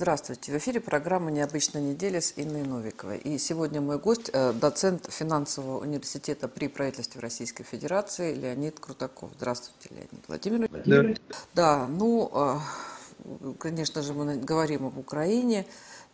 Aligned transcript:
Здравствуйте. 0.00 0.52
В 0.52 0.58
эфире 0.58 0.80
программа 0.80 1.32
«Необычная 1.32 1.82
неделя» 1.82 2.20
с 2.20 2.34
Инной 2.36 2.62
Новиковой. 2.62 3.18
И 3.18 3.36
сегодня 3.36 3.80
мой 3.80 3.98
гость 3.98 4.30
э,– 4.32 4.52
доцент 4.60 5.08
финансового 5.10 5.80
университета 5.80 6.46
при 6.46 6.68
правительстве 6.68 7.20
Российской 7.20 7.64
Федерации 7.64 8.32
Леонид 8.32 8.78
Крутаков. 8.78 9.32
Здравствуйте, 9.36 9.88
Леонид 9.90 10.28
Владимирович. 10.28 10.70
Да, 10.86 11.80
да 11.80 11.86
ну, 11.88 12.30
э, 12.32 13.54
конечно 13.58 14.02
же, 14.02 14.14
мы 14.14 14.36
говорим 14.36 14.86
об 14.86 14.98
Украине, 14.98 15.66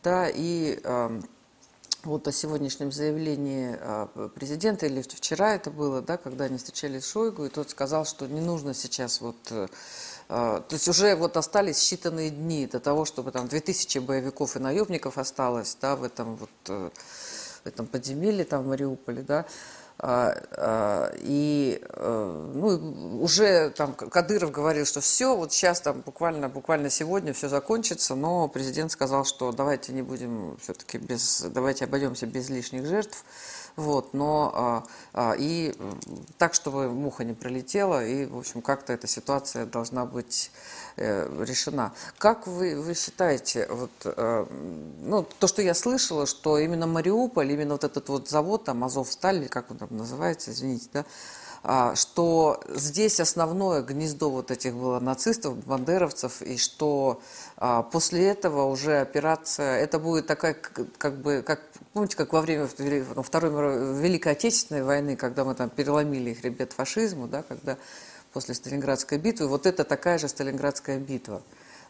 да, 0.03 0.31
и 0.31 0.81
э, 0.83 1.21
вот 2.05 2.27
о 2.27 2.33
сегодняшнем 2.33 2.91
заявлении 2.91 3.77
президента, 4.31 4.87
или 4.87 5.03
вчера 5.03 5.57
это 5.57 5.71
было, 5.71 6.01
да, 6.01 6.17
когда 6.17 6.47
они 6.47 6.57
встречались 6.57 7.05
с 7.05 7.11
Шойгу, 7.11 7.45
и 7.45 7.49
тот 7.51 7.69
сказал, 7.69 8.07
что 8.07 8.27
не 8.27 8.41
нужно 8.41 8.73
сейчас 8.73 9.21
вот 9.21 9.37
то 10.29 10.65
есть 10.71 10.89
уже 10.89 11.15
вот 11.17 11.37
остались 11.37 11.79
считанные 11.79 12.31
дни 12.31 12.67
до 12.67 12.81
того, 12.81 13.05
чтобы 13.05 13.31
там 13.31 13.47
2000 13.49 13.99
боевиков 13.99 14.57
и 14.57 14.59
наемников 14.59 15.19
осталось, 15.19 15.77
да, 15.81 15.97
в 15.97 16.05
этом 16.05 16.37
вот 16.37 16.51
э, 16.69 16.91
в 17.65 17.67
этом 17.67 17.87
подземелье 17.87 18.45
там 18.45 18.65
в 18.65 18.69
Мариуполе, 18.69 19.23
да, 19.23 19.47
а, 19.97 20.35
а, 20.51 21.15
и 21.21 21.81
э, 21.81 22.51
ну, 22.55 23.23
уже 23.23 23.71
там 23.71 23.95
Кадыров 23.95 24.51
говорил, 24.51 24.87
что 24.87 25.01
все, 25.01 25.37
вот 25.37 25.53
сейчас 25.53 25.81
там 25.81 26.01
буквально, 26.01 26.49
буквально 26.49 26.91
сегодня 26.91 27.33
все 27.33 27.49
закончится, 27.49 28.17
но 28.17 28.49
президент 28.49 28.91
сказал, 28.91 29.25
что 29.25 29.53
давайте 29.53 29.93
не 29.93 30.03
будем 30.03 30.57
все-таки 30.61 30.99
без, 30.99 31.43
давайте 31.43 31.85
обойдемся 31.85 32.27
без 32.27 32.49
лишних 32.51 32.87
жертв. 32.87 33.25
Вот, 33.77 34.15
но 34.15 34.53
а, 34.55 34.85
а, 35.13 35.35
и 35.37 35.75
так, 36.39 36.55
чтобы 36.55 36.89
муха 36.89 37.25
не 37.25 37.33
пролетела, 37.33 38.07
и, 38.07 38.25
в 38.25 38.39
общем, 38.39 38.63
как-то 38.63 38.93
эта 38.93 39.09
ситуация 39.09 39.67
должна 39.67 40.07
быть 40.07 40.53
э, 40.97 41.29
решена. 41.45 41.93
Как 42.19 42.47
вы, 42.47 42.81
вы 42.81 42.95
считаете, 42.95 43.67
вот, 43.69 43.91
э, 44.05 44.47
ну, 45.03 45.27
то, 45.41 45.49
что 45.49 45.61
я 45.61 45.75
слышала, 45.75 46.27
что 46.27 46.59
именно 46.59 46.87
Мариуполь, 46.87 47.51
именно 47.51 47.75
вот 47.75 47.83
этот 47.83 48.09
вот 48.09 48.29
завод, 48.29 48.65
там, 48.65 48.85
Азовсталь, 48.85 49.49
как 49.49 49.73
он 49.73 49.79
там 49.79 49.89
называется, 49.91 50.53
извините, 50.53 50.89
да, 50.93 51.05
что 51.95 52.61
здесь 52.69 53.21
основное 53.21 53.83
гнездо 53.83 54.31
вот 54.31 54.51
этих 54.51 54.75
было 54.75 55.01
нацистов, 55.01 55.57
бандеровцев, 55.65 56.43
и 56.43 56.59
что 56.59 57.23
а, 57.57 57.83
после 57.83 58.29
этого 58.29 58.65
уже 58.67 59.01
операция, 59.01 59.79
это 59.79 59.99
будет 59.99 60.27
такая, 60.27 60.55
как 60.99 61.17
бы, 61.17 61.43
как, 61.47 61.63
помните, 61.95 62.17
как 62.17 62.35
во 62.35 62.43
время 62.43 62.67
Второй 62.67 63.51
Великой 63.99 64.33
Отечественной 64.33 64.83
войны, 64.83 65.17
когда 65.17 65.45
мы 65.45 65.55
там 65.55 65.71
переломили 65.71 66.31
их 66.31 66.45
ребят 66.45 66.75
фашизму, 66.75 67.29
да, 67.29 67.43
когда 67.43 67.79
после 68.35 68.55
Сталинградской 68.55 69.17
битвы, 69.17 69.49
вот 69.49 69.65
это 69.65 69.85
такая 69.85 70.19
же 70.19 70.29
Сталинградская 70.29 70.99
битва 70.99 71.41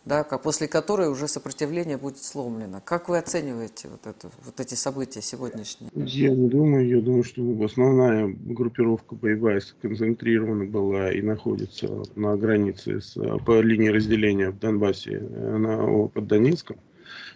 да, 0.04 0.22
после 0.24 0.68
которой 0.68 1.08
уже 1.08 1.28
сопротивление 1.28 1.96
будет 1.96 2.18
сломлено. 2.18 2.80
Как 2.84 3.08
вы 3.08 3.18
оцениваете 3.18 3.88
вот, 3.88 4.06
это, 4.06 4.30
вот 4.44 4.60
эти 4.60 4.74
события 4.74 5.22
сегодняшние? 5.22 5.90
Я 5.94 6.30
не 6.30 6.48
думаю, 6.48 6.86
я 6.86 7.00
думаю, 7.00 7.24
что 7.24 7.42
основная 7.64 8.28
группировка 8.28 9.14
боевая 9.14 9.60
сконцентрирована 9.60 10.66
была 10.66 11.10
и 11.10 11.22
находится 11.22 11.88
на 12.16 12.36
границе 12.36 13.00
с, 13.00 13.14
по 13.46 13.60
линии 13.60 13.88
разделения 13.88 14.50
в 14.50 14.58
Донбассе 14.58 15.22
э, 15.22 15.56
на, 15.56 16.08
под 16.08 16.26
Донецком. 16.26 16.76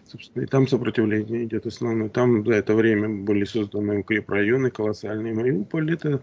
Собственно, 0.06 0.44
и 0.44 0.46
там 0.46 0.66
сопротивление 0.66 1.44
идет 1.44 1.66
основное. 1.66 2.08
Там 2.08 2.44
за 2.44 2.54
это 2.54 2.74
время 2.74 3.08
были 3.08 3.44
созданы 3.44 4.00
укрепрайоны 4.00 4.70
колоссальные. 4.70 5.34
Мариуполь 5.34 5.92
это, 5.92 6.22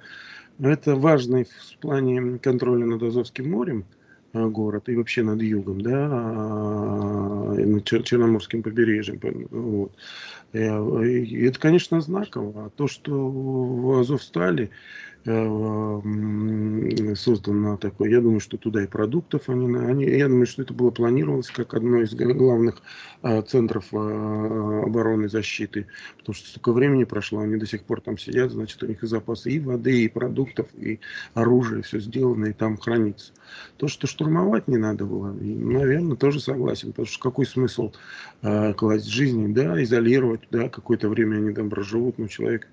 это 0.60 0.96
важный 0.96 1.46
в 1.46 1.78
плане 1.80 2.40
контроля 2.40 2.86
над 2.86 3.02
Азовским 3.04 3.50
морем 3.50 3.86
город 4.50 4.90
и 4.90 4.96
вообще 4.96 5.24
над 5.24 5.42
югом, 5.42 5.82
да, 5.82 6.10
а, 6.12 7.54
над 7.56 7.86
Черноморским 7.86 8.64
побережьем. 8.64 9.20
Вот. 9.50 9.92
Э, 10.54 11.06
и 11.06 11.46
это, 11.46 11.60
конечно, 11.60 12.02
знаково. 12.02 12.66
А 12.66 12.70
то, 12.70 12.88
что 12.88 13.12
в 13.12 14.00
Азовстале 14.00 14.70
создано 17.16 17.78
такое. 17.78 18.12
Я 18.12 18.22
думаю, 18.22 18.40
что 18.40 18.58
туда 18.58 18.84
и 18.84 18.88
продуктов 18.88 19.50
они, 19.50 19.76
они 19.76 20.06
я 20.06 20.28
думаю, 20.28 20.46
что 20.46 20.62
это 20.62 20.74
было 20.74 20.92
планировалось 20.92 21.50
как 21.50 21.74
одно 21.74 22.02
из 22.02 22.14
главных 22.14 22.84
а, 23.24 23.42
центров 23.42 23.86
а, 23.92 24.84
обороны 24.86 25.26
и 25.26 25.30
защиты, 25.30 25.88
потому 26.20 26.36
что 26.36 26.50
столько 26.50 26.74
времени 26.74 27.06
прошло, 27.06 27.40
они 27.40 27.58
до 27.58 27.66
сих 27.66 27.84
пор 27.86 28.02
там 28.02 28.20
сидят, 28.20 28.52
значит, 28.52 28.84
у 28.84 28.86
них 28.86 29.02
и 29.02 29.08
запасы 29.08 29.50
и 29.50 29.60
воды, 29.60 30.04
и 30.04 30.10
продуктов, 30.10 30.68
и 30.76 31.00
оружия, 31.34 31.82
все 31.82 32.00
сделано, 32.00 32.46
и 32.46 32.54
там 32.54 32.78
хранится. 32.78 33.34
То, 33.78 33.88
что 33.88 34.06
штурмовать 34.06 34.68
не 34.68 34.78
надо 34.78 35.06
было, 35.06 35.32
наверное, 35.34 36.18
тоже 36.18 36.40
согласен, 36.40 36.90
потому 36.90 37.08
что 37.08 37.20
какой 37.20 37.48
смысл 37.48 37.94
э, 38.44 38.74
класть 38.74 39.08
жизни, 39.08 39.52
да, 39.52 39.82
изолировать, 39.82 40.42
да, 40.52 40.70
какое-то 40.70 41.10
время 41.10 41.38
они 41.38 41.52
там 41.52 41.72
проживут, 41.72 42.20
но 42.20 42.28
человек 42.28 42.68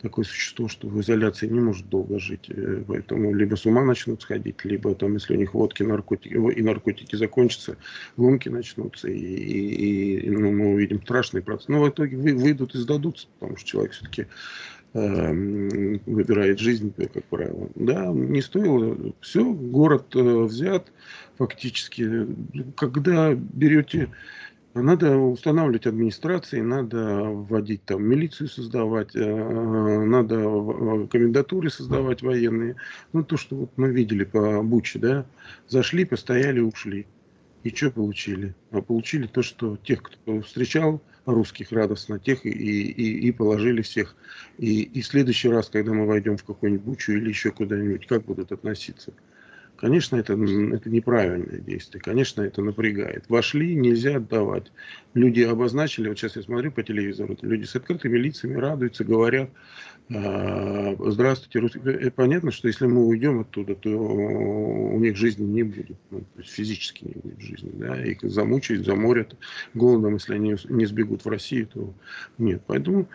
такое 0.00 0.24
существо, 0.24 0.68
что 0.68 0.88
в 0.88 0.98
изоляции 1.02 1.46
не 1.46 1.60
может 1.60 1.89
долго 1.90 2.18
жить. 2.18 2.46
Э, 2.48 2.82
поэтому 2.86 3.34
либо 3.34 3.56
с 3.56 3.66
ума 3.66 3.84
начнут 3.84 4.22
сходить, 4.22 4.64
либо 4.64 4.94
там, 4.94 5.14
если 5.14 5.34
у 5.34 5.38
них 5.38 5.52
водки, 5.54 5.82
наркотики, 5.82 6.34
и 6.34 6.62
наркотики 6.62 7.16
закончатся, 7.16 7.76
ломки 8.16 8.48
начнутся, 8.48 9.08
и, 9.08 9.18
и, 9.18 10.20
и 10.20 10.30
ну, 10.30 10.52
мы 10.52 10.74
увидим 10.74 11.02
страшный 11.02 11.42
процесс. 11.42 11.68
Но 11.68 11.82
в 11.82 11.88
итоге 11.88 12.16
вы, 12.16 12.34
выйдут 12.34 12.74
и 12.74 12.78
сдадутся, 12.78 13.26
потому 13.38 13.56
что 13.56 13.68
человек 13.68 13.92
все-таки 13.92 14.26
э, 14.94 15.32
выбирает 16.06 16.58
жизнь, 16.58 16.94
как 16.96 17.24
правило. 17.24 17.68
Да, 17.74 18.06
не 18.06 18.40
стоило. 18.40 18.96
Все, 19.20 19.44
город 19.44 20.14
э, 20.14 20.22
взят 20.22 20.90
фактически. 21.36 22.26
Когда 22.76 23.34
берете 23.34 24.08
надо 24.74 25.16
устанавливать 25.16 25.86
администрации, 25.86 26.60
надо 26.60 27.24
вводить 27.24 27.84
там 27.84 28.04
милицию 28.04 28.48
создавать, 28.48 29.14
э, 29.14 30.04
надо 30.04 30.36
комендатуры 31.08 31.70
создавать 31.70 32.22
военные. 32.22 32.76
Ну, 33.12 33.24
то, 33.24 33.36
что 33.36 33.56
вот 33.56 33.70
мы 33.76 33.90
видели 33.90 34.24
по 34.24 34.62
Буче, 34.62 34.98
да, 34.98 35.26
зашли, 35.68 36.04
постояли, 36.04 36.60
ушли. 36.60 37.06
И 37.62 37.70
что 37.70 37.90
получили? 37.90 38.54
А 38.70 38.80
получили 38.80 39.26
то, 39.26 39.42
что 39.42 39.76
тех, 39.76 40.02
кто 40.02 40.40
встречал 40.40 41.02
русских 41.26 41.72
радостно, 41.72 42.18
тех 42.18 42.46
и, 42.46 42.50
и, 42.50 43.28
и 43.28 43.32
положили 43.32 43.82
всех. 43.82 44.16
И, 44.56 44.82
и 44.82 45.02
в 45.02 45.06
следующий 45.06 45.48
раз, 45.48 45.68
когда 45.68 45.92
мы 45.92 46.06
войдем 46.06 46.36
в 46.36 46.44
какую-нибудь 46.44 46.84
Бучу 46.84 47.12
или 47.12 47.28
еще 47.28 47.50
куда-нибудь, 47.50 48.06
как 48.06 48.24
будут 48.24 48.52
относиться? 48.52 49.12
Конечно, 49.80 50.16
это, 50.16 50.34
это 50.34 50.90
неправильное 50.90 51.58
действие. 51.58 52.02
Конечно, 52.02 52.42
это 52.42 52.60
напрягает. 52.60 53.24
Вошли, 53.30 53.74
нельзя 53.74 54.16
отдавать. 54.16 54.70
Люди 55.14 55.40
обозначили, 55.40 56.10
вот 56.10 56.18
сейчас 56.18 56.36
я 56.36 56.42
смотрю 56.42 56.70
по 56.70 56.82
телевизору, 56.82 57.34
люди 57.40 57.64
с 57.64 57.74
открытыми 57.74 58.18
лицами 58.18 58.56
радуются, 58.56 59.04
говорят, 59.04 59.48
«А, 60.12 60.96
здравствуйте, 60.98 61.60
русские. 61.60 61.82
Э, 61.84 62.10
понятно, 62.10 62.50
что 62.50 62.68
если 62.68 62.86
мы 62.86 63.06
уйдем 63.06 63.40
оттуда, 63.40 63.74
то 63.74 63.90
у 63.90 64.98
них 64.98 65.16
жизни 65.16 65.44
не 65.44 65.62
будет. 65.62 65.96
Ну, 66.10 66.20
то 66.20 66.40
есть 66.40 66.50
физически 66.50 67.04
не 67.04 67.14
будет 67.14 67.40
жизни. 67.40 67.70
Да? 67.74 68.04
Их 68.04 68.20
замучают, 68.22 68.84
заморят 68.84 69.36
голодом, 69.72 70.14
если 70.14 70.34
они 70.34 70.56
не 70.68 70.84
сбегут 70.84 71.24
в 71.24 71.28
Россию, 71.28 71.68
то 71.68 71.94
нет. 72.38 72.62
Поэтому 72.66 73.08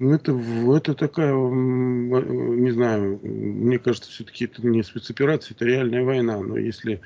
это, 0.00 0.32
это 0.76 0.94
такая, 0.94 1.32
не 1.34 2.70
знаю, 2.70 3.20
мне 3.22 3.78
кажется, 3.78 4.10
все-таки 4.10 4.46
это 4.46 4.66
не 4.66 4.82
спецоперация, 4.82 5.54
это 5.54 5.64
реальная 5.64 6.04
война. 6.04 6.40
Но 6.40 6.56
если 6.56 7.00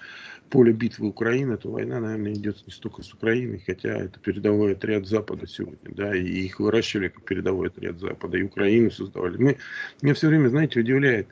поле 0.48 0.72
битвы 0.72 1.08
Украины, 1.08 1.56
то 1.56 1.70
война, 1.70 2.00
наверное, 2.00 2.32
идет 2.32 2.62
не 2.66 2.72
столько 2.72 3.02
с 3.02 3.12
Украиной, 3.12 3.62
хотя 3.64 3.90
это 3.90 4.18
передовой 4.18 4.72
отряд 4.72 5.06
Запада 5.06 5.46
сегодня, 5.46 5.94
да, 5.94 6.16
и 6.16 6.24
их 6.24 6.60
выращивали 6.60 7.08
как 7.08 7.24
передовой 7.24 7.68
отряд 7.68 7.98
Запада, 7.98 8.38
и 8.38 8.42
Украину 8.42 8.90
создавали. 8.90 9.36
Мы, 9.36 9.56
меня 10.02 10.14
все 10.14 10.28
время, 10.28 10.48
знаете, 10.48 10.80
удивляет, 10.80 11.28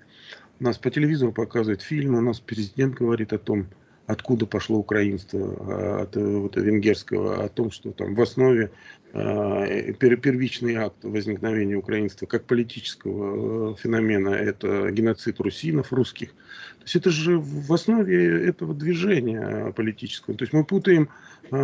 нас 0.61 0.79
по 0.79 0.91
телевизору 0.91 1.33
показывают 1.33 1.83
фильмы, 1.83 2.19
у 2.19 2.23
нас 2.23 2.41
президент 2.41 2.95
говорит 2.95 3.33
о 3.33 3.39
том, 3.39 3.67
откуда 4.07 4.47
пошло 4.47 4.79
украинство, 4.79 5.57
а, 5.61 6.03
от 6.03 6.17
вот, 6.17 6.57
венгерского, 6.57 7.45
о 7.45 7.49
том, 7.49 7.71
что 7.71 7.93
там 7.93 8.15
в 8.15 8.21
основе 8.23 8.71
э, 9.13 9.93
первичный 9.95 10.77
акт 10.77 10.97
возникновения 11.03 11.75
украинства 11.75 12.27
как 12.27 12.45
политического 12.45 13.73
э, 13.73 13.77
феномена 13.77 14.29
это 14.31 14.91
геноцид 14.91 15.41
русинов 15.41 15.93
русских. 15.93 16.31
То 16.31 16.83
есть 16.85 16.97
это 16.97 17.11
же 17.11 17.39
в 17.39 17.73
основе 17.73 18.47
этого 18.47 18.75
движения 18.75 19.73
политического. 19.73 20.37
То 20.37 20.45
есть 20.45 20.53
мы 20.53 20.65
путаем 20.65 21.09
э, 21.51 21.57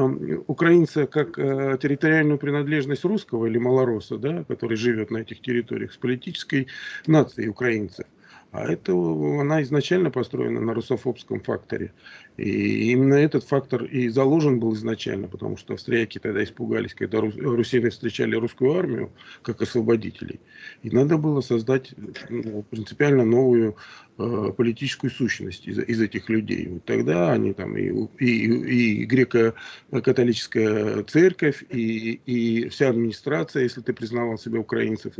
украинца 0.46 1.06
как 1.06 1.38
э, 1.38 1.78
территориальную 1.80 2.38
принадлежность 2.38 3.04
русского 3.04 3.46
или 3.46 3.58
малороса, 3.58 4.18
да, 4.18 4.44
который 4.44 4.76
живет 4.76 5.10
на 5.10 5.18
этих 5.18 5.40
территориях, 5.40 5.92
с 5.92 5.96
политической 5.96 6.66
нацией 7.06 7.48
украинцев. 7.48 8.06
А 8.52 8.70
это 8.70 8.92
она 8.92 9.62
изначально 9.62 10.10
построена 10.10 10.60
на 10.60 10.74
русофобском 10.74 11.40
факторе. 11.40 11.92
И 12.36 12.92
именно 12.92 13.14
этот 13.14 13.44
фактор 13.44 13.84
и 13.84 14.08
заложен 14.08 14.60
был 14.60 14.74
изначально, 14.74 15.26
потому 15.26 15.56
что 15.56 15.74
австрияки 15.74 16.18
тогда 16.18 16.44
испугались, 16.44 16.94
когда 16.94 17.20
русины 17.20 17.88
встречали 17.90 18.36
русскую 18.36 18.74
армию 18.74 19.10
как 19.42 19.62
освободителей. 19.62 20.40
И 20.82 20.90
надо 20.90 21.16
было 21.16 21.40
создать 21.40 21.94
ну, 22.28 22.62
принципиально 22.62 23.24
новую 23.24 23.76
э, 24.18 24.52
политическую 24.56 25.10
сущность 25.10 25.66
из, 25.66 25.78
из 25.78 26.00
этих 26.00 26.28
людей. 26.28 26.68
Вот 26.68 26.84
тогда 26.84 27.32
они 27.32 27.54
там 27.54 27.76
и, 27.76 27.90
и, 28.18 29.00
и 29.00 29.04
греко-католическая 29.04 31.02
церковь, 31.04 31.64
и, 31.70 32.20
и 32.26 32.68
вся 32.68 32.90
администрация, 32.90 33.62
если 33.62 33.80
ты 33.80 33.92
признавал 33.94 34.36
себя 34.38 34.60
украинцев 34.60 35.14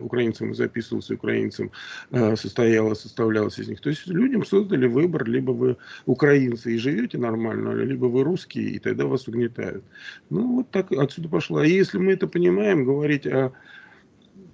украинцем 0.00 0.50
и 0.50 0.54
записывался 0.54 1.14
украинцем, 1.14 1.70
э, 2.10 2.36
состояла, 2.74 2.94
составлялась 2.94 3.58
из 3.58 3.68
них. 3.68 3.80
То 3.80 3.90
есть 3.90 4.06
людям 4.06 4.44
создали 4.44 4.86
выбор, 4.86 5.24
либо 5.26 5.52
вы 5.52 5.76
украинцы, 6.06 6.74
и 6.74 6.78
живете 6.78 7.18
нормально, 7.18 7.72
либо 7.72 8.06
вы 8.06 8.24
русские, 8.24 8.70
и 8.70 8.78
тогда 8.78 9.06
вас 9.06 9.28
угнетают. 9.28 9.84
Ну, 10.30 10.56
вот 10.56 10.70
так 10.70 10.90
отсюда 10.92 11.28
пошло. 11.28 11.58
А 11.58 11.66
если 11.66 11.98
мы 11.98 12.12
это 12.12 12.26
понимаем, 12.26 12.84
говорить 12.84 13.26
о 13.26 13.52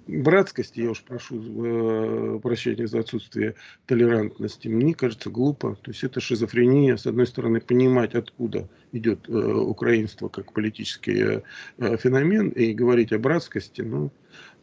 братскости, 0.07 0.81
я 0.81 0.91
уж 0.91 1.01
прошу 1.03 1.35
э, 1.37 2.39
прощения 2.39 2.87
за 2.87 2.99
отсутствие 2.99 3.55
толерантности, 3.85 4.67
мне 4.67 4.93
кажется 4.93 5.29
глупо. 5.29 5.77
То 5.81 5.91
есть 5.91 6.03
это 6.03 6.19
шизофрения, 6.19 6.97
с 6.97 7.07
одной 7.07 7.25
стороны, 7.25 7.59
понимать, 7.59 8.13
откуда 8.15 8.67
идет 8.91 9.29
э, 9.29 9.33
украинство 9.33 10.27
как 10.27 10.53
политический 10.53 11.41
э, 11.77 11.97
феномен, 11.97 12.49
и 12.49 12.73
говорить 12.73 13.13
о 13.13 13.19
братскости, 13.19 13.81
ну, 13.81 14.11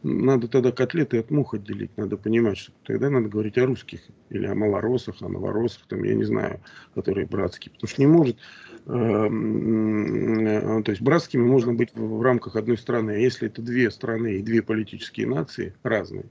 надо 0.03 0.47
тогда 0.47 0.71
котлеты 0.71 1.19
от 1.19 1.29
мух 1.29 1.53
отделить. 1.53 1.95
Надо 1.97 2.15
понимать, 2.17 2.57
что 2.57 2.71
тогда 2.83 3.09
надо 3.09 3.27
говорить 3.27 3.57
о 3.57 3.65
русских 3.65 4.01
или 4.29 4.45
о 4.45 4.55
малоросах, 4.55 5.21
о 5.21 5.27
новоросах, 5.27 5.85
там, 5.87 6.03
я 6.03 6.15
не 6.15 6.23
знаю, 6.23 6.61
которые 6.95 7.27
братские. 7.27 7.73
Потому 7.73 7.89
что 7.89 8.01
не 8.01 8.07
может... 8.07 8.37
Э, 8.85 9.27
э, 9.27 10.83
то 10.83 10.91
есть 10.91 11.01
братскими 11.01 11.43
можно 11.43 11.73
быть 11.73 11.93
в, 11.93 12.17
в 12.17 12.21
рамках 12.21 12.55
одной 12.55 12.77
страны. 12.77 13.11
А 13.11 13.17
если 13.17 13.47
это 13.47 13.61
две 13.61 13.91
страны 13.91 14.35
и 14.37 14.41
две 14.41 14.61
политические 14.61 15.27
нации 15.27 15.73
разные, 15.83 16.25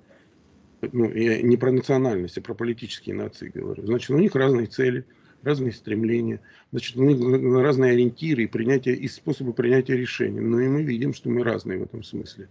ну, 0.80 1.12
я 1.12 1.42
не 1.42 1.56
про 1.56 1.70
национальность, 1.72 2.38
а 2.38 2.40
про 2.40 2.54
политические 2.54 3.16
нации 3.16 3.50
говорю, 3.52 3.84
значит, 3.84 4.10
у 4.10 4.18
них 4.18 4.34
разные 4.34 4.66
цели, 4.66 5.04
разные 5.42 5.72
стремления, 5.72 6.40
значит, 6.70 6.96
у 6.96 7.04
них 7.04 7.18
разные 7.62 7.92
ориентиры 7.92 8.44
и, 8.44 8.46
принятие, 8.46 8.96
и 8.96 9.08
способы 9.08 9.52
принятия 9.52 9.96
решений. 9.96 10.40
Но 10.40 10.60
и 10.60 10.68
мы 10.68 10.82
видим, 10.82 11.14
что 11.14 11.30
мы 11.30 11.42
разные 11.42 11.78
в 11.78 11.82
этом 11.82 12.02
смысле. 12.02 12.48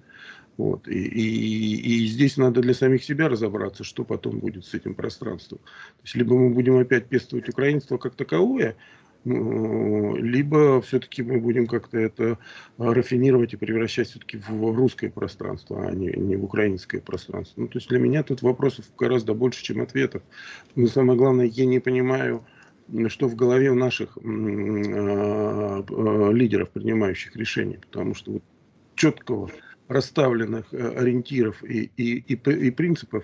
Вот. 0.57 0.87
И, 0.87 0.97
и, 0.97 2.03
и 2.03 2.07
здесь 2.07 2.37
надо 2.37 2.61
для 2.61 2.73
самих 2.73 3.03
себя 3.03 3.29
разобраться, 3.29 3.83
что 3.83 4.03
потом 4.03 4.39
будет 4.39 4.65
с 4.65 4.73
этим 4.73 4.95
пространством. 4.95 5.59
То 5.59 6.03
есть, 6.03 6.15
либо 6.15 6.35
мы 6.35 6.49
будем 6.49 6.77
опять 6.77 7.07
пестовать 7.07 7.47
украинство 7.47 7.97
как 7.97 8.15
таковое, 8.15 8.75
ну, 9.23 10.15
либо 10.15 10.81
все-таки 10.81 11.21
мы 11.21 11.39
будем 11.39 11.67
как-то 11.67 11.97
это 11.97 12.39
рафинировать 12.77 13.53
и 13.53 13.57
превращать 13.57 14.07
все-таки 14.07 14.37
в 14.37 14.73
русское 14.73 15.09
пространство, 15.09 15.85
а 15.85 15.91
не, 15.91 16.13
не 16.13 16.37
в 16.37 16.45
украинское 16.45 17.01
пространство. 17.01 17.61
Ну, 17.61 17.67
то 17.67 17.77
есть 17.77 17.89
для 17.89 17.99
меня 17.99 18.23
тут 18.23 18.41
вопросов 18.41 18.85
гораздо 18.97 19.33
больше, 19.33 19.63
чем 19.63 19.81
ответов. 19.81 20.23
Но 20.75 20.87
самое 20.87 21.19
главное, 21.19 21.45
я 21.45 21.65
не 21.65 21.79
понимаю, 21.79 22.45
что 23.07 23.27
в 23.27 23.35
голове 23.35 23.71
у 23.71 23.75
наших 23.75 24.17
э, 24.17 24.21
лидеров, 26.33 26.69
принимающих 26.69 27.35
решения, 27.35 27.79
потому 27.79 28.15
что 28.15 28.33
вот 28.33 28.43
четкого 28.95 29.49
расставленных 29.87 30.65
э, 30.71 30.89
ориентиров 30.97 31.63
и, 31.63 31.91
и, 31.97 32.17
и, 32.19 32.33
и 32.33 32.71
принципов 32.71 33.23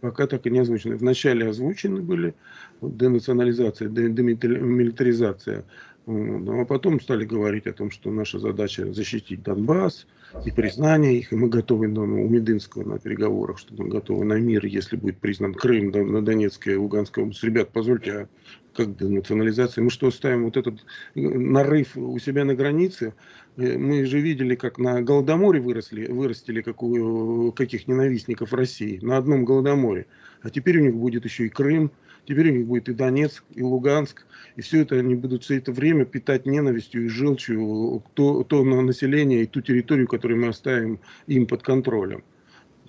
пока 0.00 0.26
так 0.26 0.46
и 0.46 0.50
не 0.50 0.60
озвучены. 0.60 0.96
Вначале 0.96 1.48
озвучены 1.48 2.02
были 2.02 2.34
денационализация, 2.80 3.88
демилитаризация, 3.88 5.64
ну, 6.06 6.62
а 6.62 6.64
потом 6.64 7.00
стали 7.00 7.24
говорить 7.24 7.66
о 7.66 7.72
том, 7.72 7.90
что 7.90 8.10
наша 8.10 8.38
задача 8.38 8.92
защитить 8.92 9.42
Донбасс 9.42 10.06
и 10.44 10.50
признание 10.50 11.18
их, 11.18 11.32
и 11.32 11.36
мы 11.36 11.48
готовы 11.48 11.88
ну, 11.88 12.02
у 12.02 12.28
Медынского 12.28 12.84
на 12.84 12.98
переговорах, 12.98 13.58
что 13.58 13.74
мы 13.74 13.88
готовы 13.88 14.24
на 14.24 14.38
мир, 14.38 14.64
если 14.64 14.96
будет 14.96 15.18
признан 15.18 15.54
Крым, 15.54 15.90
на 15.90 16.22
Донецкой 16.22 16.74
и 16.74 16.76
Луганской 16.76 17.22
области. 17.22 17.46
Ребят, 17.46 17.70
позвольте, 17.72 18.12
а 18.12 18.28
как 18.74 18.96
денационализация? 18.96 19.82
Мы 19.82 19.90
что, 19.90 20.10
ставим 20.10 20.44
вот 20.44 20.56
этот 20.56 20.84
э, 21.14 21.20
нарыв 21.20 21.96
у 21.96 22.18
себя 22.18 22.44
на 22.44 22.54
границе? 22.54 23.14
Э, 23.56 23.76
мы 23.76 24.04
же 24.04 24.20
видели, 24.20 24.54
как 24.54 24.78
на 24.78 25.02
Голодоморе 25.02 25.60
выросли, 25.60 26.06
вырастили 26.06 26.62
какую, 26.62 27.52
каких 27.52 27.88
ненавистников 27.88 28.52
России, 28.52 28.98
на 29.02 29.16
одном 29.16 29.44
Голодоморе. 29.44 30.06
А 30.42 30.50
теперь 30.50 30.78
у 30.78 30.82
них 30.82 30.94
будет 30.94 31.24
еще 31.24 31.46
и 31.46 31.48
Крым, 31.48 31.90
теперь 32.26 32.50
у 32.50 32.56
них 32.56 32.66
будет 32.66 32.88
и 32.88 32.94
Донецк, 32.94 33.44
и 33.54 33.62
Луганск. 33.62 34.26
И 34.56 34.62
все 34.62 34.82
это 34.82 34.96
они 34.96 35.14
будут 35.14 35.44
все 35.44 35.58
это 35.58 35.72
время 35.72 36.04
питать 36.04 36.46
ненавистью 36.46 37.04
и 37.04 37.08
желчью 37.08 38.02
то, 38.14 38.42
то 38.44 38.64
население 38.64 39.42
и 39.42 39.46
ту 39.46 39.60
территорию, 39.60 40.08
которую 40.08 40.40
мы 40.40 40.48
оставим 40.48 41.00
им 41.26 41.46
под 41.46 41.62
контролем. 41.62 42.22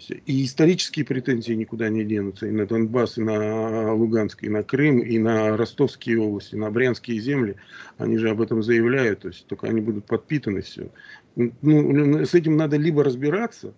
И 0.10 0.46
исторические 0.46 1.06
претензии 1.06 1.54
никуда 1.54 1.90
не 1.90 2.04
денутся. 2.04 2.48
И 2.48 2.52
на 2.52 2.66
Донбасс, 2.66 3.18
и 3.18 3.22
на 3.22 3.94
Луганск, 3.94 4.44
и 4.44 4.50
на 4.50 4.64
Крым, 4.64 5.00
и 5.00 5.18
на 5.20 5.56
Ростовские 5.58 6.20
области, 6.20 6.56
на 6.56 6.72
Брянские 6.72 7.20
земли. 7.20 7.56
Они 7.98 8.18
же 8.18 8.30
об 8.30 8.42
этом 8.42 8.64
заявляют. 8.64 9.20
То 9.20 9.28
есть 9.28 9.46
только 9.48 9.68
они 9.68 9.82
будут 9.82 10.06
подпитаны 10.06 10.62
все. 10.62 10.90
Ну, 11.36 12.26
с 12.26 12.34
этим 12.34 12.58
надо 12.58 12.78
либо 12.78 13.04
разбираться 13.04 13.74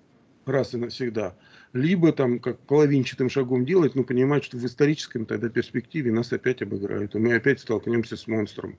раз 0.45 0.73
и 0.73 0.77
навсегда, 0.77 1.35
либо 1.73 2.11
там 2.11 2.39
как 2.39 2.59
половинчатым 2.59 3.29
шагом 3.29 3.65
делать, 3.65 3.95
но 3.95 4.03
понимать, 4.03 4.43
что 4.43 4.57
в 4.57 4.65
историческом 4.65 5.25
тогда 5.25 5.49
перспективе 5.49 6.11
нас 6.11 6.33
опять 6.33 6.61
обыграют. 6.61 7.15
И 7.15 7.19
мы 7.19 7.35
опять 7.35 7.59
столкнемся 7.59 8.17
с 8.17 8.27
монстром 8.27 8.77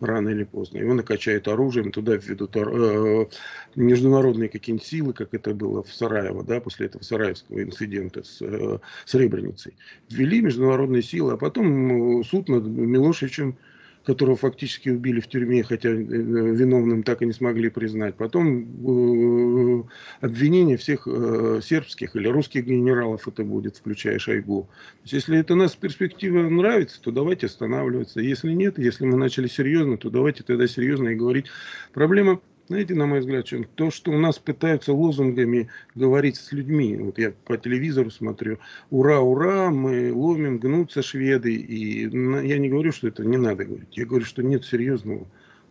рано 0.00 0.30
или 0.30 0.44
поздно. 0.44 0.78
Его 0.78 0.94
накачают 0.94 1.48
оружием, 1.48 1.92
туда 1.92 2.16
введут 2.16 2.56
э, 2.56 3.26
международные 3.74 4.48
какие-нибудь 4.48 4.86
силы, 4.86 5.12
как 5.12 5.34
это 5.34 5.54
было 5.54 5.82
в 5.82 5.92
Сараево, 5.92 6.44
да, 6.44 6.60
после 6.60 6.86
этого 6.86 7.02
сараевского 7.02 7.62
инцидента 7.62 8.22
с 8.22 8.40
э, 8.40 8.78
Сребреницей. 9.04 9.74
Ввели 10.10 10.40
международные 10.40 11.02
силы, 11.02 11.32
а 11.32 11.36
потом 11.36 12.22
суд 12.24 12.48
над 12.48 12.64
Милошевичем 12.64 13.56
которого 14.06 14.36
фактически 14.36 14.88
убили 14.88 15.20
в 15.20 15.26
тюрьме, 15.26 15.64
хотя 15.64 15.90
э, 15.90 15.94
виновным 15.94 17.02
так 17.02 17.22
и 17.22 17.26
не 17.26 17.32
смогли 17.32 17.68
признать. 17.68 18.14
Потом 18.14 18.62
э, 18.62 19.82
обвинение 20.20 20.76
всех 20.76 21.08
э, 21.08 21.60
сербских 21.62 22.14
или 22.14 22.28
русских 22.28 22.64
генералов 22.64 23.26
это 23.26 23.42
будет, 23.42 23.76
включая 23.76 24.20
Шойгу. 24.20 24.68
есть, 25.02 25.12
если 25.12 25.38
это 25.38 25.56
нас 25.56 25.74
перспектива 25.74 26.48
нравится, 26.48 27.00
то 27.02 27.10
давайте 27.10 27.46
останавливаться. 27.46 28.20
Если 28.20 28.52
нет, 28.52 28.78
если 28.78 29.04
мы 29.04 29.16
начали 29.16 29.48
серьезно, 29.48 29.98
то 29.98 30.08
давайте 30.08 30.44
тогда 30.44 30.68
серьезно 30.68 31.08
и 31.08 31.16
говорить. 31.16 31.46
Проблема 31.92 32.40
знаете, 32.68 32.94
на 32.94 33.06
мой 33.06 33.20
взгляд, 33.20 33.44
чем 33.44 33.64
то, 33.64 33.90
что 33.90 34.10
у 34.10 34.18
нас 34.18 34.38
пытаются 34.38 34.92
лозунгами 34.92 35.68
говорить 35.94 36.36
с 36.36 36.50
людьми. 36.52 36.96
Вот 36.96 37.18
я 37.18 37.32
по 37.44 37.56
телевизору 37.56 38.10
смотрю, 38.10 38.58
ура, 38.90 39.20
ура, 39.20 39.70
мы 39.70 40.12
ломим, 40.12 40.58
гнутся 40.58 41.02
шведы. 41.02 41.54
И 41.54 42.02
я 42.02 42.58
не 42.58 42.68
говорю, 42.68 42.90
что 42.90 43.08
это 43.08 43.24
не 43.24 43.36
надо 43.36 43.64
говорить. 43.64 43.96
Я 43.96 44.04
говорю, 44.04 44.24
что 44.24 44.42
нет 44.42 44.64
серьезного 44.64 45.26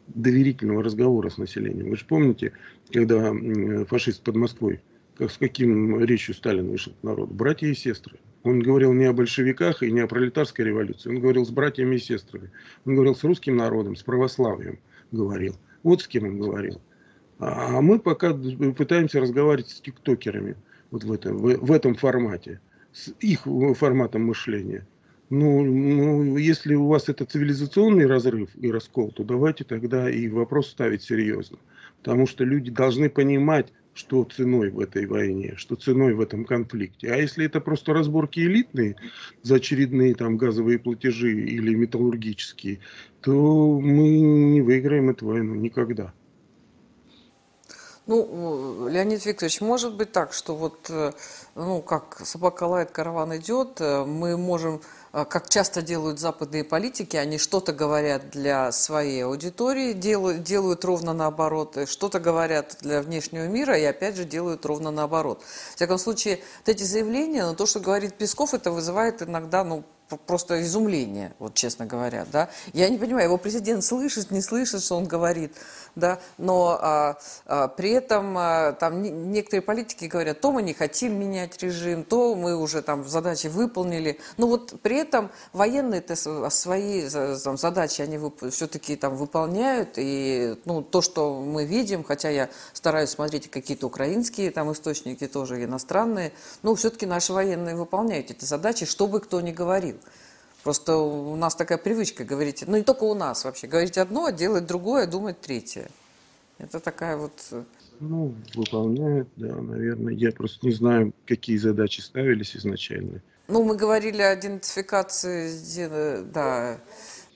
доверительного 0.07 0.83
разговора 0.83 1.30
с 1.30 1.38
населением. 1.38 1.89
Вы 1.89 1.97
же 1.97 2.06
помните, 2.06 2.53
когда 2.94 3.33
фашист 3.88 4.23
под 4.23 4.35
Москвой, 4.35 4.80
как, 5.18 5.31
с 5.31 5.37
каким 5.37 6.02
речью 6.04 6.33
Сталин 6.33 6.69
вышел 6.69 6.94
к 6.94 7.04
народу? 7.04 7.33
Братья 7.33 7.68
и 7.68 7.73
сестры. 7.73 8.19
Он 8.44 8.59
говорил 8.59 8.94
не 8.94 9.06
о 9.06 9.14
большевиках 9.14 9.81
и 9.81 9.92
не 9.92 10.02
о 10.02 10.07
пролетарской 10.07 10.64
революции. 10.66 11.09
Он 11.09 11.19
говорил 11.19 11.45
с 11.45 11.49
братьями 11.49 11.95
и 11.95 11.99
сестрами. 11.99 12.52
Он 12.85 12.94
говорил 12.94 13.16
с 13.16 13.23
русским 13.23 13.57
народом, 13.57 13.95
с 13.95 14.04
православием 14.04 14.80
говорил. 15.11 15.56
Вот 15.85 16.01
с 16.01 16.07
кем 16.07 16.23
он 16.23 16.39
говорил. 16.39 16.81
А 17.37 17.80
мы 17.80 17.99
пока 17.99 18.33
пытаемся 18.33 19.21
разговаривать 19.21 19.69
с 19.69 19.81
тиктокерами 19.81 20.56
вот 20.89 21.04
в 21.04 21.11
этом, 21.11 21.37
в 21.37 21.71
этом 21.71 21.94
формате, 21.94 22.59
с 22.92 23.13
их 23.19 23.42
форматом 23.77 24.23
мышления. 24.23 24.87
Ну, 25.30 25.63
ну, 25.63 26.37
если 26.37 26.73
у 26.73 26.87
вас 26.87 27.07
это 27.07 27.25
цивилизационный 27.25 28.07
разрыв 28.07 28.49
и 28.56 28.71
раскол, 28.71 29.11
то 29.11 29.23
давайте 29.23 29.63
тогда 29.63 30.09
и 30.09 30.27
вопрос 30.27 30.69
ставить 30.69 31.04
серьезно. 31.04 31.59
Потому 32.06 32.28
что 32.28 32.44
люди 32.44 32.69
должны 32.69 33.09
понимать, 33.09 33.74
что 33.95 34.24
ценой 34.26 34.69
в 34.69 34.80
этой 34.80 35.07
войне, 35.07 35.56
что 35.57 35.76
ценой 35.76 36.14
в 36.14 36.21
этом 36.21 36.45
конфликте. 36.45 37.12
А 37.12 37.18
если 37.18 37.47
это 37.47 37.59
просто 37.59 37.94
разборки 37.94 38.42
элитные 38.42 38.95
за 39.42 39.56
очередные 39.56 40.14
там 40.14 40.38
газовые 40.38 40.78
платежи 40.78 41.31
или 41.33 41.74
металлургические, 41.74 42.80
то 43.21 43.80
мы 43.80 44.19
не 44.19 44.62
выиграем 44.62 45.09
эту 45.09 45.26
войну 45.26 45.56
никогда. 45.56 46.14
Ну, 48.06 48.88
Леонид 48.88 49.26
Викторович, 49.26 49.62
может 49.62 49.95
быть 49.95 50.12
так, 50.12 50.31
что 50.31 50.56
вот, 50.56 50.92
э, 50.92 51.12
ну, 51.56 51.81
как 51.81 52.21
собака 52.24 52.66
лает, 52.66 52.92
караван 52.92 53.35
идет, 53.38 53.81
э, 53.81 54.06
мы 54.06 54.38
можем 54.38 54.81
как 55.24 55.48
часто 55.48 55.81
делают 55.81 56.19
западные 56.19 56.66
политики, 56.66 57.16
они 57.16 57.38
что-то 57.38 57.72
говорят 57.72 58.31
для 58.31 58.74
своей 58.74 59.24
аудитории, 59.24 59.94
делают, 59.94 60.44
делают 60.44 60.84
ровно 60.84 61.14
наоборот, 61.14 61.78
что-то 61.88 62.19
говорят 62.19 62.78
для 62.81 63.02
внешнего 63.02 63.48
мира 63.48 63.78
и 63.78 63.86
опять 63.86 64.18
же 64.18 64.26
делают 64.26 64.66
ровно 64.66 64.92
наоборот. 64.92 65.42
В 65.72 65.76
всяком 65.78 66.00
случае, 66.00 66.40
вот 66.60 66.69
эти 66.69 66.84
заявления, 66.84 67.45
но 67.45 67.56
то, 67.56 67.66
что 67.66 67.80
говорит 67.80 68.16
Песков, 68.16 68.54
это 68.54 68.72
вызывает 68.72 69.22
иногда, 69.22 69.64
ну, 69.64 69.86
просто 70.26 70.62
изумление, 70.62 71.33
вот 71.40 71.56
честно 71.56 71.85
говоря, 71.85 72.26
да. 72.31 72.50
Я 72.74 72.90
не 72.90 72.97
понимаю, 72.97 73.26
его 73.26 73.38
президент 73.38 73.83
слышит, 73.83 74.31
не 74.31 74.42
слышит, 74.42 74.83
что 74.83 74.97
он 74.97 75.06
говорит, 75.06 75.54
да, 75.95 76.19
но 76.38 76.78
а, 76.81 77.18
а, 77.45 77.68
при 77.69 77.92
этом 77.92 78.38
а, 78.38 78.74
там 78.74 79.02
некоторые 79.31 79.62
политики 79.62 80.06
говорят, 80.06 80.42
то 80.42 80.52
мы 80.52 80.62
не 80.62 80.74
хотим 80.74 81.19
менять 81.19 81.62
режим, 81.64 82.04
то 82.04 82.35
мы 82.35 82.56
уже 82.56 82.81
там 82.81 83.07
задачи 83.07 83.47
выполнили, 83.47 84.19
но 84.38 84.47
вот 84.47 84.80
при 84.81 84.97
этом 84.97 85.31
военные 85.54 86.02
-то 86.02 86.50
свои 86.50 87.09
там, 87.44 87.57
задачи 87.57 88.02
они 88.02 88.19
все-таки 88.52 88.95
там 88.95 89.16
выполняют, 89.16 89.94
и 89.97 90.56
ну, 90.66 90.81
то, 90.81 91.02
что 91.02 91.42
мы 91.42 91.66
видим, 91.66 92.04
хотя 92.04 92.30
я 92.30 92.50
стараюсь 92.74 93.09
смотреть 93.09 93.50
какие-то 93.50 93.88
украинские 93.88 94.52
там 94.52 94.71
источники, 94.71 95.28
тоже 95.28 95.64
иностранные, 95.64 96.31
ну, 96.62 96.76
все-таки 96.76 97.06
наши 97.06 97.33
военные 97.33 97.76
выполняют 97.76 98.31
эти 98.31 98.45
задачи, 98.45 98.85
что 98.85 99.07
бы 99.07 99.19
кто 99.19 99.42
ни 99.42 99.52
говорил. 99.52 99.97
Просто 100.66 100.98
у 100.98 101.36
нас 101.36 101.56
такая 101.56 101.78
привычка 101.78 102.26
говорить, 102.26 102.64
ну 102.66 102.76
не 102.76 102.81
только 102.81 103.04
у 103.04 103.14
нас 103.14 103.45
вообще, 103.45 103.68
говорить 103.68 104.00
одно, 104.00 104.31
делать 104.31 104.66
другое, 104.66 105.06
думать 105.06 105.40
третье. 105.40 105.92
Это 106.57 106.80
такая 106.80 107.18
вот... 107.18 107.34
Э, 107.52 107.64
ну, 108.00 108.34
выполняют, 108.56 109.30
да, 109.36 109.54
наверное. 109.62 110.16
Я 110.16 110.31
просто 110.31 110.66
не 110.66 110.74
знаю, 110.74 111.14
какие 111.28 111.57
задачи 111.57 112.02
ставились 112.02 112.57
изначально. 112.57 113.22
Ну, 113.48 113.64
мы 113.64 113.78
говорили 113.78 114.24
о 114.24 114.34
идентификации, 114.34 116.24
да. 116.34 116.80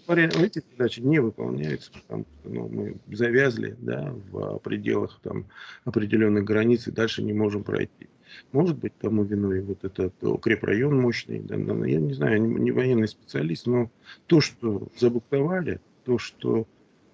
Эти 0.08 0.64
задачи 0.72 1.02
не 1.02 1.20
выполняются, 1.20 1.92
потому 1.92 2.26
что 2.26 2.50
ну, 2.50 2.68
мы 2.68 2.96
завязли 3.16 3.76
да, 3.78 4.12
в 4.32 4.58
пределах 4.58 5.20
там, 5.22 5.46
определенных 5.86 6.46
границ 6.46 6.88
и 6.88 6.92
дальше 6.92 7.22
не 7.22 7.34
можем 7.34 7.64
пройти. 7.64 8.10
Может 8.52 8.78
быть, 8.78 8.94
тому 8.98 9.24
виной 9.24 9.62
вот 9.62 9.84
этот 9.84 10.14
укрепрайон 10.24 11.00
мощный. 11.00 11.40
Да, 11.40 11.56
я 11.56 12.00
не 12.00 12.14
знаю, 12.14 12.42
не, 12.42 12.72
военный 12.72 13.08
специалист, 13.08 13.68
но 13.68 13.92
то, 14.28 14.42
что 14.42 14.88
забуктовали, 14.98 15.80
то, 16.04 16.18
что 16.18 16.68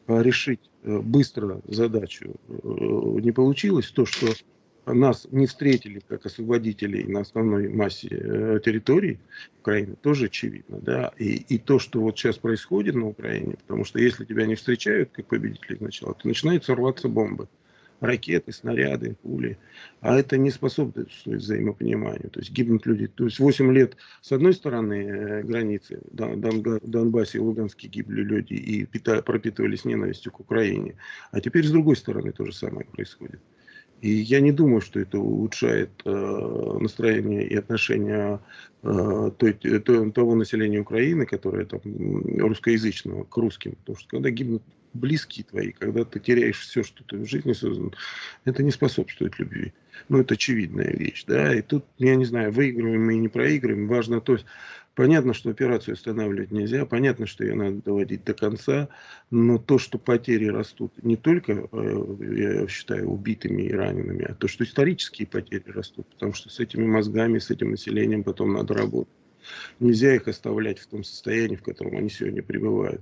а, 0.07 0.21
решить 0.21 0.69
э, 0.83 0.99
быстро 0.99 1.61
задачу 1.65 2.35
э, 2.47 2.53
не 2.53 3.31
получилось, 3.31 3.91
то, 3.91 4.05
что 4.05 4.27
нас 4.85 5.27
не 5.31 5.47
встретили 5.47 5.99
как 6.07 6.25
освободителей 6.25 7.05
на 7.05 7.21
основной 7.21 7.69
массе 7.69 8.09
э, 8.11 8.59
территории 8.63 9.19
Украины, 9.59 9.95
тоже 9.95 10.25
очевидно. 10.25 10.79
Да? 10.79 11.11
И, 11.17 11.35
и 11.35 11.57
то, 11.57 11.79
что 11.79 12.01
вот 12.01 12.17
сейчас 12.17 12.37
происходит 12.37 12.95
на 12.95 13.07
Украине, 13.07 13.55
потому 13.57 13.83
что 13.83 13.99
если 13.99 14.25
тебя 14.25 14.45
не 14.45 14.55
встречают 14.55 15.09
как 15.11 15.25
победителей 15.27 15.77
сначала, 15.77 16.13
то 16.13 16.27
начинаются 16.27 16.75
рваться 16.75 17.07
бомбы 17.07 17.47
ракеты, 17.99 18.51
снаряды, 18.51 19.15
пули. 19.21 19.57
А 20.01 20.17
это 20.17 20.37
не 20.37 20.51
способствует 20.51 21.09
взаимопониманию. 21.25 22.29
То 22.29 22.39
есть 22.39 22.51
гибнут 22.51 22.85
люди. 22.85 23.07
То 23.07 23.25
есть 23.25 23.39
8 23.39 23.71
лет 23.73 23.97
с 24.21 24.31
одной 24.31 24.53
стороны 24.53 24.93
э, 24.93 25.43
границы, 25.43 26.01
Донбассе 26.11 27.37
и 27.37 27.41
Луганске 27.41 27.87
гибли 27.87 28.21
люди 28.21 28.53
и 28.53 28.85
пропитывались 28.85 29.85
ненавистью 29.85 30.31
к 30.31 30.39
Украине. 30.39 30.95
А 31.31 31.41
теперь 31.41 31.65
с 31.65 31.71
другой 31.71 31.95
стороны 31.95 32.31
то 32.31 32.45
же 32.45 32.53
самое 32.53 32.85
происходит. 32.85 33.39
И 34.01 34.09
я 34.09 34.39
не 34.39 34.51
думаю, 34.51 34.81
что 34.81 34.99
это 34.99 35.17
улучшает 35.17 35.89
э, 36.05 36.77
настроение 36.79 37.47
и 37.47 37.55
отношения 37.55 38.39
э, 38.83 39.31
той, 39.37 39.53
той, 39.53 40.11
того 40.11 40.35
населения 40.35 40.79
Украины, 40.79 41.25
которое 41.25 41.65
там 41.65 41.81
русскоязычного, 42.37 43.23
к 43.23 43.37
русским. 43.37 43.75
Потому 43.77 43.97
что 43.97 44.09
когда 44.09 44.29
гибнут 44.29 44.63
близкие 44.95 45.45
твои, 45.45 45.71
когда 45.71 46.05
ты 46.05 46.19
теряешь 46.19 46.59
все, 46.59 46.83
что 46.83 47.03
ты 47.03 47.17
в 47.17 47.29
жизни 47.29 47.53
создал, 47.53 47.93
это 48.45 48.63
не 48.63 48.71
способствует 48.71 49.37
любви. 49.39 49.73
Ну, 50.09 50.19
это 50.19 50.33
очевидная 50.33 50.91
вещь, 50.91 51.25
да, 51.25 51.53
и 51.53 51.61
тут, 51.61 51.85
я 51.97 52.15
не 52.15 52.25
знаю, 52.25 52.51
выигрываем 52.51 53.05
мы 53.05 53.15
и 53.15 53.19
не 53.19 53.27
проигрываем, 53.27 53.87
важно 53.87 54.21
то, 54.21 54.37
понятно, 54.93 55.33
что 55.33 55.49
операцию 55.49 55.93
останавливать 55.93 56.51
нельзя, 56.51 56.85
понятно, 56.85 57.27
что 57.27 57.43
ее 57.43 57.55
надо 57.55 57.81
доводить 57.81 58.23
до 58.23 58.33
конца, 58.33 58.89
но 59.31 59.57
то, 59.57 59.77
что 59.77 59.97
потери 59.97 60.47
растут 60.47 60.91
не 61.03 61.15
только, 61.15 61.67
э, 61.71 62.15
я 62.35 62.67
считаю, 62.67 63.09
убитыми 63.09 63.63
и 63.63 63.73
ранеными, 63.73 64.25
а 64.25 64.33
то, 64.33 64.47
что 64.47 64.63
исторические 64.63 65.27
потери 65.27 65.63
растут, 65.67 66.07
потому 66.07 66.33
что 66.33 66.49
с 66.49 66.59
этими 66.59 66.85
мозгами, 66.85 67.39
с 67.39 67.51
этим 67.51 67.71
населением 67.71 68.23
потом 68.23 68.53
надо 68.53 68.73
работать. 68.73 69.13
Нельзя 69.79 70.15
их 70.15 70.27
оставлять 70.27 70.79
в 70.79 70.87
том 70.87 71.03
состоянии, 71.03 71.55
в 71.55 71.63
котором 71.63 71.97
они 71.97 72.09
сегодня 72.09 72.41
пребывают. 72.41 73.01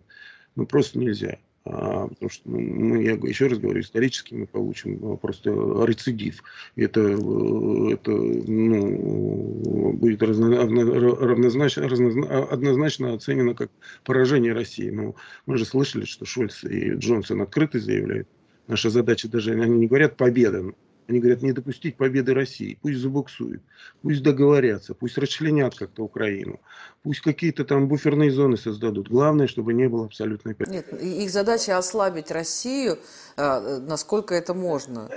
Ну, 0.56 0.66
просто 0.66 1.00
нельзя. 1.00 1.40
А, 1.66 2.08
потому 2.08 2.30
что 2.30 2.50
ну, 2.50 2.60
мы, 2.60 3.04
я 3.04 3.14
еще 3.14 3.48
раз 3.48 3.58
говорю, 3.58 3.80
исторически 3.80 4.34
мы 4.34 4.48
получим 4.48 5.00
а, 5.14 5.16
просто 5.16 5.52
рецидив. 5.86 6.44
Это, 6.76 7.00
э, 7.00 7.94
это 7.94 8.12
ну, 8.12 9.94
будет 9.94 10.22
равнозначно, 10.22 11.88
равнозначно, 11.88 12.44
однозначно 12.44 13.14
оценено 13.14 13.54
как 13.54 13.72
поражение 14.04 14.52
России. 14.52 14.90
Но 14.90 15.16
мы 15.46 15.58
же 15.58 15.64
слышали, 15.64 16.04
что 16.04 16.26
Шольц 16.26 16.66
и 16.66 16.96
Джонсон 16.96 17.42
открыто 17.42 17.80
заявляют, 17.80 18.28
наша 18.68 18.90
задача 18.90 19.30
даже, 19.30 19.54
они 19.54 19.78
не 19.78 19.88
говорят 19.88 20.18
победа, 20.18 20.74
они 21.08 21.20
говорят, 21.20 21.42
не 21.42 21.52
допустить 21.52 21.98
победы 21.98 22.34
России. 22.34 22.78
Пусть 22.82 23.00
забуксуют, 23.00 23.62
пусть 24.02 24.24
договорятся, 24.24 24.94
пусть 24.94 25.18
расчленят 25.18 25.76
как-то 25.76 26.04
Украину, 26.04 26.60
пусть 27.04 27.22
какие-то 27.22 27.66
там 27.66 27.88
буферные 27.88 28.32
зоны 28.32 28.58
создадут. 28.58 29.10
Главное, 29.10 29.48
чтобы 29.48 29.74
не 29.74 29.90
было 29.90 30.06
абсолютной 30.06 30.56
победы. 30.56 30.78
Нет, 30.78 31.02
их 31.02 31.30
задача 31.30 31.78
ослабить 31.78 32.32
Россию, 32.32 33.00
а, 33.36 33.80
насколько 33.80 34.34
это 34.34 34.54
можно. 34.54 35.10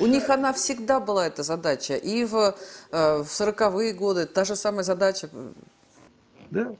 У 0.00 0.06
них 0.06 0.30
она 0.30 0.52
всегда 0.52 1.00
была, 1.00 1.26
эта 1.26 1.42
задача. 1.42 1.96
И 1.96 2.24
в, 2.24 2.56
а, 2.90 3.22
в 3.22 3.28
40-е 3.28 3.92
годы 3.92 4.26
та 4.26 4.44
же 4.44 4.56
самая 4.56 4.82
задача. 4.82 5.28
Да, 6.50 6.74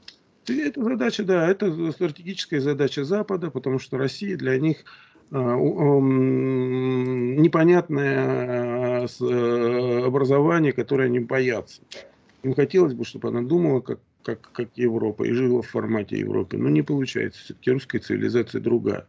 это 0.47 0.83
задача, 0.83 1.23
да, 1.23 1.49
это 1.49 1.91
стратегическая 1.91 2.61
задача 2.61 3.03
Запада, 3.03 3.51
потому 3.51 3.79
что 3.79 3.97
Россия 3.97 4.37
для 4.37 4.57
них 4.57 4.85
непонятное 7.37 9.05
э, 9.05 9.07
э, 9.21 10.05
образование, 10.05 10.71
которое 10.71 11.05
они 11.05 11.19
боятся. 11.19 11.81
Им 12.43 12.53
хотелось 12.53 12.93
бы, 12.93 13.03
чтобы 13.03 13.29
она 13.29 13.41
думала, 13.41 13.81
как, 13.81 13.99
как, 14.23 14.49
как 14.51 14.69
Европа, 14.75 15.23
и 15.23 15.33
жила 15.33 15.61
в 15.61 15.67
формате 15.67 16.19
Европы. 16.19 16.57
Но 16.57 16.69
не 16.69 16.81
получается. 16.81 17.41
Все-таки 17.43 17.71
русская 17.71 17.99
цивилизация 17.99 18.61
другая. 18.61 19.05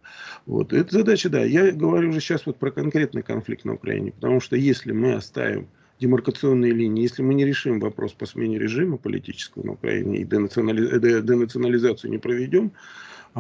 Вот. 0.47 0.73
Это 0.73 0.93
задача, 0.93 1.29
да. 1.29 1.45
Я 1.45 1.71
говорю 1.71 2.09
уже 2.11 2.21
сейчас 2.21 2.47
вот 2.47 2.57
про 2.57 2.71
конкретный 2.73 3.23
конфликт 3.23 3.65
на 3.65 3.75
Украине. 3.75 4.13
Потому 4.13 4.41
что 4.41 4.57
если 4.57 4.93
мы 4.93 5.13
оставим 5.15 5.69
демаркационные 6.01 6.73
линии, 6.73 7.03
если 7.03 7.23
мы 7.23 7.35
не 7.35 7.45
решим 7.45 7.81
вопрос 7.81 8.13
по 8.13 8.27
смене 8.27 8.59
режима 8.59 8.97
политического 8.97 9.67
на 9.67 9.73
Украине 9.73 10.19
и 10.19 10.25
денационали... 10.25 10.99
денационализацию 10.99 12.11
не 12.11 12.19
проведем, 12.19 12.73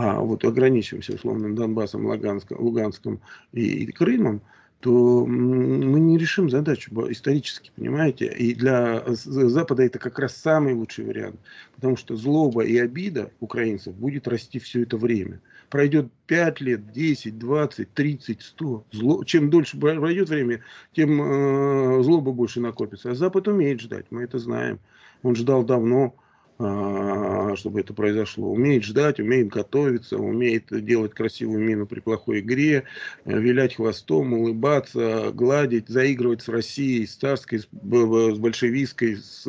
а 0.00 0.21
вот 0.21 0.45
ограничимся 0.45 1.14
условно 1.14 1.55
Донбассом, 1.55 2.07
Луганском, 2.07 2.61
Луганском 2.61 3.21
и, 3.52 3.85
и 3.85 3.93
Крымом, 3.93 4.43
то 4.81 5.26
мы 5.26 5.99
не 5.99 6.19
решим 6.19 6.49
задачу 6.49 6.93
исторически, 7.11 7.73
понимаете? 7.75 8.26
И 8.26 8.55
для 8.55 9.02
Запада 9.07 9.83
это 9.83 9.99
как 9.99 10.19
раз 10.21 10.37
самый 10.37 10.75
лучший 10.75 11.05
вариант, 11.05 11.40
потому 11.75 11.97
что 11.97 12.14
злоба 12.14 12.64
и 12.64 12.78
обида 12.78 13.33
украинцев 13.40 13.95
будет 13.95 14.28
расти 14.28 14.61
все 14.61 14.83
это 14.83 14.97
время. 14.97 15.40
Пройдет 15.69 16.07
5 16.26 16.61
лет, 16.61 16.93
10, 16.93 17.38
20, 17.38 17.93
30, 17.93 18.40
100. 18.43 18.85
Зло... 18.93 19.25
Чем 19.25 19.50
дольше 19.50 19.78
пройдет 19.78 20.28
время, 20.28 20.62
тем 20.93 21.21
э, 21.21 22.02
злоба 22.05 22.31
больше 22.31 22.61
накопится. 22.61 23.11
А 23.11 23.14
Запад 23.14 23.49
умеет 23.49 23.81
ждать, 23.81 24.07
мы 24.11 24.23
это 24.23 24.38
знаем. 24.38 24.78
Он 25.25 25.35
ждал 25.35 25.64
давно, 25.64 26.14
чтобы 26.59 27.81
это 27.81 27.95
произошло. 27.95 28.50
Умеет 28.50 28.83
ждать, 28.83 29.21
умеет 29.21 29.49
готовиться, 29.49 30.19
умеет 30.19 30.65
делать 30.85 31.15
красивую 31.15 31.61
мину 31.61 31.87
при 31.87 32.00
плохой 32.00 32.41
игре, 32.41 32.83
э, 33.25 33.38
вилять 33.38 33.77
хвостом, 33.77 34.33
улыбаться, 34.33 35.31
гладить, 35.33 35.88
заигрывать 35.88 36.43
с 36.43 36.49
Россией, 36.49 37.07
с 37.07 37.15
царской, 37.15 37.61
с 37.61 37.69
большевистской, 37.71 39.17
с 39.17 39.47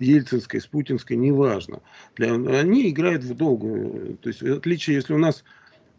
ельцинской, 0.00 0.60
с 0.60 0.66
путинской, 0.66 1.16
неважно. 1.16 1.80
Для, 2.16 2.34
они 2.34 2.90
играют 2.90 3.22
в 3.22 3.36
долгую. 3.36 4.16
То 4.16 4.28
есть, 4.28 4.42
в 4.42 4.52
отличие, 4.52 4.96
если 4.96 5.14
у 5.14 5.18
нас 5.18 5.44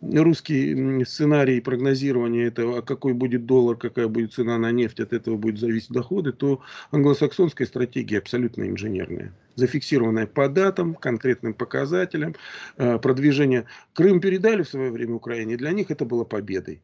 русский 0.01 1.03
сценарий 1.05 1.61
прогнозирования 1.61 2.47
этого, 2.47 2.81
какой 2.81 3.13
будет 3.13 3.45
доллар, 3.45 3.75
какая 3.75 4.07
будет 4.07 4.33
цена 4.33 4.57
на 4.57 4.71
нефть, 4.71 4.99
от 4.99 5.13
этого 5.13 5.37
будет 5.37 5.59
зависеть 5.59 5.91
доходы, 5.91 6.31
то 6.31 6.61
англосаксонская 6.91 7.67
стратегия 7.67 8.19
абсолютно 8.19 8.63
инженерная 8.67 9.33
зафиксированная 9.59 10.25
по 10.25 10.47
датам, 10.47 10.95
конкретным 10.95 11.53
показателям, 11.53 12.33
э, 12.77 12.97
продвижение. 12.97 13.65
Крым 13.93 14.21
передали 14.21 14.63
в 14.63 14.69
свое 14.69 14.89
время 14.89 15.15
Украине, 15.15 15.57
для 15.57 15.71
них 15.71 15.91
это 15.91 16.05
было 16.05 16.23
победой. 16.23 16.81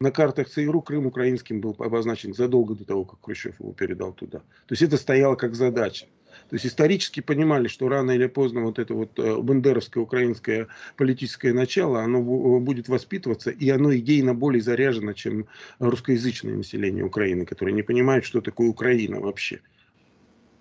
На 0.00 0.10
картах 0.10 0.48
ЦРУ 0.48 0.82
Крым 0.82 1.06
украинским 1.06 1.60
был 1.60 1.74
обозначен 1.78 2.34
задолго 2.34 2.74
до 2.74 2.84
того, 2.84 3.04
как 3.04 3.20
Хрущев 3.22 3.58
его 3.60 3.72
передал 3.72 4.12
туда. 4.12 4.40
То 4.40 4.72
есть 4.72 4.82
это 4.82 4.96
стояло 4.96 5.34
как 5.36 5.54
задача. 5.54 6.06
То 6.54 6.56
есть 6.56 6.66
исторически 6.66 7.18
понимали, 7.18 7.66
что 7.66 7.88
рано 7.88 8.12
или 8.12 8.28
поздно 8.28 8.60
вот 8.60 8.78
это 8.78 8.94
вот 8.94 9.18
э, 9.18 9.36
бандеровское 9.38 10.00
украинское 10.00 10.68
политическое 10.96 11.52
начало, 11.52 12.02
оно 12.02 12.22
будет 12.22 12.86
воспитываться, 12.86 13.50
и 13.50 13.68
оно 13.70 13.92
идейно 13.96 14.34
более 14.34 14.62
заряжено, 14.62 15.14
чем 15.14 15.48
русскоязычное 15.80 16.54
население 16.54 17.02
Украины, 17.02 17.44
которое 17.44 17.72
не 17.72 17.82
понимает, 17.82 18.24
что 18.24 18.40
такое 18.40 18.68
Украина 18.68 19.18
вообще. 19.18 19.62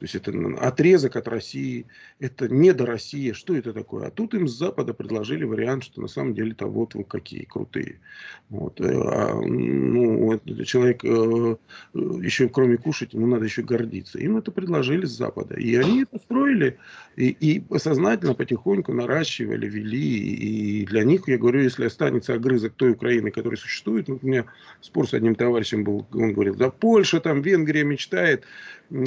То 0.03 0.05
есть 0.05 0.15
это 0.15 0.33
отрезок 0.59 1.15
от 1.15 1.29
России, 1.29 1.85
это 2.19 2.49
не 2.49 2.73
до 2.73 2.85
России. 2.85 3.31
Что 3.31 3.55
это 3.55 3.71
такое? 3.71 4.07
А 4.07 4.11
тут 4.11 4.33
им 4.33 4.49
с 4.49 4.51
Запада 4.51 4.93
предложили 4.93 5.45
вариант, 5.45 5.85
что 5.85 6.01
на 6.01 6.09
самом 6.09 6.33
деле-то 6.33 6.67
вот 6.67 6.93
вы 6.93 7.05
какие 7.05 7.45
крутые. 7.45 8.01
Вот. 8.49 8.81
Э, 8.81 8.85
а, 8.85 9.33
ну, 9.41 10.37
человек 10.65 11.05
э, 11.05 11.55
еще 11.93 12.49
кроме 12.49 12.75
кушать, 12.75 13.13
ему 13.13 13.27
надо 13.27 13.45
еще 13.45 13.61
гордиться. 13.61 14.19
Им 14.19 14.35
это 14.35 14.51
предложили 14.51 15.05
с 15.05 15.11
Запада. 15.11 15.55
И 15.55 15.73
они 15.75 16.03
это 16.03 16.19
строили 16.19 16.77
и, 17.15 17.29
и 17.39 17.63
сознательно 17.77 18.33
потихоньку 18.33 18.91
наращивали, 18.91 19.69
вели. 19.69 20.17
И 20.17 20.85
для 20.85 21.05
них, 21.05 21.29
я 21.29 21.37
говорю, 21.37 21.61
если 21.61 21.85
останется 21.85 22.33
огрызок 22.33 22.73
той 22.73 22.91
Украины, 22.91 23.31
которая 23.31 23.57
существует, 23.57 24.09
ну, 24.09 24.19
у 24.21 24.25
меня 24.25 24.43
спор 24.81 25.07
с 25.07 25.13
одним 25.13 25.35
товарищем 25.35 25.85
был, 25.85 26.05
он 26.11 26.33
говорит, 26.33 26.57
да 26.57 26.71
Польша, 26.71 27.21
там 27.21 27.41
Венгрия 27.41 27.85
мечтает 27.85 28.43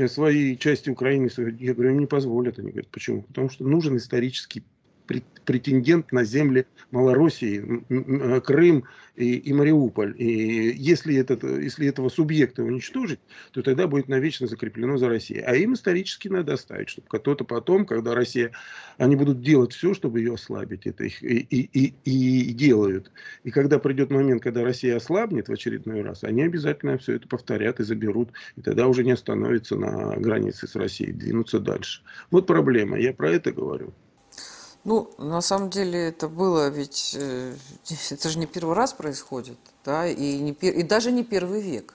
свои 0.09 0.57
части 0.57 0.86
Украины. 0.93 1.29
Я 1.59 1.75
говорю, 1.75 1.93
не 1.93 2.07
позволят. 2.07 2.59
Они 2.59 2.71
говорят, 2.71 2.91
почему? 2.91 3.23
Потому 3.23 3.49
что 3.51 3.65
нужен 3.65 3.97
исторический 3.97 4.65
претендент 5.07 6.13
на 6.13 6.25
земли 6.25 6.67
Малороссии, 6.91 7.85
э, 7.89 8.41
Крым 8.41 8.85
и, 9.17 9.37
и 9.37 9.53
Мариуполь. 9.53 10.15
И 10.19 10.75
если, 10.77 11.17
этот, 11.17 11.43
если 11.43 11.89
этого 11.89 12.09
субъекта 12.09 12.63
уничтожить, 12.63 13.21
то 13.53 13.63
тогда 13.63 13.87
будет 13.87 14.09
навечно 14.09 14.47
закреплено 14.47 14.99
за 14.99 15.09
Россией. 15.09 15.41
А 15.41 15.55
им 15.55 15.75
исторически 15.75 16.29
надо 16.29 16.55
оставить, 16.55 16.91
чтобы 16.91 17.09
кто-то 17.09 17.45
потом, 17.45 17.87
когда 17.87 18.15
Россия, 18.15 18.53
они 18.99 19.17
будут 19.17 19.41
делать 19.41 19.73
все, 19.73 19.95
чтобы 19.95 20.21
ее 20.21 20.35
ослабить. 20.35 20.87
Это 20.87 21.05
их 21.05 21.23
и, 21.23 21.39
и, 21.39 21.71
и, 21.73 21.95
и 22.05 22.53
делают. 22.53 23.11
И 23.45 23.51
когда 23.51 23.79
придет 23.79 24.11
момент, 24.11 24.43
когда 24.43 24.63
Россия 24.63 24.97
ослабнет 24.97 25.49
в 25.49 25.53
очередной 25.53 26.03
раз, 26.03 26.25
они 26.25 26.43
обязательно 26.43 26.99
все 26.99 27.15
это 27.15 27.29
повторят 27.29 27.81
и 27.81 27.85
заберут. 27.85 28.31
И 28.57 28.63
тогда 28.63 28.87
уже 28.89 29.05
не 29.05 29.13
остановятся 29.13 29.77
на 29.77 30.17
границе 30.17 30.67
с 30.67 30.75
Россией, 30.77 31.13
двинутся 31.13 31.61
дальше. 31.61 32.03
Вот 32.31 32.47
проблема. 32.47 32.99
Я 32.99 33.13
про 33.13 33.31
это 33.31 33.53
говорю. 33.53 33.95
Ну, 34.87 35.11
на 35.19 35.41
самом 35.41 35.69
деле 35.69 36.11
это 36.11 36.29
было 36.29 36.69
ведь, 36.69 37.17
э, 37.19 37.57
это 38.11 38.29
же 38.29 38.39
не 38.39 38.47
первый 38.47 38.77
раз 38.77 38.93
происходит, 38.93 39.59
да, 39.85 40.07
и, 40.07 40.39
не, 40.39 40.53
и 40.53 40.83
даже 40.85 41.11
не 41.11 41.25
первый 41.25 41.61
век. 41.61 41.95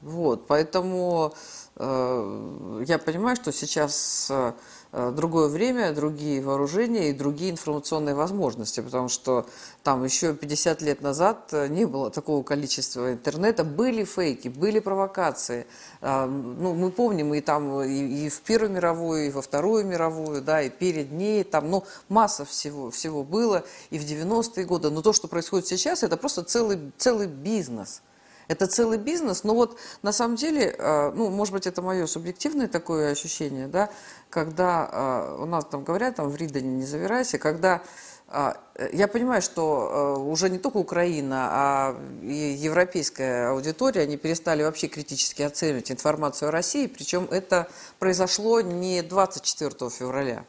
Вот, 0.00 0.46
поэтому 0.46 1.34
э, 1.74 2.84
я 2.86 2.98
понимаю, 2.98 3.36
что 3.36 3.52
сейчас 3.52 4.28
э, 4.30 4.54
другое 4.96 5.48
время, 5.48 5.92
другие 5.92 6.40
вооружения 6.40 7.10
и 7.10 7.12
другие 7.12 7.50
информационные 7.50 8.14
возможности, 8.14 8.80
потому 8.80 9.08
что 9.08 9.46
там 9.82 10.04
еще 10.04 10.34
50 10.34 10.80
лет 10.80 11.02
назад 11.02 11.50
э, 11.52 11.68
не 11.68 11.84
было 11.84 12.10
такого 12.10 12.42
количества 12.42 13.12
интернета, 13.12 13.62
были 13.62 14.04
фейки, 14.04 14.48
были 14.48 14.78
провокации. 14.78 15.66
А, 16.00 16.26
ну, 16.26 16.74
мы 16.74 16.90
помним 16.90 17.34
и 17.34 17.42
там 17.42 17.82
и 17.82 18.28
в 18.30 18.40
Первую 18.40 18.72
мировую, 18.72 19.26
и 19.26 19.30
во 19.30 19.42
Вторую 19.42 19.84
мировую, 19.84 20.40
да, 20.40 20.62
и 20.62 20.70
перед 20.70 21.12
ней, 21.12 21.44
там, 21.44 21.70
ну, 21.70 21.84
масса 22.08 22.46
всего, 22.46 22.90
всего 22.90 23.22
было, 23.22 23.64
и 23.90 23.98
в 23.98 24.02
90-е 24.02 24.64
годы. 24.64 24.90
Но 24.90 25.02
то, 25.02 25.12
что 25.12 25.28
происходит 25.28 25.66
сейчас, 25.66 26.02
это 26.02 26.16
просто 26.16 26.42
целый, 26.42 26.92
целый 26.96 27.26
бизнес– 27.26 28.00
это 28.48 28.66
целый 28.66 28.98
бизнес, 28.98 29.44
но 29.44 29.54
вот 29.54 29.78
на 30.02 30.12
самом 30.12 30.36
деле, 30.36 30.74
э, 30.78 31.12
ну, 31.14 31.30
может 31.30 31.52
быть, 31.52 31.66
это 31.66 31.82
мое 31.82 32.06
субъективное 32.06 32.68
такое 32.68 33.12
ощущение, 33.12 33.66
да, 33.66 33.90
когда 34.30 34.88
э, 34.90 35.42
у 35.42 35.46
нас 35.46 35.64
там 35.64 35.84
говорят, 35.84 36.16
там, 36.16 36.28
в 36.28 36.36
Ридане 36.36 36.68
не 36.68 36.84
завирайся, 36.84 37.38
когда 37.38 37.82
э, 38.28 38.52
я 38.92 39.08
понимаю, 39.08 39.42
что 39.42 40.24
уже 40.26 40.48
не 40.48 40.58
только 40.58 40.76
Украина, 40.76 41.48
а 41.50 41.96
и 42.22 42.56
европейская 42.58 43.48
аудитория, 43.50 44.02
они 44.02 44.16
перестали 44.16 44.62
вообще 44.62 44.88
критически 44.88 45.42
оценивать 45.42 45.90
информацию 45.90 46.48
о 46.48 46.52
России, 46.52 46.86
причем 46.86 47.28
это 47.30 47.68
произошло 47.98 48.60
не 48.60 49.02
24 49.02 49.90
февраля. 49.90 50.44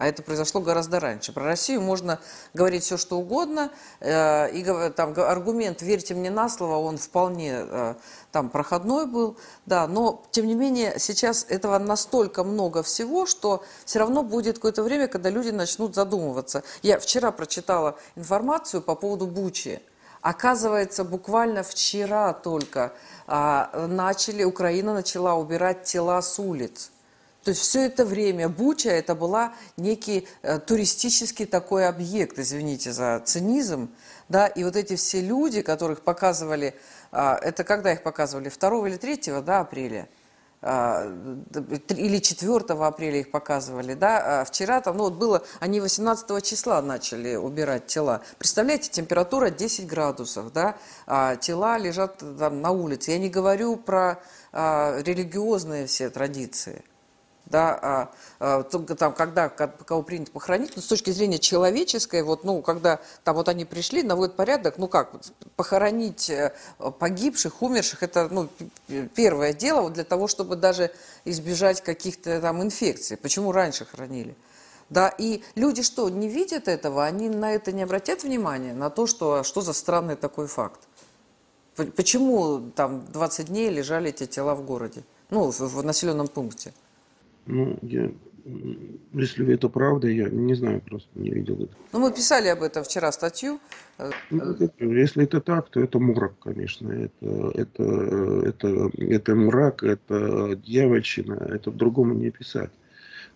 А 0.00 0.06
это 0.06 0.22
произошло 0.22 0.62
гораздо 0.62 0.98
раньше. 0.98 1.30
Про 1.30 1.44
Россию 1.44 1.82
можно 1.82 2.20
говорить 2.54 2.84
все, 2.84 2.96
что 2.96 3.18
угодно. 3.18 3.70
Э, 4.00 4.50
и 4.50 4.64
там 4.92 5.12
аргумент 5.14 5.82
«верьте 5.82 6.14
мне 6.14 6.30
на 6.30 6.48
слово», 6.48 6.76
он 6.76 6.96
вполне 6.96 7.52
э, 7.52 7.94
там 8.32 8.48
проходной 8.48 9.04
был. 9.04 9.36
Да, 9.66 9.86
но, 9.86 10.22
тем 10.30 10.46
не 10.46 10.54
менее, 10.54 10.98
сейчас 10.98 11.44
этого 11.50 11.78
настолько 11.78 12.44
много 12.44 12.82
всего, 12.82 13.26
что 13.26 13.62
все 13.84 13.98
равно 13.98 14.22
будет 14.22 14.54
какое-то 14.54 14.82
время, 14.82 15.06
когда 15.06 15.28
люди 15.28 15.50
начнут 15.50 15.94
задумываться. 15.94 16.62
Я 16.80 16.98
вчера 16.98 17.30
прочитала 17.30 17.98
информацию 18.16 18.80
по 18.80 18.94
поводу 18.94 19.26
Бучи. 19.26 19.82
Оказывается, 20.22 21.04
буквально 21.04 21.62
вчера 21.62 22.32
только 22.32 22.94
а, 23.26 23.86
начали, 23.86 24.44
Украина 24.44 24.94
начала 24.94 25.34
убирать 25.34 25.82
тела 25.82 26.22
с 26.22 26.38
улиц. 26.38 26.90
То 27.44 27.50
есть 27.52 27.62
все 27.62 27.86
это 27.86 28.04
время 28.04 28.48
Буча 28.50 28.90
это 28.90 29.14
была 29.14 29.54
некий 29.78 30.28
э, 30.42 30.58
туристический 30.58 31.46
такой 31.46 31.88
объект, 31.88 32.38
извините 32.38 32.92
за 32.92 33.20
цинизм, 33.24 33.90
да, 34.28 34.46
и 34.46 34.62
вот 34.62 34.76
эти 34.76 34.96
все 34.96 35.22
люди, 35.22 35.62
которых 35.62 36.02
показывали, 36.02 36.74
э, 37.12 37.36
это 37.40 37.64
когда 37.64 37.92
их 37.92 38.02
показывали, 38.02 38.50
2 38.50 38.88
или 38.88 38.96
3 38.98 39.40
да, 39.40 39.60
апреля, 39.60 40.10
э, 40.60 41.38
или 41.96 42.18
4 42.18 42.56
апреля 42.74 43.20
их 43.20 43.30
показывали, 43.30 43.94
да, 43.94 44.42
а 44.42 44.44
вчера 44.44 44.82
там, 44.82 44.98
ну 44.98 45.04
вот 45.04 45.14
было, 45.14 45.42
они 45.60 45.80
18 45.80 46.44
числа 46.44 46.82
начали 46.82 47.36
убирать 47.36 47.86
тела. 47.86 48.20
Представляете, 48.36 48.90
температура 48.90 49.48
10 49.48 49.86
градусов, 49.86 50.52
да, 50.52 50.76
а 51.06 51.36
тела 51.36 51.78
лежат 51.78 52.18
там 52.18 52.60
на 52.60 52.70
улице. 52.70 53.12
Я 53.12 53.18
не 53.18 53.30
говорю 53.30 53.76
про 53.76 54.22
а, 54.52 55.00
религиозные 55.00 55.86
все 55.86 56.10
традиции 56.10 56.84
да, 57.50 57.78
а, 57.82 58.10
а, 58.38 58.62
там, 58.62 59.12
когда 59.12 59.48
кого 59.48 60.02
принято 60.02 60.30
похоронить, 60.30 60.76
но 60.76 60.82
с 60.82 60.86
точки 60.86 61.10
зрения 61.10 61.38
человеческой, 61.38 62.22
вот, 62.22 62.44
ну, 62.44 62.62
когда 62.62 63.00
там 63.24 63.34
вот 63.34 63.48
они 63.48 63.64
пришли, 63.64 64.02
наводят 64.02 64.36
порядок, 64.36 64.78
ну 64.78 64.86
как, 64.86 65.12
похоронить 65.56 66.30
э, 66.30 66.52
погибших, 66.98 67.60
умерших, 67.60 68.02
это, 68.04 68.28
ну, 68.30 68.48
первое 69.14 69.52
дело 69.52 69.82
вот 69.82 69.94
для 69.94 70.04
того, 70.04 70.28
чтобы 70.28 70.56
даже 70.56 70.92
избежать 71.24 71.80
каких-то 71.80 72.40
там 72.40 72.62
инфекций. 72.62 73.16
Почему 73.16 73.50
раньше 73.50 73.84
хоронили? 73.84 74.36
Да, 74.88 75.08
и 75.08 75.42
люди 75.56 75.82
что, 75.82 76.08
не 76.08 76.28
видят 76.28 76.68
этого, 76.68 77.04
они 77.04 77.28
на 77.28 77.52
это 77.52 77.72
не 77.72 77.82
обратят 77.82 78.22
внимания, 78.22 78.74
на 78.74 78.90
то, 78.90 79.06
что, 79.06 79.42
что 79.42 79.60
за 79.60 79.72
странный 79.72 80.16
такой 80.16 80.46
факт. 80.46 80.80
Почему 81.96 82.70
там 82.74 83.04
20 83.12 83.46
дней 83.46 83.70
лежали 83.70 84.10
эти 84.10 84.26
тела 84.26 84.54
в 84.54 84.64
городе, 84.64 85.02
ну, 85.30 85.50
в, 85.50 85.58
в 85.60 85.84
населенном 85.84 86.28
пункте? 86.28 86.72
Ну, 87.46 87.78
я, 87.82 88.10
если 89.12 89.52
это 89.54 89.68
правда, 89.68 90.08
я 90.08 90.28
не 90.28 90.54
знаю, 90.54 90.80
просто 90.80 91.08
не 91.14 91.30
видел 91.30 91.56
это. 91.56 91.72
Ну, 91.92 92.00
мы 92.00 92.12
писали 92.12 92.48
об 92.48 92.62
этом 92.62 92.84
вчера 92.84 93.12
статью. 93.12 93.60
Ну, 94.30 94.56
если 94.78 95.24
это 95.24 95.40
так, 95.40 95.68
то 95.68 95.80
это 95.80 95.98
мрак, 95.98 96.38
конечно. 96.38 96.90
Это, 96.90 97.50
это, 97.54 97.82
это, 98.46 98.90
это 98.98 99.34
мрак, 99.34 99.82
это 99.82 100.56
дьявольщина, 100.56 101.34
это 101.34 101.70
по-другому 101.70 102.14
не 102.14 102.30
писать. 102.30 102.70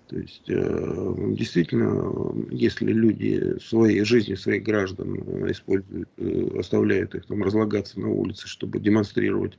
То 0.09 0.19
есть, 0.19 0.49
э, 0.49 1.15
действительно, 1.31 2.47
если 2.51 2.93
люди 2.93 3.59
свои 3.59 4.03
жизни 4.03 4.35
своих 4.35 4.63
граждан 4.63 5.51
используют, 5.51 6.11
э, 6.19 6.59
оставляют 6.59 7.15
их 7.15 7.25
там 7.27 7.43
разлагаться 7.43 7.99
на 7.99 8.11
улице, 8.11 8.47
чтобы 8.47 8.81
демонстрировать 8.81 9.59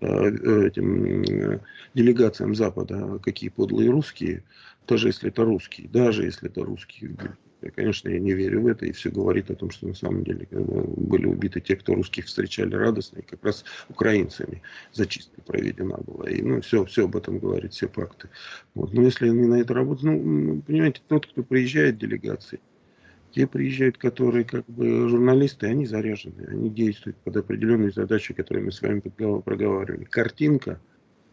э, 0.00 0.66
этим 0.66 1.22
делегациям 1.94 2.56
Запада, 2.56 3.20
какие 3.22 3.50
подлые 3.50 3.90
русские, 3.90 4.42
даже 4.88 5.08
если 5.08 5.28
это 5.28 5.44
русские, 5.44 5.88
даже 5.88 6.24
если 6.24 6.50
это 6.50 6.64
русские, 6.64 7.16
Конечно, 7.70 8.08
я 8.08 8.18
не 8.18 8.32
верю 8.32 8.62
в 8.62 8.66
это, 8.66 8.86
и 8.86 8.92
все 8.92 9.10
говорит 9.10 9.50
о 9.50 9.54
том, 9.54 9.70
что 9.70 9.88
на 9.88 9.94
самом 9.94 10.24
деле 10.24 10.46
были 10.50 11.26
убиты 11.26 11.60
те, 11.60 11.76
кто 11.76 11.94
русских 11.94 12.26
встречали 12.26 12.74
радостно, 12.74 13.18
и 13.18 13.22
как 13.22 13.44
раз 13.44 13.64
украинцами 13.88 14.62
зачистка 14.92 15.40
проведена 15.42 15.98
была. 15.98 16.28
И 16.30 16.42
ну, 16.42 16.60
все, 16.60 16.84
все 16.84 17.04
об 17.04 17.16
этом 17.16 17.38
говорит, 17.38 17.72
все 17.72 17.88
факты. 17.88 18.28
Вот. 18.74 18.92
Но 18.92 19.02
если 19.02 19.28
они 19.28 19.46
на 19.46 19.60
это 19.60 19.74
работают, 19.74 20.24
ну, 20.24 20.62
понимаете, 20.62 21.00
тот, 21.08 21.26
кто 21.26 21.42
приезжает 21.42 21.96
в 21.96 21.98
делегации, 21.98 22.60
те 23.32 23.46
приезжают, 23.46 23.98
которые 23.98 24.44
как 24.44 24.64
бы 24.66 25.08
журналисты, 25.08 25.66
они 25.66 25.86
заряжены, 25.86 26.46
они 26.46 26.70
действуют 26.70 27.16
под 27.18 27.36
определенные 27.36 27.90
задачи, 27.90 28.32
которые 28.32 28.64
мы 28.64 28.72
с 28.72 28.80
вами 28.80 29.00
проговаривали. 29.00 30.04
Картинка 30.04 30.80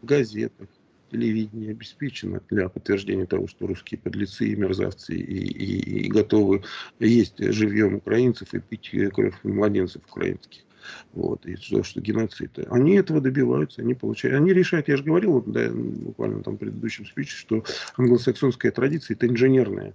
в 0.00 0.06
газетах, 0.06 0.68
телевидение 1.12 1.70
обеспечено 1.72 2.40
для 2.50 2.68
подтверждения 2.68 3.26
того, 3.26 3.46
что 3.46 3.66
русские 3.66 4.00
подлецы 4.00 4.46
и 4.46 4.56
мерзавцы 4.56 5.14
и, 5.14 5.18
и, 5.20 6.06
и 6.06 6.08
готовы 6.08 6.64
есть 6.98 7.38
живьем 7.38 7.96
украинцев 7.96 8.54
и 8.54 8.60
пить 8.60 8.90
кровь 9.12 9.34
младенцев 9.42 10.02
украинских. 10.08 10.62
вот, 11.12 11.44
и 11.46 11.56
что, 11.56 11.82
что 11.82 12.00
геноцид. 12.00 12.58
Они 12.70 12.96
этого 12.96 13.20
добиваются, 13.20 13.82
они 13.82 13.94
получают, 13.94 14.40
они 14.40 14.52
решают, 14.52 14.88
я 14.88 14.96
же 14.96 15.04
говорил, 15.04 15.32
вот, 15.32 15.52
да, 15.52 15.70
буквально 15.70 16.42
там 16.42 16.54
в 16.56 16.58
предыдущем 16.58 17.06
спиче, 17.06 17.36
что 17.36 17.64
англосаксонская 17.96 18.72
традиция 18.72 19.14
это 19.14 19.26
инженерная 19.26 19.94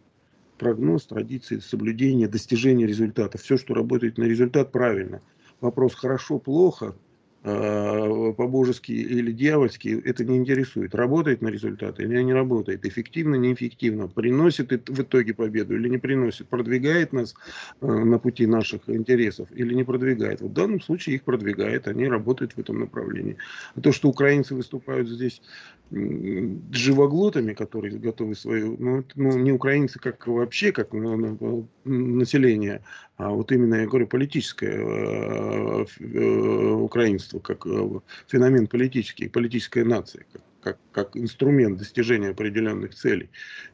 прогноз, 0.59 1.05
традиции, 1.05 1.59
соблюдение, 1.59 2.27
достижение 2.27 2.87
результата. 2.87 3.37
Все, 3.37 3.57
что 3.57 3.75
работает 3.75 4.17
на 4.17 4.23
результат, 4.23 4.71
правильно. 4.71 5.21
Вопрос 5.61 5.93
хорошо, 5.93 6.39
плохо, 6.39 6.95
Э, 6.95 7.06
по-божески 7.47 8.91
или 8.91 9.31
дьявольски, 9.31 10.01
это 10.05 10.25
не 10.25 10.37
интересует. 10.37 10.95
Работает 10.95 11.41
на 11.41 11.47
результат 11.47 11.99
или 11.99 12.21
не 12.21 12.33
работает, 12.33 12.85
эффективно, 12.85 13.35
неэффективно, 13.35 14.07
приносит 14.07 14.71
в 14.89 15.01
итоге 15.01 15.33
победу 15.33 15.75
или 15.75 15.87
не 15.87 15.97
приносит, 15.97 16.47
продвигает 16.47 17.13
нас 17.13 17.35
э, 17.81 17.87
на 17.87 18.19
пути 18.19 18.45
наших 18.47 18.89
интересов 18.89 19.49
или 19.55 19.73
не 19.73 19.83
продвигает. 19.83 20.41
В 20.41 20.51
данном 20.51 20.81
случае 20.81 21.15
их 21.15 21.23
продвигает, 21.23 21.87
они 21.87 22.07
работают 22.07 22.53
в 22.53 22.59
этом 22.59 22.79
направлении. 22.79 23.37
А 23.75 23.81
то, 23.81 23.91
что 23.91 24.09
украинцы 24.09 24.55
выступают 24.55 25.07
здесь 25.07 25.41
живоглотами, 25.89 27.53
которые 27.53 27.97
готовы 27.97 28.35
свою, 28.35 28.75
ну, 28.77 29.05
ну 29.15 29.37
не 29.37 29.53
украинцы 29.53 29.99
как 29.99 30.27
вообще, 30.27 30.71
как 30.71 30.91
ну, 30.91 31.15
ну, 31.39 31.67
население, 31.85 32.81
а 33.17 33.29
вот 33.31 33.51
именно, 33.51 33.75
я 33.75 33.87
говорю, 33.87 34.05
политическое 34.05 34.77
э, 34.77 35.85
э, 35.99 36.71
украинство, 36.71 37.36
как 37.39 37.65
э, 37.65 37.89
феномен 38.27 38.67
политический, 38.67 39.29
политическая 39.29 39.83
нация, 39.83 40.25
как 40.31 40.41
как, 40.67 40.77
как 40.91 41.17
инструмент 41.17 41.77
достижения 41.77 42.29
определенных 42.29 42.95
целей 42.95 43.29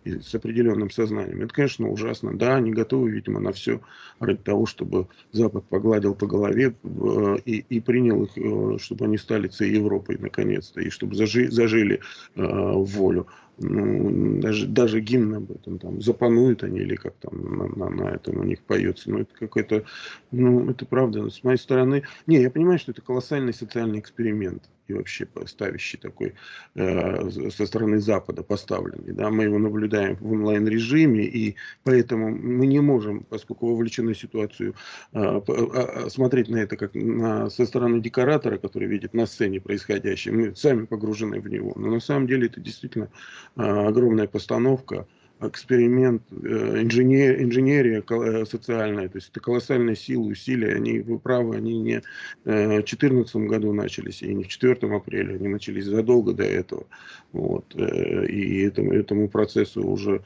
с 0.06 0.36
определенным 0.36 0.90
сознанием. 0.90 1.42
Это, 1.42 1.54
конечно, 1.54 1.90
ужасно. 1.90 2.38
Да, 2.38 2.56
они 2.56 2.72
готовы, 2.72 3.10
видимо, 3.12 3.40
на 3.40 3.52
все 3.52 3.82
ради 4.20 4.40
того, 4.40 4.66
чтобы 4.66 5.08
Запад 5.32 5.66
погладил 5.66 6.14
по 6.14 6.28
голове 6.28 6.76
э, 6.84 7.36
и, 7.46 7.66
и 7.70 7.80
принял 7.80 8.24
их, 8.24 8.38
э, 8.38 8.78
чтобы 8.80 9.06
они 9.06 9.18
стали 9.18 9.48
целой 9.48 9.74
Европой 9.74 10.18
наконец-то, 10.20 10.82
и 10.82 10.90
чтобы 10.90 11.16
зажи, 11.16 11.50
зажили 11.50 12.02
э, 12.36 12.42
волю. 12.44 13.28
Ну, 13.58 14.40
даже, 14.42 14.68
даже 14.68 15.00
гимн 15.00 15.36
об 15.36 15.52
этом 15.52 15.78
там 15.80 16.02
запануют 16.02 16.64
они 16.64 16.80
или 16.80 16.96
как 16.96 17.14
там 17.16 17.58
на, 17.58 17.68
на, 17.68 17.90
на 17.90 18.10
этом 18.10 18.40
у 18.40 18.44
них 18.44 18.62
поется. 18.64 19.12
Ну, 19.12 19.20
это 19.20 19.34
какой-то, 19.38 19.86
ну, 20.32 20.70
это 20.70 20.86
правда, 20.86 21.30
с 21.30 21.44
моей 21.44 21.58
стороны. 21.58 22.04
Не, 22.26 22.42
я 22.42 22.50
понимаю, 22.50 22.80
что 22.80 22.92
это 22.92 23.02
колоссальный 23.02 23.54
социальный 23.54 24.00
эксперимент 24.00 24.70
и 24.88 24.94
вообще 24.94 25.28
ставящий 25.46 25.98
такой 25.98 26.34
э, 26.76 27.50
со 27.50 27.66
стороны 27.66 28.00
Запада 28.00 28.44
поставленный. 28.44 29.14
Да, 29.14 29.30
мы 29.30 29.44
его 29.44 29.58
наблюдаем 29.58 30.16
в 30.16 30.32
онлайн-режиме, 30.32 31.24
и 31.24 31.56
поэтому 31.84 32.30
мы 32.30 32.68
не 32.68 32.82
можем, 32.82 33.24
поскольку 33.24 33.68
вовлечены 33.68 34.14
в 34.14 34.18
ситуацию, 34.18 34.76
э, 35.14 35.42
э, 35.48 36.10
смотреть 36.10 36.50
на 36.50 36.58
это 36.58 36.76
как 36.76 36.94
на, 36.96 37.50
со 37.50 37.66
стороны 37.66 38.02
декоратора, 38.02 38.58
который 38.58 38.88
видит 38.88 39.14
на 39.14 39.26
сцене 39.26 39.62
происходящее. 39.62 40.34
Мы 40.34 40.56
сами 40.56 40.86
погружены 40.86 41.40
в 41.40 41.48
него. 41.48 41.74
Но 41.76 41.90
на 41.90 42.00
самом 42.00 42.28
деле 42.28 42.48
это 42.48 42.60
действительно 42.60 43.10
огромная 43.56 44.28
постановка 44.28 45.06
эксперимент, 45.48 46.24
э, 46.32 46.82
инженер, 46.82 47.42
инженерия 47.42 48.04
э, 48.08 48.46
социальная, 48.46 49.10
то 49.10 49.18
есть 49.18 49.30
это 49.30 49.40
колоссальная 49.40 49.96
сила, 49.96 50.24
усилия, 50.24 50.76
они, 50.76 51.00
вы 51.00 51.20
правы, 51.20 51.58
они 51.58 51.80
не 51.80 52.02
э, 52.46 52.66
в 52.66 52.84
2014 52.84 53.36
году 53.36 53.74
начались, 53.74 54.22
и 54.22 54.34
не 54.34 54.44
в 54.44 54.48
4 54.48 54.96
апреля, 54.96 55.36
они 55.36 55.48
начались 55.48 55.86
задолго 55.86 56.34
до 56.34 56.44
этого, 56.44 56.86
вот, 57.32 57.76
и 57.76 58.62
этому, 58.62 58.94
этому 58.94 59.28
процессу 59.28 59.86
уже 59.86 60.24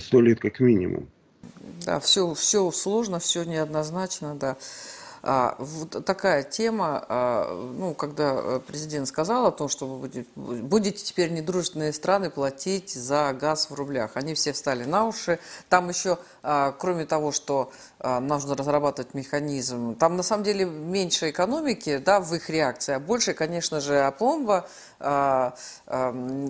сто 0.00 0.20
лет 0.20 0.40
как 0.40 0.60
минимум. 0.60 1.08
Да, 1.84 2.00
все, 2.00 2.32
все 2.34 2.70
сложно, 2.70 3.18
все 3.18 3.44
неоднозначно, 3.44 4.34
да. 4.34 4.56
А, 5.24 5.54
вот 5.58 6.04
такая 6.04 6.42
тема, 6.42 7.04
а, 7.08 7.72
ну, 7.78 7.94
когда 7.94 8.34
э, 8.34 8.60
президент 8.66 9.06
сказал 9.06 9.46
о 9.46 9.52
том, 9.52 9.68
что 9.68 9.86
вы 9.86 9.98
будете, 9.98 10.26
будете 10.34 11.04
теперь 11.04 11.30
недружественные 11.30 11.92
страны 11.92 12.28
платить 12.28 12.92
за 12.92 13.32
газ 13.32 13.70
в 13.70 13.74
рублях. 13.74 14.12
Они 14.14 14.34
все 14.34 14.52
встали 14.52 14.82
на 14.84 15.06
уши. 15.06 15.38
Там 15.68 15.88
еще, 15.88 16.18
а, 16.42 16.72
кроме 16.72 17.06
того, 17.06 17.30
что 17.30 17.70
а, 18.00 18.18
нужно 18.18 18.56
разрабатывать 18.56 19.14
механизм, 19.14 19.94
там 19.94 20.16
на 20.16 20.24
самом 20.24 20.42
деле 20.42 20.64
меньше 20.64 21.30
экономики 21.30 21.98
да, 21.98 22.18
в 22.18 22.34
их 22.34 22.50
реакции, 22.50 22.94
а 22.94 22.98
больше, 22.98 23.32
конечно 23.32 23.80
же, 23.80 24.00
опломба 24.00 24.68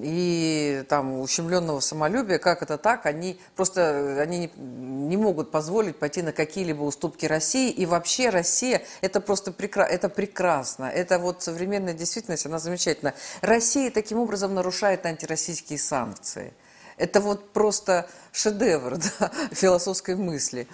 и 0.03 0.85
там 0.89 1.21
ущемленного 1.21 1.81
самолюбия, 1.81 2.39
как 2.39 2.63
это 2.63 2.79
так, 2.79 3.07
они 3.07 3.41
просто 3.57 4.21
они 4.21 4.39
не, 4.39 4.53
не 4.57 5.17
могут 5.17 5.51
позволить 5.51 5.99
пойти 5.99 6.23
на 6.23 6.33
какие-либо 6.33 6.83
уступки 6.83 7.27
России, 7.27 7.71
и 7.71 7.87
вообще 7.87 8.29
Россия, 8.31 8.83
это 9.01 9.21
просто 9.21 9.53
прекра 9.53 9.85
это 9.85 10.09
прекрасно, 10.09 10.85
это 10.85 11.19
вот 11.19 11.43
современная 11.43 11.95
действительность, 11.95 12.47
она 12.47 12.59
замечательна. 12.59 13.15
Россия 13.41 13.91
таким 13.91 14.19
образом 14.19 14.55
нарушает 14.55 15.07
антироссийские 15.07 15.79
санкции. 15.79 16.53
Это 16.97 17.21
вот 17.21 17.53
просто 17.53 18.09
шедевр 18.33 18.97
да, 19.21 19.31
философской 19.53 20.17
мысли. 20.17 20.67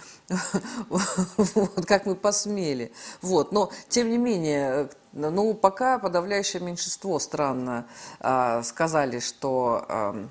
Вот, 0.88 1.86
как 1.86 2.06
мы 2.06 2.14
посмели. 2.14 2.92
Вот. 3.22 3.52
Но, 3.52 3.70
тем 3.88 4.10
не 4.10 4.18
менее, 4.18 4.90
ну, 5.12 5.54
пока 5.54 5.98
подавляющее 5.98 6.62
меньшинство 6.62 7.18
странно 7.18 7.86
э, 8.20 8.62
сказали, 8.64 9.20
что... 9.20 10.28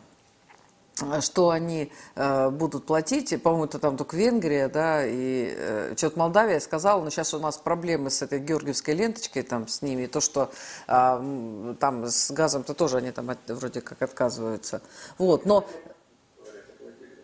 что 1.22 1.50
они 1.50 1.92
э, 2.16 2.50
будут 2.50 2.86
платить, 2.86 3.42
по-моему, 3.42 3.66
это 3.66 3.80
там 3.80 3.98
только 3.98 4.18
Венгрия, 4.18 4.68
да, 4.68 5.06
и 5.06 5.54
э, 5.56 5.94
что-то 5.96 6.20
Молдавия 6.20 6.60
сказала, 6.60 7.04
но 7.04 7.10
сейчас 7.10 7.34
у 7.34 7.40
нас 7.40 7.58
проблемы 7.58 8.10
с 8.10 8.22
этой 8.22 8.40
георгиевской 8.40 8.94
ленточкой 8.94 9.44
там 9.44 9.68
с 9.68 9.82
ними, 9.82 10.08
то, 10.08 10.22
что 10.22 10.52
э, 10.88 11.76
там 11.80 12.06
с 12.06 12.32
газом-то 12.32 12.74
тоже 12.74 12.98
они 12.98 13.12
там 13.12 13.30
от, 13.30 13.40
вроде 13.48 13.82
как 13.82 14.02
отказываются. 14.02 14.82
Вот, 15.18 15.46
но 15.46 15.68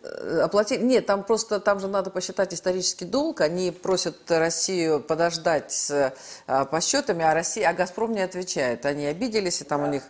Э, 0.04 0.42
оплатить. 0.42 0.82
Нет, 0.82 1.06
там 1.06 1.24
просто, 1.24 1.60
там 1.60 1.80
же 1.80 1.88
надо 1.88 2.10
посчитать 2.10 2.54
исторический 2.54 3.06
долг. 3.06 3.42
Они 3.42 3.72
просят 3.72 4.30
Россию 4.30 5.00
подождать 5.00 5.72
с 5.72 6.14
а, 6.46 6.66
подсчетами, 6.66 7.24
а 7.24 7.34
Россия, 7.34 7.70
а 7.70 7.74
Газпром 7.74 8.12
не 8.12 8.22
отвечает. 8.22 8.86
Они 8.86 9.06
обиделись, 9.06 9.62
и 9.62 9.64
там 9.64 9.84
у 9.84 9.88
них... 9.88 10.04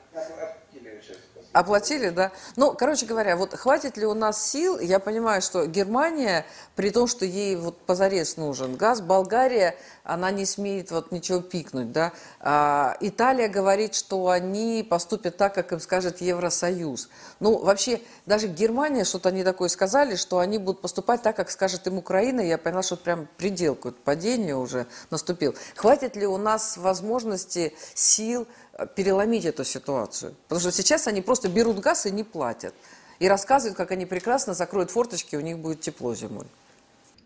Оплатили, 1.53 2.09
да? 2.09 2.31
Ну, 2.55 2.73
короче 2.73 3.05
говоря, 3.05 3.37
вот 3.37 3.53
хватит 3.53 3.95
ли 3.95 4.07
у 4.07 4.15
нас 4.15 4.43
сил? 4.43 4.79
Я 4.79 4.97
понимаю, 4.99 5.39
что 5.43 5.67
Германия, 5.67 6.47
при 6.75 6.89
том, 6.89 7.05
что 7.05 7.25
ей 7.25 7.55
вот 7.55 7.77
позарез 7.77 8.37
нужен 8.37 8.75
газ, 8.75 9.01
Болгария, 9.01 9.75
она 10.03 10.31
не 10.31 10.47
смеет 10.47 10.89
вот 10.89 11.11
ничего 11.11 11.41
пикнуть, 11.41 11.91
да? 11.91 12.11
А, 12.39 12.97
Италия 13.01 13.47
говорит, 13.49 13.93
что 13.93 14.29
они 14.29 14.85
поступят 14.89 15.37
так, 15.37 15.53
как 15.53 15.71
им 15.71 15.79
скажет 15.79 16.21
Евросоюз. 16.21 17.09
Ну, 17.39 17.59
вообще, 17.59 18.01
даже 18.25 18.47
Германия, 18.47 19.03
что-то 19.03 19.29
они 19.29 19.43
такое 19.43 19.69
сказали, 19.69 20.15
что 20.15 20.39
они 20.39 20.57
будут 20.57 20.81
поступать 20.81 21.21
так, 21.21 21.35
как 21.35 21.51
скажет 21.51 21.85
им 21.85 21.99
Украина. 21.99 22.41
Я 22.41 22.57
поняла, 22.57 22.81
что 22.81 22.97
прям 22.97 23.27
предел 23.37 23.75
какое-то 23.75 23.99
падение 24.03 24.55
уже 24.55 24.87
наступил. 25.11 25.53
Хватит 25.75 26.15
ли 26.15 26.25
у 26.25 26.37
нас 26.37 26.77
возможности, 26.77 27.75
сил, 27.93 28.47
переломить 28.95 29.45
эту 29.45 29.63
ситуацию. 29.63 30.33
Потому 30.43 30.61
что 30.61 30.71
сейчас 30.71 31.07
они 31.07 31.21
просто 31.21 31.49
берут 31.49 31.79
газ 31.79 32.05
и 32.05 32.11
не 32.11 32.23
платят. 32.23 32.73
И 33.19 33.27
рассказывают, 33.27 33.77
как 33.77 33.91
они 33.91 34.05
прекрасно 34.05 34.53
закроют 34.53 34.91
форточки, 34.91 35.35
у 35.35 35.41
них 35.41 35.59
будет 35.59 35.81
тепло 35.81 36.15
зимой. 36.15 36.45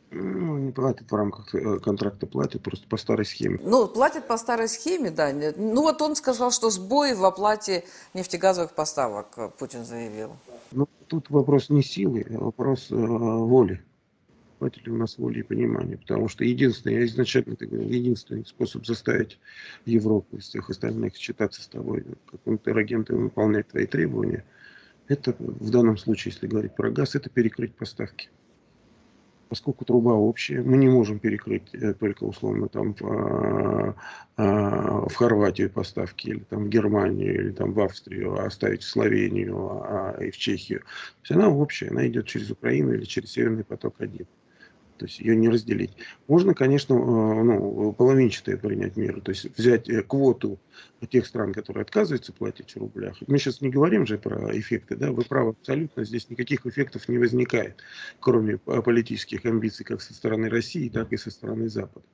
Ну, 0.09 0.57
не 0.57 0.71
платят 0.71 1.11
в 1.11 1.15
рамках 1.15 1.53
э, 1.53 1.79
контракта, 1.79 2.27
платят 2.27 2.63
просто 2.63 2.87
по 2.87 2.95
старой 2.97 3.25
схеме. 3.25 3.59
Ну, 3.61 3.87
платят 3.87 4.25
по 4.25 4.37
старой 4.37 4.69
схеме, 4.69 5.11
да. 5.11 5.33
Ну, 5.33 5.81
вот 5.81 6.01
он 6.01 6.15
сказал, 6.15 6.51
что 6.51 6.69
сбои 6.69 7.13
в 7.13 7.25
оплате 7.25 7.83
нефтегазовых 8.13 8.71
поставок, 8.71 9.27
э, 9.37 9.49
Путин 9.57 9.83
заявил. 9.83 10.31
Ну, 10.71 10.87
тут 11.07 11.29
вопрос 11.29 11.69
не 11.69 11.83
силы, 11.83 12.25
а 12.29 12.37
вопрос 12.37 12.87
э, 12.89 12.95
воли 12.95 13.83
ли 14.61 14.91
у 14.91 14.97
нас 14.97 15.17
воли 15.17 15.39
и 15.39 15.43
понимания. 15.43 15.97
Потому 15.97 16.27
что 16.27 16.43
единственный, 16.43 16.95
я 16.95 17.05
изначально 17.05 17.53
это 17.53 17.65
говорил, 17.65 17.89
единственный 17.89 18.45
способ 18.45 18.85
заставить 18.85 19.39
Европу 19.85 20.37
из 20.37 20.45
всех 20.45 20.69
остальных 20.69 21.15
считаться 21.15 21.61
с 21.61 21.67
тобой, 21.67 22.03
как 22.29 22.41
контрагенты 22.43 23.15
выполнять 23.15 23.67
твои 23.67 23.85
требования, 23.85 24.43
это 25.07 25.35
в 25.39 25.69
данном 25.69 25.97
случае, 25.97 26.33
если 26.33 26.47
говорить 26.47 26.75
про 26.75 26.91
газ, 26.91 27.15
это 27.15 27.29
перекрыть 27.29 27.73
поставки. 27.73 28.29
Поскольку 29.49 29.85
труба 29.85 30.11
общая, 30.11 30.61
мы 30.61 30.75
не 30.75 30.89
можем 30.89 31.19
перекрыть 31.19 31.73
э, 31.73 31.93
только 31.93 32.25
условно 32.25 32.67
там 32.67 32.93
в, 32.93 33.01
а, 33.05 33.95
а, 34.35 35.07
в 35.07 35.15
Хорватию 35.15 35.69
поставки, 35.69 36.29
или 36.29 36.39
там 36.39 36.65
в 36.65 36.69
Германию, 36.69 37.35
или 37.35 37.51
там 37.51 37.71
в 37.71 37.79
Австрию, 37.79 38.37
а 38.37 38.47
оставить 38.47 38.83
в 38.83 38.89
Словению 38.89 39.83
а, 39.83 40.17
и 40.19 40.31
в 40.31 40.37
Чехию. 40.37 40.79
То 40.79 41.21
есть 41.21 41.31
она 41.31 41.49
общая, 41.49 41.89
она 41.89 42.05
идет 42.07 42.25
через 42.27 42.51
Украину 42.51 42.93
или 42.93 43.05
через 43.05 43.31
Северный 43.31 43.63
поток-1. 43.63 44.27
То 44.97 45.05
есть 45.05 45.19
ее 45.19 45.35
не 45.35 45.49
разделить. 45.49 45.91
Можно, 46.27 46.53
конечно, 46.53 46.93
э, 46.93 46.97
ну, 46.97 47.93
половинчатое 47.93 48.57
принять 48.57 48.97
меры, 48.97 49.21
то 49.21 49.31
есть 49.31 49.57
взять 49.57 49.89
э, 49.89 50.01
квоту 50.03 50.59
тех 51.09 51.25
стран, 51.25 51.53
которые 51.53 51.83
отказываются 51.83 52.33
платить 52.33 52.71
в 52.71 52.77
рублях. 52.77 53.17
Мы 53.27 53.37
сейчас 53.37 53.61
не 53.61 53.69
говорим 53.69 54.05
же 54.05 54.17
про 54.17 54.57
эффекты, 54.57 54.95
да, 54.95 55.11
вы 55.11 55.23
правы 55.23 55.51
абсолютно, 55.51 56.03
здесь 56.03 56.29
никаких 56.29 56.65
эффектов 56.65 57.07
не 57.07 57.17
возникает, 57.17 57.77
кроме 58.19 58.57
политических 58.57 59.45
амбиций 59.45 59.85
как 59.85 60.01
со 60.01 60.13
стороны 60.13 60.49
России, 60.49 60.89
так 60.89 61.11
и 61.13 61.17
со 61.17 61.29
стороны 61.31 61.69
Запада. 61.69 62.05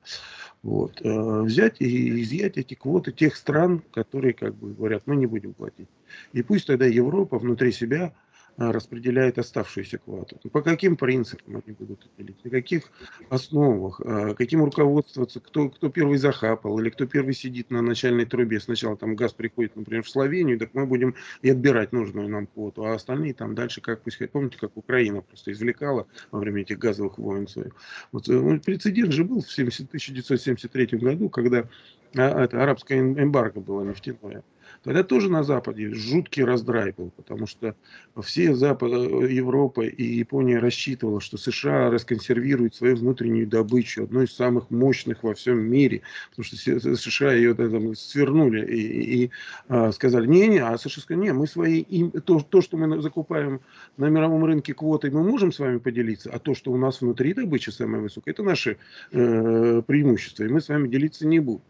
Вот. 0.62 1.00
Э, 1.02 1.42
взять 1.42 1.80
и 1.80 2.22
изъять 2.22 2.56
эти 2.56 2.74
квоты 2.74 3.12
тех 3.12 3.36
стран, 3.36 3.82
которые 3.92 4.32
как 4.32 4.54
бы 4.54 4.72
говорят, 4.72 5.02
мы 5.06 5.16
не 5.16 5.26
будем 5.26 5.52
платить. 5.52 5.88
И 6.32 6.42
пусть 6.42 6.66
тогда 6.66 6.86
Европа 6.86 7.38
внутри 7.38 7.70
себя 7.70 8.14
распределяет 8.56 9.38
оставшуюся 9.38 9.98
квоту. 9.98 10.38
По 10.50 10.62
каким 10.62 10.96
принципам 10.96 11.62
они 11.64 11.74
будут 11.76 12.08
делить, 12.16 12.44
на 12.44 12.50
каких 12.50 12.90
основах, 13.28 14.00
а, 14.04 14.34
каким 14.34 14.64
руководствоваться, 14.64 15.40
кто, 15.40 15.68
кто 15.68 15.88
первый 15.88 16.18
захапал 16.18 16.78
или 16.78 16.90
кто 16.90 17.06
первый 17.06 17.34
сидит 17.34 17.70
на 17.70 17.82
начальной 17.82 18.26
трубе. 18.26 18.60
Сначала 18.60 18.96
там 18.96 19.16
газ 19.16 19.32
приходит, 19.32 19.76
например, 19.76 20.02
в 20.02 20.08
Словению, 20.08 20.58
так 20.58 20.70
мы 20.74 20.86
будем 20.86 21.14
и 21.42 21.50
отбирать 21.50 21.92
нужную 21.92 22.28
нам 22.28 22.46
квоту, 22.46 22.84
а 22.84 22.94
остальные 22.94 23.34
там 23.34 23.54
дальше, 23.54 23.80
как 23.80 24.02
пусть 24.02 24.18
помните, 24.30 24.58
как 24.58 24.76
Украина 24.76 25.20
просто 25.20 25.52
извлекала 25.52 26.06
во 26.30 26.38
время 26.38 26.62
этих 26.62 26.78
газовых 26.78 27.18
войн 27.18 27.48
своих. 27.48 27.74
Вот, 28.12 28.28
э, 28.28 28.60
прецедент 28.64 29.12
же 29.12 29.24
был 29.24 29.42
в 29.42 29.50
70, 29.50 29.88
1973 29.88 30.98
году, 30.98 31.28
когда 31.28 31.68
а, 32.16 32.44
это, 32.44 32.62
арабское 32.62 33.00
эмбарго 33.00 33.60
было 33.60 33.82
нефтяное. 33.82 34.42
Тогда 34.84 35.02
тоже 35.02 35.30
на 35.30 35.42
Западе 35.42 35.94
жуткий 35.94 36.44
раздрай 36.44 36.92
был, 36.94 37.10
потому 37.16 37.46
что 37.46 37.74
все 38.22 38.54
Запад, 38.54 38.92
Европа 38.92 39.80
и 39.80 40.04
Япония 40.04 40.58
рассчитывала, 40.58 41.22
что 41.22 41.38
США 41.38 41.90
расконсервируют 41.90 42.74
свою 42.74 42.96
внутреннюю 42.96 43.46
добычу, 43.46 44.04
одну 44.04 44.22
из 44.22 44.34
самых 44.34 44.70
мощных 44.70 45.22
во 45.22 45.32
всем 45.32 45.58
мире, 45.58 46.02
потому 46.28 46.44
что 46.44 46.56
США 46.96 47.32
ее 47.32 47.54
там, 47.54 47.94
свернули 47.94 48.62
и, 48.66 49.24
и 49.24 49.30
а, 49.68 49.90
сказали, 49.90 50.26
не-не, 50.26 50.58
а 50.58 50.76
США 50.76 51.00
сказали, 51.00 51.24
не, 51.24 51.32
мы 51.32 51.46
свои, 51.46 51.80
им, 51.80 52.10
то, 52.10 52.40
то, 52.40 52.60
что 52.60 52.76
мы 52.76 53.00
закупаем 53.00 53.60
на 53.96 54.10
мировом 54.10 54.44
рынке 54.44 54.74
квотой, 54.74 55.10
мы 55.10 55.24
можем 55.24 55.50
с 55.50 55.60
вами 55.60 55.78
поделиться, 55.78 56.30
а 56.30 56.38
то, 56.38 56.54
что 56.54 56.70
у 56.70 56.76
нас 56.76 57.00
внутри 57.00 57.32
добыча 57.32 57.72
самая 57.72 58.02
высокая, 58.02 58.34
это 58.34 58.42
наше 58.42 58.76
э, 59.12 59.82
преимущество, 59.86 60.44
и 60.44 60.48
мы 60.48 60.60
с 60.60 60.68
вами 60.68 60.88
делиться 60.88 61.26
не 61.26 61.38
будем. 61.40 61.62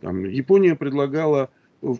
Там, 0.00 0.24
Япония 0.24 0.74
предлагала 0.74 1.50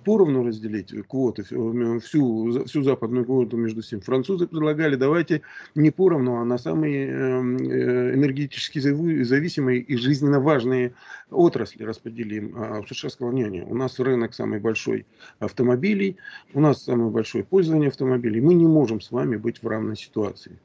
поровну 0.04 0.44
разделить 0.44 0.94
квоты, 1.08 1.42
всю, 1.42 2.64
всю 2.64 2.82
западную 2.82 3.24
квоту 3.24 3.56
между 3.56 3.82
всем. 3.82 4.00
Французы 4.00 4.46
предлагали, 4.46 4.96
давайте 4.96 5.42
не 5.74 5.90
поровну, 5.90 6.36
а 6.36 6.44
на 6.44 6.58
самые 6.58 7.08
эм, 7.08 7.56
э, 7.56 8.14
энергетически 8.14 8.78
зависимые 8.78 9.80
и 9.80 9.96
жизненно 9.96 10.40
важные 10.40 10.94
отрасли 11.30 11.84
распределим. 11.84 12.54
А 12.56 12.82
США 12.88 13.10
сказал, 13.10 13.32
не, 13.32 13.44
не, 13.44 13.62
у 13.62 13.74
нас 13.74 13.98
рынок 13.98 14.34
самый 14.34 14.60
большой 14.60 15.06
автомобилей, 15.38 16.16
у 16.54 16.60
нас 16.60 16.84
самое 16.84 17.10
большое 17.10 17.44
пользование 17.44 17.88
автомобилей, 17.88 18.40
мы 18.40 18.54
не 18.54 18.66
можем 18.66 19.00
с 19.00 19.10
вами 19.10 19.36
быть 19.36 19.62
в 19.62 19.66
равной 19.68 19.96
ситуации 19.96 20.58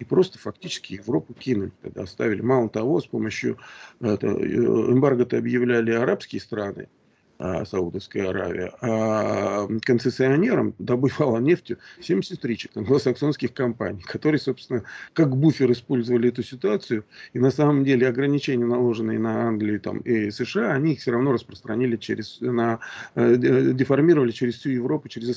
и 0.00 0.04
просто 0.04 0.38
фактически 0.38 0.94
Европу 0.94 1.34
кинули, 1.34 1.72
тогда 1.82 2.02
оставили. 2.02 2.40
Мало 2.40 2.70
того, 2.70 3.00
с 3.00 3.06
помощью 3.06 3.58
э, 4.00 4.06
эмбарго-то 4.14 5.36
объявляли 5.36 5.92
арабские 5.92 6.40
страны, 6.40 6.88
Саудовская 7.64 8.28
Аравия, 8.28 8.72
а 8.82 9.66
концессионером 9.82 10.74
добывала 10.78 11.38
нефть 11.38 11.72
73 12.00 12.70
англосаксонских 12.74 13.54
компаний, 13.54 14.02
которые, 14.02 14.38
собственно, 14.38 14.84
как 15.14 15.36
буфер 15.36 15.72
использовали 15.72 16.28
эту 16.28 16.42
ситуацию, 16.42 17.04
и 17.32 17.38
на 17.38 17.50
самом 17.50 17.84
деле 17.84 18.08
ограничения, 18.08 18.66
наложенные 18.66 19.18
на 19.18 19.48
Англию 19.48 19.80
там, 19.80 19.98
и 19.98 20.30
США, 20.30 20.72
они 20.72 20.92
их 20.92 21.00
все 21.00 21.12
равно 21.12 21.32
распространили 21.32 21.96
через, 21.96 22.40
на, 22.40 22.80
э, 23.14 23.36
деформировали 23.36 24.32
через 24.32 24.56
всю 24.56 24.70
Европу, 24.70 25.08
через 25.08 25.30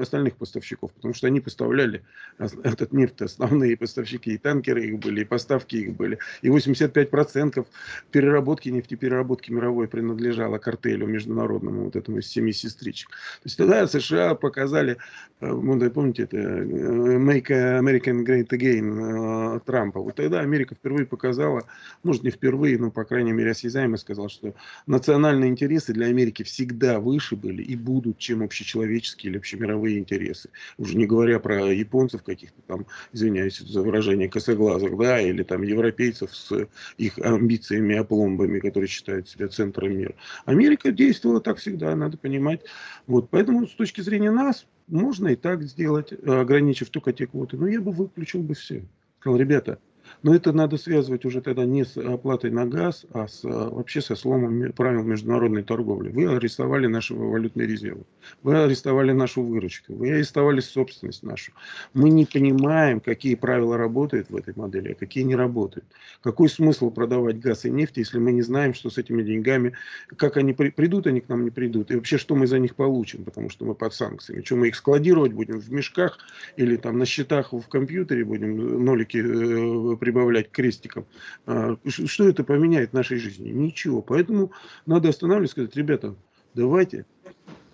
остальных 0.00 0.36
поставщиков, 0.36 0.92
потому 0.92 1.14
что 1.14 1.26
они 1.28 1.40
поставляли 1.40 2.02
этот 2.38 2.92
нефть, 2.92 3.22
основные 3.22 3.76
поставщики, 3.76 4.34
и 4.34 4.38
танкеры 4.38 4.84
их 4.84 4.98
были, 4.98 5.22
и 5.22 5.24
поставки 5.24 5.76
их 5.76 5.96
были, 5.96 6.18
и 6.42 6.48
85% 6.48 7.66
переработки 8.10 8.68
нефтепереработки 8.68 9.50
мировой 9.50 9.88
принадлежало 9.88 10.58
картелю 10.58 11.06
между 11.06 11.37
международному 11.38 11.84
вот 11.84 11.96
этому 11.96 12.20
семи 12.20 12.52
сестричек. 12.52 13.10
То 13.10 13.44
есть 13.44 13.56
тогда 13.56 13.86
США 13.86 14.34
показали, 14.34 14.96
э, 15.40 15.90
помните, 15.94 16.24
это 16.24 16.36
э, 16.36 17.18
Make 17.18 17.48
American 17.48 18.24
Great 18.24 18.48
Again 18.48 19.56
э, 19.56 19.60
Трампа. 19.64 20.00
Вот 20.00 20.16
тогда 20.16 20.40
Америка 20.40 20.74
впервые 20.74 21.06
показала, 21.06 21.64
может 22.02 22.24
не 22.24 22.30
впервые, 22.30 22.78
но 22.78 22.90
по 22.90 23.04
крайней 23.04 23.32
мере 23.32 23.52
осязаемо 23.52 23.96
сказала, 23.96 24.28
что 24.28 24.54
национальные 24.86 25.50
интересы 25.50 25.92
для 25.92 26.06
Америки 26.06 26.42
всегда 26.42 26.98
выше 26.98 27.36
были 27.36 27.62
и 27.62 27.76
будут, 27.76 28.18
чем 28.18 28.42
общечеловеческие 28.42 29.30
или 29.30 29.38
общемировые 29.38 29.98
интересы. 29.98 30.50
Уже 30.76 30.96
не 30.96 31.06
говоря 31.06 31.38
про 31.38 31.72
японцев 31.72 32.22
каких-то 32.22 32.60
там, 32.66 32.86
извиняюсь 33.12 33.58
за 33.58 33.82
выражение, 33.82 34.28
косоглазых, 34.28 34.96
да, 34.98 35.20
или 35.20 35.42
там 35.42 35.62
европейцев 35.62 36.34
с 36.34 36.66
их 36.96 37.18
амбициями, 37.18 37.96
опломбами, 37.96 38.58
которые 38.58 38.88
считают 38.88 39.28
себя 39.28 39.48
центром 39.48 39.96
мира. 39.96 40.14
Америка 40.46 40.90
действует 40.92 41.27
было 41.28 41.40
так 41.40 41.58
всегда, 41.58 41.94
надо 41.94 42.16
понимать. 42.16 42.62
Вот, 43.06 43.28
поэтому 43.30 43.66
с 43.66 43.74
точки 43.74 44.00
зрения 44.00 44.30
нас 44.30 44.66
можно 44.86 45.28
и 45.28 45.36
так 45.36 45.62
сделать, 45.62 46.12
ограничив 46.26 46.88
только 46.88 47.12
те 47.12 47.26
квоты. 47.26 47.58
Но 47.58 47.66
я 47.66 47.80
бы 47.80 47.92
выключил 47.92 48.42
бы 48.42 48.54
все. 48.54 48.86
Сказал, 49.20 49.38
ребята, 49.38 49.78
но 50.22 50.34
это 50.34 50.52
надо 50.52 50.76
связывать 50.76 51.24
уже 51.24 51.40
тогда 51.40 51.64
не 51.64 51.84
с 51.84 51.96
оплатой 51.96 52.50
на 52.50 52.66
газ, 52.66 53.06
а 53.12 53.28
с, 53.28 53.42
вообще 53.44 54.00
со 54.00 54.16
сломом 54.16 54.72
правил 54.72 55.02
международной 55.02 55.62
торговли. 55.62 56.10
Вы 56.10 56.34
арестовали 56.34 56.86
наши 56.86 57.14
валютные 57.14 57.66
резервы, 57.66 58.04
вы 58.42 58.56
арестовали 58.56 59.12
нашу 59.12 59.42
выручку, 59.42 59.94
вы 59.94 60.10
арестовали 60.10 60.60
собственность 60.60 61.22
нашу. 61.22 61.52
Мы 61.94 62.10
не 62.10 62.24
понимаем, 62.24 63.00
какие 63.00 63.34
правила 63.34 63.76
работают 63.76 64.30
в 64.30 64.36
этой 64.36 64.54
модели, 64.56 64.92
а 64.92 64.94
какие 64.94 65.24
не 65.24 65.36
работают. 65.36 65.86
Какой 66.22 66.48
смысл 66.48 66.90
продавать 66.90 67.38
газ 67.38 67.64
и 67.64 67.70
нефть, 67.70 67.96
если 67.96 68.18
мы 68.18 68.32
не 68.32 68.42
знаем, 68.42 68.74
что 68.74 68.90
с 68.90 68.98
этими 68.98 69.22
деньгами, 69.22 69.74
как 70.16 70.36
они 70.36 70.52
придут, 70.52 71.06
они 71.06 71.20
к 71.20 71.28
нам 71.28 71.44
не 71.44 71.50
придут, 71.50 71.90
и 71.90 71.96
вообще, 71.96 72.18
что 72.18 72.34
мы 72.34 72.46
за 72.46 72.58
них 72.58 72.74
получим, 72.74 73.24
потому 73.24 73.50
что 73.50 73.64
мы 73.64 73.74
под 73.74 73.94
санкциями. 73.94 74.42
Что 74.42 74.56
мы 74.56 74.68
их 74.68 74.76
складировать 74.76 75.32
будем 75.32 75.60
в 75.60 75.72
мешках 75.72 76.18
или 76.56 76.76
там 76.76 76.98
на 76.98 77.06
счетах 77.06 77.52
в 77.52 77.68
компьютере 77.68 78.24
будем 78.24 78.84
нолики 78.84 79.18
э, 79.18 79.96
прибавлять 80.08 80.50
крестиком. 80.50 81.04
А, 81.46 81.76
что 81.86 82.28
это 82.28 82.42
поменяет 82.42 82.90
в 82.90 82.94
нашей 82.94 83.18
жизни? 83.18 83.50
Ничего. 83.50 84.00
Поэтому 84.00 84.52
надо 84.86 85.10
останавливаться 85.10 85.60
и 85.60 85.64
сказать, 85.64 85.76
ребята, 85.76 86.14
давайте. 86.54 87.04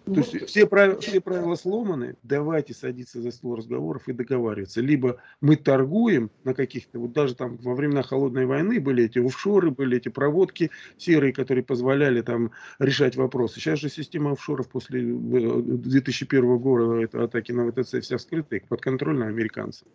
То 0.05 0.21
есть 0.21 0.49
все 0.49 0.67
правила, 0.67 1.01
все 1.01 1.19
правила 1.21 1.55
сломаны, 1.55 2.17
давайте 2.23 2.75
садиться 2.75 3.23
за 3.23 3.31
стол 3.31 3.55
разговоров 3.55 4.07
и 4.07 4.13
договариваться. 4.13 4.83
Либо 4.83 5.17
мы 5.41 5.57
торгуем 5.57 6.31
на 6.43 6.53
каких-то, 6.53 6.99
вот 6.99 7.13
даже 7.13 7.35
там 7.35 7.57
во 7.63 7.75
времена 7.75 8.03
холодной 8.03 8.45
войны 8.45 8.81
были 8.81 9.05
эти 9.05 9.19
офшоры, 9.19 9.71
были 9.71 9.97
эти 9.97 10.11
проводки 10.11 10.71
серые, 10.99 11.33
которые 11.33 11.65
позволяли 11.65 12.21
там 12.21 12.51
решать 12.79 13.17
вопросы. 13.17 13.61
Сейчас 13.61 13.79
же 13.79 13.89
система 13.89 14.33
офшоров 14.33 14.69
после 14.69 15.01
2001 15.03 16.45
э, 16.45 16.59
года, 16.59 17.01
это 17.01 17.25
атаки 17.25 17.53
на 17.53 17.71
ВТЦ 17.71 18.01
вся 18.03 18.19
вскрыта, 18.19 18.61
подконтрольна 18.69 19.29
американцам. 19.29 19.89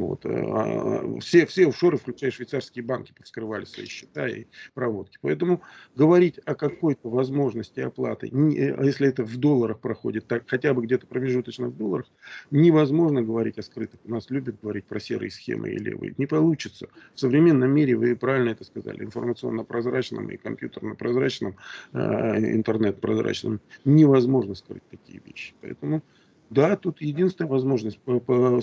Вот. 0.00 0.24
А, 0.24 1.18
все, 1.20 1.44
все 1.44 1.68
офшоры, 1.68 1.98
включая 1.98 2.30
швейцарские 2.30 2.84
банки, 2.84 3.12
вскрывали 3.22 3.66
свои 3.66 3.86
счета 3.86 4.28
и 4.28 4.46
проводки. 4.72 5.18
Поэтому 5.20 5.60
говорить 5.94 6.38
о 6.46 6.54
какой-то 6.54 7.10
возможности 7.10 7.80
оплаты, 7.80 8.28
э, 8.28 8.84
если 8.84 9.08
это 9.08 9.24
в 9.24 9.36
долларах 9.36 9.80
проходит, 9.80 10.26
так, 10.26 10.44
хотя 10.46 10.72
бы 10.72 10.82
где-то 10.82 11.06
промежуточно 11.06 11.68
в 11.68 11.76
долларах, 11.76 12.06
невозможно 12.50 13.22
говорить 13.22 13.58
о 13.58 13.62
скрытых. 13.62 14.00
У 14.04 14.10
нас 14.10 14.30
любят 14.30 14.56
говорить 14.62 14.86
про 14.86 15.00
серые 15.00 15.30
схемы 15.30 15.70
и 15.70 15.76
левые. 15.76 16.14
Не 16.16 16.26
получится. 16.26 16.88
В 17.14 17.20
современном 17.20 17.70
мире, 17.70 17.94
вы 17.96 18.16
правильно 18.16 18.50
это 18.50 18.64
сказали, 18.64 19.04
информационно-прозрачном 19.04 20.30
и 20.30 20.38
компьютерно-прозрачном, 20.38 21.56
э, 21.92 21.98
интернет-прозрачном, 22.54 23.60
невозможно 23.84 24.54
скрыть 24.54 24.82
такие 24.90 25.20
вещи. 25.24 25.54
Поэтому 25.60 26.02
да, 26.50 26.76
тут 26.76 27.00
единственная 27.00 27.48
возможность, 27.48 28.00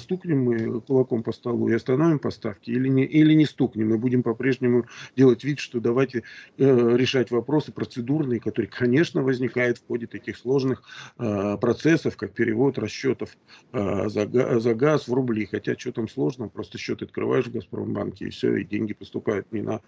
стукнем 0.02 0.44
мы 0.44 0.82
кулаком 0.82 1.24
по 1.24 1.32
столу 1.32 1.70
и 1.70 1.74
остановим 1.74 2.20
поставки, 2.20 2.70
или 2.70 2.90
не, 2.90 3.06
или 3.06 3.34
не 3.34 3.46
стукнем, 3.46 3.90
мы 3.90 3.98
будем 3.98 4.24
по-прежнему 4.24 4.86
делать 5.16 5.46
вид, 5.46 5.60
что 5.60 5.80
давайте 5.80 6.24
э, 6.58 6.98
решать 6.98 7.32
вопросы 7.32 7.72
процедурные, 7.72 8.42
которые, 8.42 8.70
конечно, 8.70 9.24
возникают 9.24 9.78
в 9.78 9.88
ходе 9.88 10.06
таких 10.06 10.38
сложных 10.38 10.84
э, 11.18 11.58
процессов, 11.62 12.18
как 12.18 12.34
перевод 12.34 12.78
расчетов 12.78 13.38
э, 13.72 14.10
за, 14.10 14.60
за 14.60 14.76
газ 14.76 15.08
в 15.08 15.14
рубли. 15.14 15.46
Хотя 15.46 15.78
что 15.78 15.94
там 15.94 16.10
сложно, 16.10 16.50
просто 16.50 16.78
счет 16.78 17.02
открываешь 17.02 17.46
в 17.46 17.54
Газпромбанке, 17.54 18.26
и 18.26 18.30
все, 18.32 18.58
и 18.58 18.66
деньги 18.66 18.94
поступают 18.94 19.50
не 19.54 19.62
на 19.62 19.80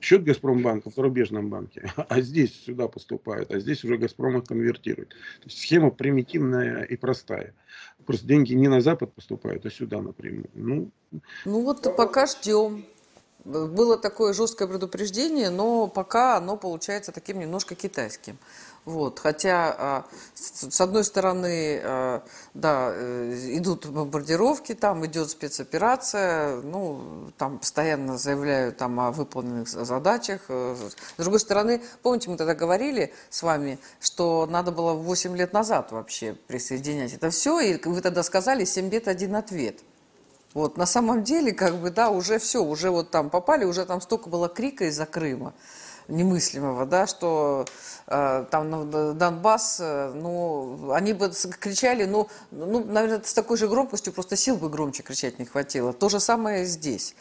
счет 0.00 0.24
Газпромбанка 0.24 0.90
в 0.90 0.94
зарубежном 0.94 1.50
банке, 1.50 1.92
а 2.08 2.20
здесь 2.20 2.64
сюда 2.64 2.88
поступают, 2.88 3.52
а 3.52 3.60
здесь 3.60 3.84
уже 3.84 3.96
Газпром 3.96 4.38
их 4.38 4.44
конвертирует. 4.44 5.10
То 5.10 5.46
есть 5.46 5.58
схема 5.58 5.90
примитивная 5.90 6.82
и 6.82 6.96
простая 6.96 7.43
Китая. 7.44 7.54
Просто 8.06 8.26
деньги 8.26 8.54
не 8.54 8.68
на 8.68 8.80
Запад 8.80 9.14
поступают, 9.14 9.64
а 9.66 9.70
сюда 9.70 10.00
напрямую. 10.00 10.50
Ну, 10.54 10.90
ну 11.44 11.62
вот 11.62 11.82
пока 11.96 12.26
ждем. 12.26 12.84
было 13.44 13.98
такое 13.98 14.32
жесткое 14.32 14.68
предупреждение, 14.68 15.50
но 15.50 15.86
пока 15.86 16.36
оно 16.36 16.56
получается 16.56 17.12
таким 17.12 17.38
немножко 17.38 17.74
китайским. 17.74 18.36
Вот, 18.84 19.18
хотя, 19.18 19.74
а, 19.78 20.04
с 20.34 20.78
одной 20.78 21.04
стороны, 21.04 21.80
а, 21.82 22.22
да, 22.52 22.90
э, 22.92 23.32
идут 23.56 23.86
бомбардировки, 23.86 24.74
там 24.74 25.06
идет 25.06 25.30
спецоперация, 25.30 26.56
ну, 26.56 27.30
там 27.38 27.60
постоянно 27.60 28.18
заявляют 28.18 28.76
там 28.76 29.00
о 29.00 29.10
выполненных 29.10 29.68
задачах. 29.68 30.42
Э, 30.48 30.76
с 31.16 31.22
другой 31.22 31.40
стороны, 31.40 31.80
помните, 32.02 32.28
мы 32.28 32.36
тогда 32.36 32.54
говорили 32.54 33.14
с 33.30 33.42
вами, 33.42 33.78
что 34.00 34.46
надо 34.50 34.70
было 34.70 34.92
8 34.92 35.34
лет 35.34 35.54
назад 35.54 35.90
вообще 35.90 36.34
присоединять 36.46 37.14
это 37.14 37.30
все, 37.30 37.60
и 37.60 37.82
вы 37.82 38.02
тогда 38.02 38.22
сказали 38.22 38.66
7 38.66 38.90
лет 38.90 39.08
один 39.08 39.34
ответ. 39.34 39.80
Вот, 40.52 40.76
на 40.76 40.86
самом 40.86 41.24
деле, 41.24 41.52
как 41.52 41.76
бы, 41.76 41.90
да, 41.90 42.10
уже 42.10 42.38
все, 42.38 42.62
уже 42.62 42.90
вот 42.90 43.10
там 43.10 43.30
попали, 43.30 43.64
уже 43.64 43.86
там 43.86 44.02
столько 44.02 44.28
было 44.28 44.50
крика 44.50 44.84
из-за 44.84 45.06
Крыма 45.06 45.54
немыслимого, 46.08 46.86
да, 46.86 47.06
что 47.06 47.64
э, 48.06 48.46
там 48.50 48.70
ну, 48.70 49.14
Донбасс, 49.14 49.78
э, 49.80 50.12
ну, 50.14 50.92
они 50.92 51.12
бы 51.12 51.30
кричали, 51.60 52.04
ну, 52.04 52.28
ну, 52.50 52.84
наверное, 52.84 53.22
с 53.24 53.34
такой 53.34 53.56
же 53.56 53.68
громкостью, 53.68 54.12
просто 54.12 54.36
сил 54.36 54.56
бы 54.56 54.68
громче 54.68 55.02
кричать 55.02 55.38
не 55.38 55.44
хватило. 55.44 55.92
То 55.92 56.08
же 56.08 56.20
самое 56.20 56.64
здесь. 56.66 57.14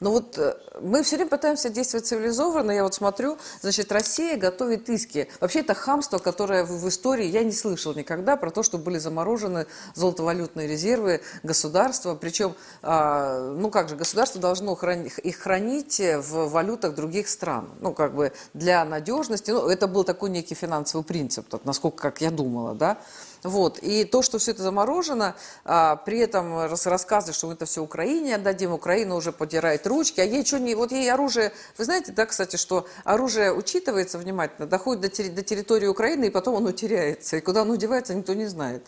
Но 0.00 0.12
вот 0.12 0.38
э, 0.38 0.56
мы 0.80 1.02
все 1.02 1.16
время 1.16 1.28
пытаемся 1.28 1.68
действовать 1.68 2.06
цивилизованно. 2.06 2.70
Я 2.70 2.84
вот 2.84 2.94
смотрю, 2.94 3.36
значит, 3.60 3.92
Россия 3.92 4.38
готовит 4.38 4.88
иски. 4.88 5.28
Вообще 5.40 5.60
это 5.60 5.74
хамство, 5.74 6.16
которое 6.16 6.64
в, 6.64 6.88
истории 6.88 7.26
я 7.26 7.44
не 7.44 7.52
слышал 7.52 7.92
никогда 7.94 8.36
про 8.36 8.50
то, 8.50 8.62
что 8.62 8.78
были 8.78 8.96
заморожены 8.96 9.66
золотовалютные 9.94 10.66
резервы 10.66 11.20
государства. 11.42 12.14
Причем, 12.14 12.54
а, 12.80 13.50
ну 13.50 13.70
как 13.70 13.90
же, 13.90 13.96
государство 13.96 14.40
должно 14.40 14.72
их 14.72 15.36
хранить 15.36 16.00
в 16.00 16.48
валютах 16.48 16.94
других 16.94 17.28
стран. 17.28 17.68
Ну 17.80 17.92
как 17.92 18.14
бы 18.14 18.32
для 18.54 18.82
надежности. 18.86 19.50
Ну, 19.50 19.68
это 19.68 19.86
был 19.86 20.04
такой 20.04 20.30
некий 20.30 20.54
финансовый 20.54 21.02
принцип, 21.02 21.46
насколько 21.64 21.98
как 21.98 22.22
я 22.22 22.30
думала, 22.30 22.74
да. 22.74 22.98
Вот. 23.42 23.78
И 23.78 24.04
то, 24.04 24.22
что 24.22 24.38
все 24.38 24.50
это 24.50 24.62
заморожено, 24.62 25.34
а, 25.64 25.96
при 25.96 26.18
этом 26.18 26.66
рас, 26.66 26.86
рассказы, 26.86 27.32
что 27.32 27.46
мы 27.46 27.54
это 27.54 27.64
все 27.64 27.82
Украине 27.82 28.34
отдадим, 28.34 28.72
Украина 28.72 29.14
уже 29.14 29.32
подирает 29.32 29.86
ручки, 29.86 30.20
а 30.20 30.24
ей 30.24 30.44
что 30.44 30.58
не... 30.58 30.74
Вот 30.74 30.92
ей 30.92 31.10
оружие... 31.10 31.52
Вы 31.78 31.84
знаете, 31.84 32.12
да, 32.12 32.26
кстати, 32.26 32.56
что 32.56 32.86
оружие 33.04 33.52
учитывается 33.52 34.18
внимательно, 34.18 34.66
доходит 34.66 35.02
до, 35.02 35.30
до 35.30 35.42
территории 35.42 35.86
Украины, 35.86 36.26
и 36.26 36.30
потом 36.30 36.56
оно 36.56 36.72
теряется. 36.72 37.36
И 37.36 37.40
куда 37.40 37.62
оно 37.62 37.76
девается, 37.76 38.14
никто 38.14 38.34
не 38.34 38.46
знает. 38.46 38.86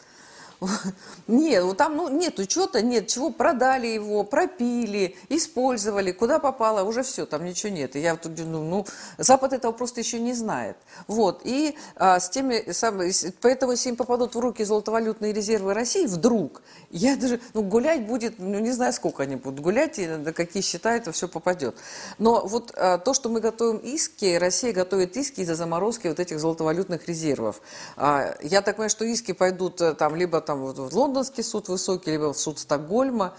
Нет, 1.27 1.65
вот 1.65 1.77
там 1.77 1.97
ну, 1.97 2.09
нет 2.09 2.39
учета, 2.39 2.83
нет 2.83 3.09
чего, 3.09 3.31
продали 3.31 3.87
его, 3.87 4.23
пропили, 4.25 5.17
использовали, 5.29 6.13
куда 6.13 6.39
попало, 6.39 6.85
уже 6.85 7.03
все, 7.03 7.27
там 7.27 7.45
ничего 7.45 7.73
нет. 7.73 7.97
И 7.97 8.01
я 8.01 8.17
тут, 8.17 8.39
ну, 8.39 8.63
ну, 8.63 8.87
Запад 9.19 9.53
этого 9.53 9.73
просто 9.73 10.01
еще 10.01 10.21
не 10.21 10.35
знает. 10.35 10.77
Вот, 11.07 11.41
и 11.45 11.77
а, 11.97 12.21
с 12.21 12.29
теми, 12.31 12.73
сам, 12.73 13.01
поэтому 13.41 13.73
если 13.73 13.91
им 13.91 13.97
попадут 13.97 14.35
в 14.35 14.39
руки 14.39 14.65
золотовалютные 14.65 15.33
резервы 15.33 15.75
России, 15.75 16.07
вдруг, 16.07 16.63
я 16.91 17.17
даже, 17.17 17.41
ну, 17.55 17.63
гулять 17.63 18.07
будет, 18.07 18.39
ну, 18.39 18.59
не 18.59 18.71
знаю, 18.73 18.93
сколько 18.93 19.23
они 19.23 19.37
будут 19.37 19.61
гулять, 19.61 19.99
и 19.99 20.07
на 20.07 20.33
какие 20.33 20.63
счета 20.63 20.95
это 20.95 21.13
все 21.13 21.29
попадет. 21.29 21.77
Но 22.19 22.47
вот 22.47 22.73
а, 22.77 22.99
то, 22.99 23.15
что 23.15 23.29
мы 23.29 23.41
готовим 23.41 23.79
иски, 23.79 24.37
Россия 24.37 24.73
готовит 24.73 25.17
иски 25.17 25.41
из-за 25.41 25.55
заморозки 25.55 26.07
вот 26.07 26.21
этих 26.21 26.39
золотовалютных 26.39 27.09
резервов. 27.09 27.61
А, 27.97 28.37
я 28.43 28.63
так 28.63 28.77
понимаю, 28.77 28.91
что 28.91 29.05
иски 29.05 29.33
пойдут 29.33 29.81
э, 29.81 29.95
там 29.95 30.15
либо 30.15 30.41
там 30.41 30.52
там 30.53 30.89
в 30.89 30.95
лондонский 30.95 31.43
суд 31.43 31.69
высокий, 31.69 32.11
либо 32.11 32.33
в 32.33 32.39
суд 32.39 32.59
Стокгольма. 32.59 33.35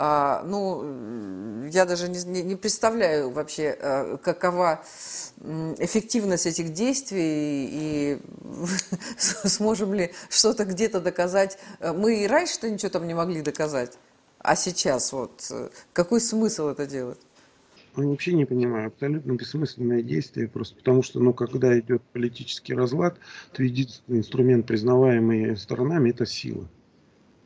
А, 0.00 0.44
ну, 0.44 1.66
я 1.66 1.84
даже 1.84 2.08
не, 2.08 2.42
не 2.42 2.54
представляю 2.54 3.30
вообще, 3.30 3.76
а, 3.80 4.16
какова 4.18 4.84
эффективность 5.78 6.46
этих 6.46 6.72
действий 6.72 7.68
и 7.70 8.22
сможем 9.18 9.94
ли 9.94 10.12
что-то 10.28 10.64
где-то 10.64 11.00
доказать. 11.00 11.58
Мы 11.80 12.22
и 12.22 12.28
раньше-то 12.28 12.70
ничего 12.70 12.90
там 12.90 13.08
не 13.08 13.14
могли 13.14 13.42
доказать, 13.42 13.98
а 14.38 14.54
сейчас 14.54 15.12
вот 15.12 15.50
какой 15.92 16.20
смысл 16.20 16.68
это 16.68 16.86
делать? 16.86 17.18
Ну, 17.96 18.10
вообще 18.10 18.32
не 18.32 18.44
понимаю, 18.44 18.88
абсолютно 18.88 19.32
бессмысленное 19.32 20.02
действие, 20.02 20.48
просто 20.48 20.76
потому 20.76 21.02
что, 21.02 21.20
ну, 21.20 21.32
когда 21.32 21.78
идет 21.78 22.02
политический 22.12 22.74
разлад, 22.74 23.18
то 23.52 23.62
единственный 23.62 24.18
инструмент, 24.18 24.66
признаваемый 24.66 25.56
сторонами, 25.56 26.10
это 26.10 26.26
сила. 26.26 26.68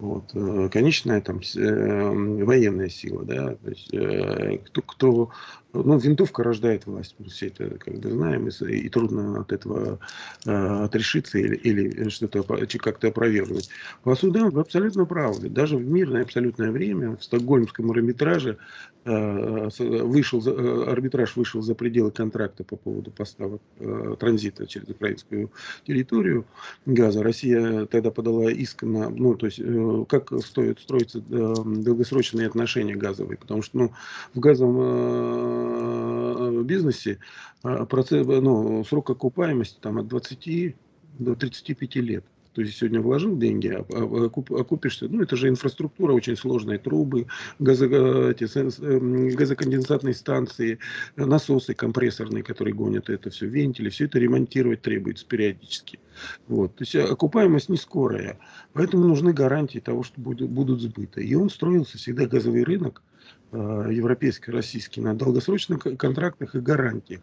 Вот. 0.02 0.32
Э, 0.34 0.68
конечная 0.70 1.20
там 1.20 1.40
э, 1.56 2.42
военная 2.44 2.88
сила, 2.88 3.24
да, 3.24 3.54
то 3.54 3.70
есть, 3.70 3.94
э, 3.94 4.58
кто, 4.58 4.82
кто, 4.82 5.30
ну, 5.72 5.98
винтовка 5.98 6.42
рождает 6.42 6.86
власть, 6.86 7.14
мы 7.18 7.26
все 7.26 7.46
это 7.46 7.78
как 7.78 7.98
бы 7.98 8.10
знаем, 8.10 8.48
и, 8.48 8.50
и 8.50 8.88
трудно 8.88 9.40
от 9.40 9.52
этого 9.52 9.98
э, 10.44 10.50
отрешиться 10.50 11.38
или, 11.38 11.56
или 11.56 12.08
что-то 12.08 12.42
как-то 12.42 13.08
опровергнуть. 13.08 13.70
По 14.02 14.14
судам 14.14 14.50
вы 14.50 14.60
абсолютно 14.60 15.06
правы. 15.06 15.48
Даже 15.48 15.76
в 15.76 15.86
мирное 15.86 16.22
абсолютное 16.22 16.70
время 16.70 17.16
в 17.16 17.24
стокгольмском 17.24 17.90
арбитраже 17.90 18.58
э, 19.04 19.68
вышел, 19.78 20.42
э, 20.46 20.90
арбитраж 20.90 21.36
вышел 21.36 21.62
за 21.62 21.74
пределы 21.74 22.10
контракта 22.10 22.64
по 22.64 22.76
поводу 22.76 23.10
поставок 23.10 23.62
э, 23.78 24.16
транзита 24.18 24.66
через 24.66 24.88
украинскую 24.88 25.50
территорию 25.86 26.44
газа. 26.84 27.22
Россия 27.22 27.86
тогда 27.86 28.10
подала 28.10 28.50
иск 28.50 28.82
на, 28.82 29.08
ну, 29.08 29.34
то 29.36 29.46
есть 29.46 29.58
э, 29.58 30.04
как 30.08 30.32
стоит 30.44 30.80
строиться 30.80 31.18
э, 31.18 31.54
долгосрочные 31.64 32.46
отношения 32.46 32.94
газовые, 32.94 33.38
потому 33.38 33.62
что 33.62 33.78
ну, 33.78 33.92
в 34.34 34.40
газовом 34.40 34.76
э, 34.80 35.61
бизнесе 36.64 37.18
э, 37.64 37.86
процесс, 37.86 38.26
ну, 38.26 38.84
срок 38.84 39.10
окупаемости 39.10 39.78
там, 39.80 39.98
от 39.98 40.08
20 40.08 40.76
до 41.18 41.34
35 41.34 41.96
лет. 41.96 42.24
То 42.54 42.60
есть 42.60 42.76
сегодня 42.76 43.00
вложил 43.00 43.36
деньги, 43.38 43.68
а, 43.68 43.84
а 43.90 44.60
окупишься. 44.60 45.08
Ну, 45.08 45.22
это 45.22 45.36
же 45.36 45.48
инфраструктура, 45.48 46.12
очень 46.12 46.36
сложные 46.36 46.78
трубы, 46.78 47.26
газо, 47.58 47.86
эти, 47.86 48.44
газоконденсатные 49.34 50.12
станции, 50.12 50.78
насосы 51.16 51.72
компрессорные, 51.72 52.42
которые 52.42 52.74
гонят 52.74 53.08
это 53.08 53.30
все, 53.30 53.46
вентили. 53.46 53.88
Все 53.88 54.04
это 54.04 54.18
ремонтировать 54.18 54.82
требуется 54.82 55.26
периодически. 55.26 55.98
Вот. 56.46 56.76
То 56.76 56.82
есть 56.82 56.94
окупаемость 56.94 57.70
не 57.70 57.78
скорая. 57.78 58.38
Поэтому 58.74 59.06
нужны 59.06 59.32
гарантии 59.32 59.78
того, 59.78 60.02
что 60.02 60.20
будут, 60.20 60.50
будут 60.50 60.82
сбыты. 60.82 61.24
И 61.24 61.34
он 61.34 61.48
строился 61.48 61.96
всегда 61.96 62.26
газовый 62.26 62.64
рынок 62.64 63.02
Э, 63.11 63.11
европейский, 63.52 64.50
российский, 64.50 65.00
на 65.00 65.14
долгосрочных 65.14 65.80
контрактах 65.98 66.54
и 66.54 66.60
гарантиях. 66.60 67.20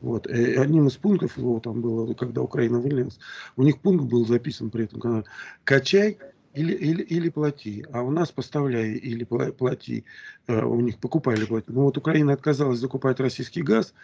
Вот. 0.00 0.26
И 0.26 0.54
одним 0.54 0.88
из 0.88 0.96
пунктов 0.96 1.36
его 1.38 1.60
там 1.60 1.80
было, 1.80 2.12
когда 2.14 2.42
Украина 2.42 2.78
вылилась, 2.78 3.18
у 3.56 3.62
них 3.62 3.80
пункт 3.80 4.04
был 4.04 4.26
записан 4.26 4.70
при 4.70 4.84
этом, 4.84 5.24
качай 5.64 6.18
или, 6.54 6.72
или, 6.74 7.02
или 7.02 7.28
плати. 7.28 7.84
А 7.92 8.02
у 8.02 8.10
нас 8.10 8.30
поставляй 8.30 8.94
или 8.94 9.24
плати. 9.24 10.04
Э, 10.46 10.62
у 10.62 10.80
них 10.80 10.98
покупали 10.98 11.44
плати. 11.44 11.66
Ну 11.68 11.82
вот 11.82 11.96
Украина 11.96 12.32
отказалась 12.32 12.78
закупать 12.78 13.20
российский 13.20 13.62
газ, 13.62 13.94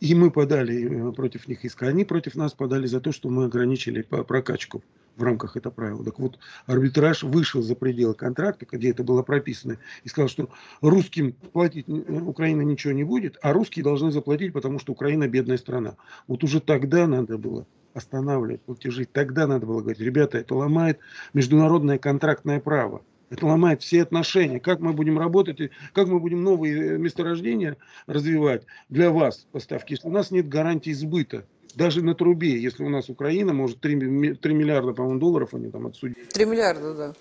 и 0.00 0.14
мы 0.14 0.30
подали 0.30 1.10
э, 1.10 1.12
против 1.12 1.48
них 1.48 1.64
иск. 1.64 1.82
Они 1.82 2.04
против 2.04 2.34
нас 2.34 2.52
подали 2.52 2.86
за 2.86 3.00
то, 3.00 3.12
что 3.12 3.28
мы 3.28 3.44
ограничили 3.44 4.02
прокачку 4.02 4.82
в 5.16 5.22
рамках 5.22 5.56
этого 5.56 5.72
правила. 5.72 6.04
Так 6.04 6.18
вот, 6.18 6.38
арбитраж 6.66 7.22
вышел 7.22 7.62
за 7.62 7.74
пределы 7.74 8.14
контракта, 8.14 8.66
где 8.70 8.90
это 8.90 9.04
было 9.04 9.22
прописано, 9.22 9.78
и 10.04 10.08
сказал, 10.08 10.28
что 10.28 10.48
русским 10.80 11.32
платить 11.32 11.88
э, 11.88 11.92
Украина 11.92 12.62
ничего 12.62 12.92
не 12.92 13.04
будет, 13.04 13.38
а 13.42 13.52
русские 13.52 13.84
должны 13.84 14.10
заплатить, 14.10 14.52
потому 14.52 14.78
что 14.78 14.92
Украина 14.92 15.28
бедная 15.28 15.58
страна. 15.58 15.96
Вот 16.26 16.44
уже 16.44 16.60
тогда 16.60 17.06
надо 17.06 17.38
было 17.38 17.66
останавливать 17.94 18.62
платежи. 18.62 19.04
Тогда 19.04 19.46
надо 19.46 19.66
было 19.66 19.80
говорить, 19.80 20.00
ребята, 20.00 20.38
это 20.38 20.54
ломает 20.54 20.98
международное 21.34 21.98
контрактное 21.98 22.60
право. 22.60 23.02
Это 23.28 23.46
ломает 23.46 23.82
все 23.82 24.02
отношения. 24.02 24.60
Как 24.60 24.80
мы 24.80 24.92
будем 24.92 25.18
работать, 25.18 25.70
как 25.94 26.06
мы 26.06 26.20
будем 26.20 26.42
новые 26.42 26.98
месторождения 26.98 27.78
развивать 28.06 28.64
для 28.90 29.10
вас 29.10 29.46
поставки, 29.52 29.92
если 29.92 30.08
у 30.08 30.10
нас 30.10 30.30
нет 30.30 30.48
гарантии 30.48 30.90
сбыта 30.90 31.46
даже 31.74 32.02
на 32.02 32.14
трубе, 32.14 32.60
если 32.60 32.84
у 32.84 32.88
нас 32.88 33.08
Украина 33.08 33.52
может 33.52 33.80
3, 33.80 34.34
3 34.34 34.54
миллиарда, 34.54 34.92
по-моему, 34.92 35.20
долларов 35.20 35.54
они 35.54 35.70
там 35.70 35.86
отсудили. 35.86 36.24
3 36.32 36.44
миллиарда, 36.44 36.94
да. 36.94 37.12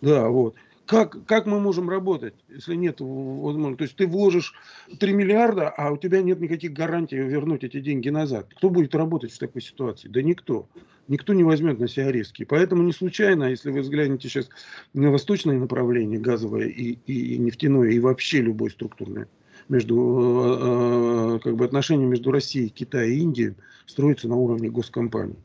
Да, 0.00 0.28
вот. 0.28 0.54
Как, 0.86 1.16
как 1.26 1.46
мы 1.46 1.58
можем 1.58 1.90
работать, 1.90 2.34
если 2.48 2.76
нет 2.76 3.00
возможности? 3.00 3.78
То 3.78 3.84
есть 3.84 3.96
ты 3.96 4.06
вложишь 4.06 4.54
3 4.98 5.12
миллиарда, 5.12 5.68
а 5.68 5.90
у 5.90 5.96
тебя 5.96 6.22
нет 6.22 6.40
никаких 6.40 6.72
гарантий 6.72 7.16
вернуть 7.16 7.64
эти 7.64 7.80
деньги 7.80 8.08
назад. 8.08 8.46
Кто 8.56 8.70
будет 8.70 8.94
работать 8.94 9.32
в 9.32 9.38
такой 9.38 9.62
ситуации? 9.62 10.08
Да 10.08 10.22
никто. 10.22 10.68
Никто 11.08 11.34
не 11.34 11.42
возьмет 11.42 11.80
на 11.80 11.88
себя 11.88 12.12
риски. 12.12 12.44
Поэтому 12.44 12.84
не 12.84 12.92
случайно, 12.92 13.44
если 13.44 13.70
вы 13.70 13.80
взглянете 13.80 14.28
сейчас 14.28 14.48
на 14.94 15.10
восточное 15.10 15.58
направление, 15.58 16.20
газовое 16.20 16.66
и, 16.68 16.98
и 17.06 17.36
нефтяное, 17.38 17.90
и 17.90 17.98
вообще 17.98 18.40
любое 18.40 18.70
структурное, 18.70 19.26
между 19.68 19.96
э, 19.96 21.36
э, 21.36 21.38
как 21.42 21.56
бы 21.56 21.64
отношения 21.64 22.06
между 22.06 22.30
Россией, 22.30 22.68
Китаем 22.68 23.12
и 23.12 23.16
Индией 23.18 23.54
строятся 23.86 24.28
на 24.28 24.36
уровне 24.36 24.68
госкомпаний. 24.70 25.36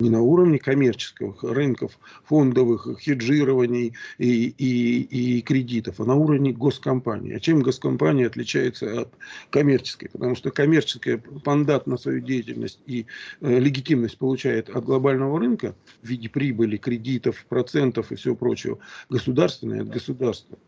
не 0.00 0.08
на 0.08 0.22
уровне 0.22 0.58
коммерческих 0.58 1.42
рынков, 1.42 1.98
фондовых, 2.24 2.88
хеджирований 3.00 3.92
и, 4.18 4.54
и, 4.56 5.02
и 5.02 5.42
кредитов, 5.42 6.00
а 6.00 6.04
на 6.04 6.14
уровне 6.14 6.52
госкомпании. 6.52 7.34
А 7.34 7.40
чем 7.40 7.60
госкомпания 7.60 8.26
отличается 8.26 9.02
от 9.02 9.08
коммерческой? 9.50 10.08
Потому 10.10 10.34
что 10.36 10.50
коммерческая 10.50 11.22
мандат 11.44 11.86
на 11.86 11.98
свою 11.98 12.20
деятельность 12.20 12.80
и 12.86 13.06
э, 13.42 13.58
легитимность 13.58 14.16
получает 14.16 14.70
от 14.70 14.84
глобального 14.84 15.38
рынка 15.38 15.74
в 16.02 16.08
виде 16.08 16.30
прибыли, 16.30 16.78
кредитов, 16.78 17.44
процентов 17.48 18.10
и 18.10 18.16
всего 18.16 18.34
прочего. 18.34 18.78
Государственная 19.10 19.82
от 19.82 19.88
государства 19.88 20.58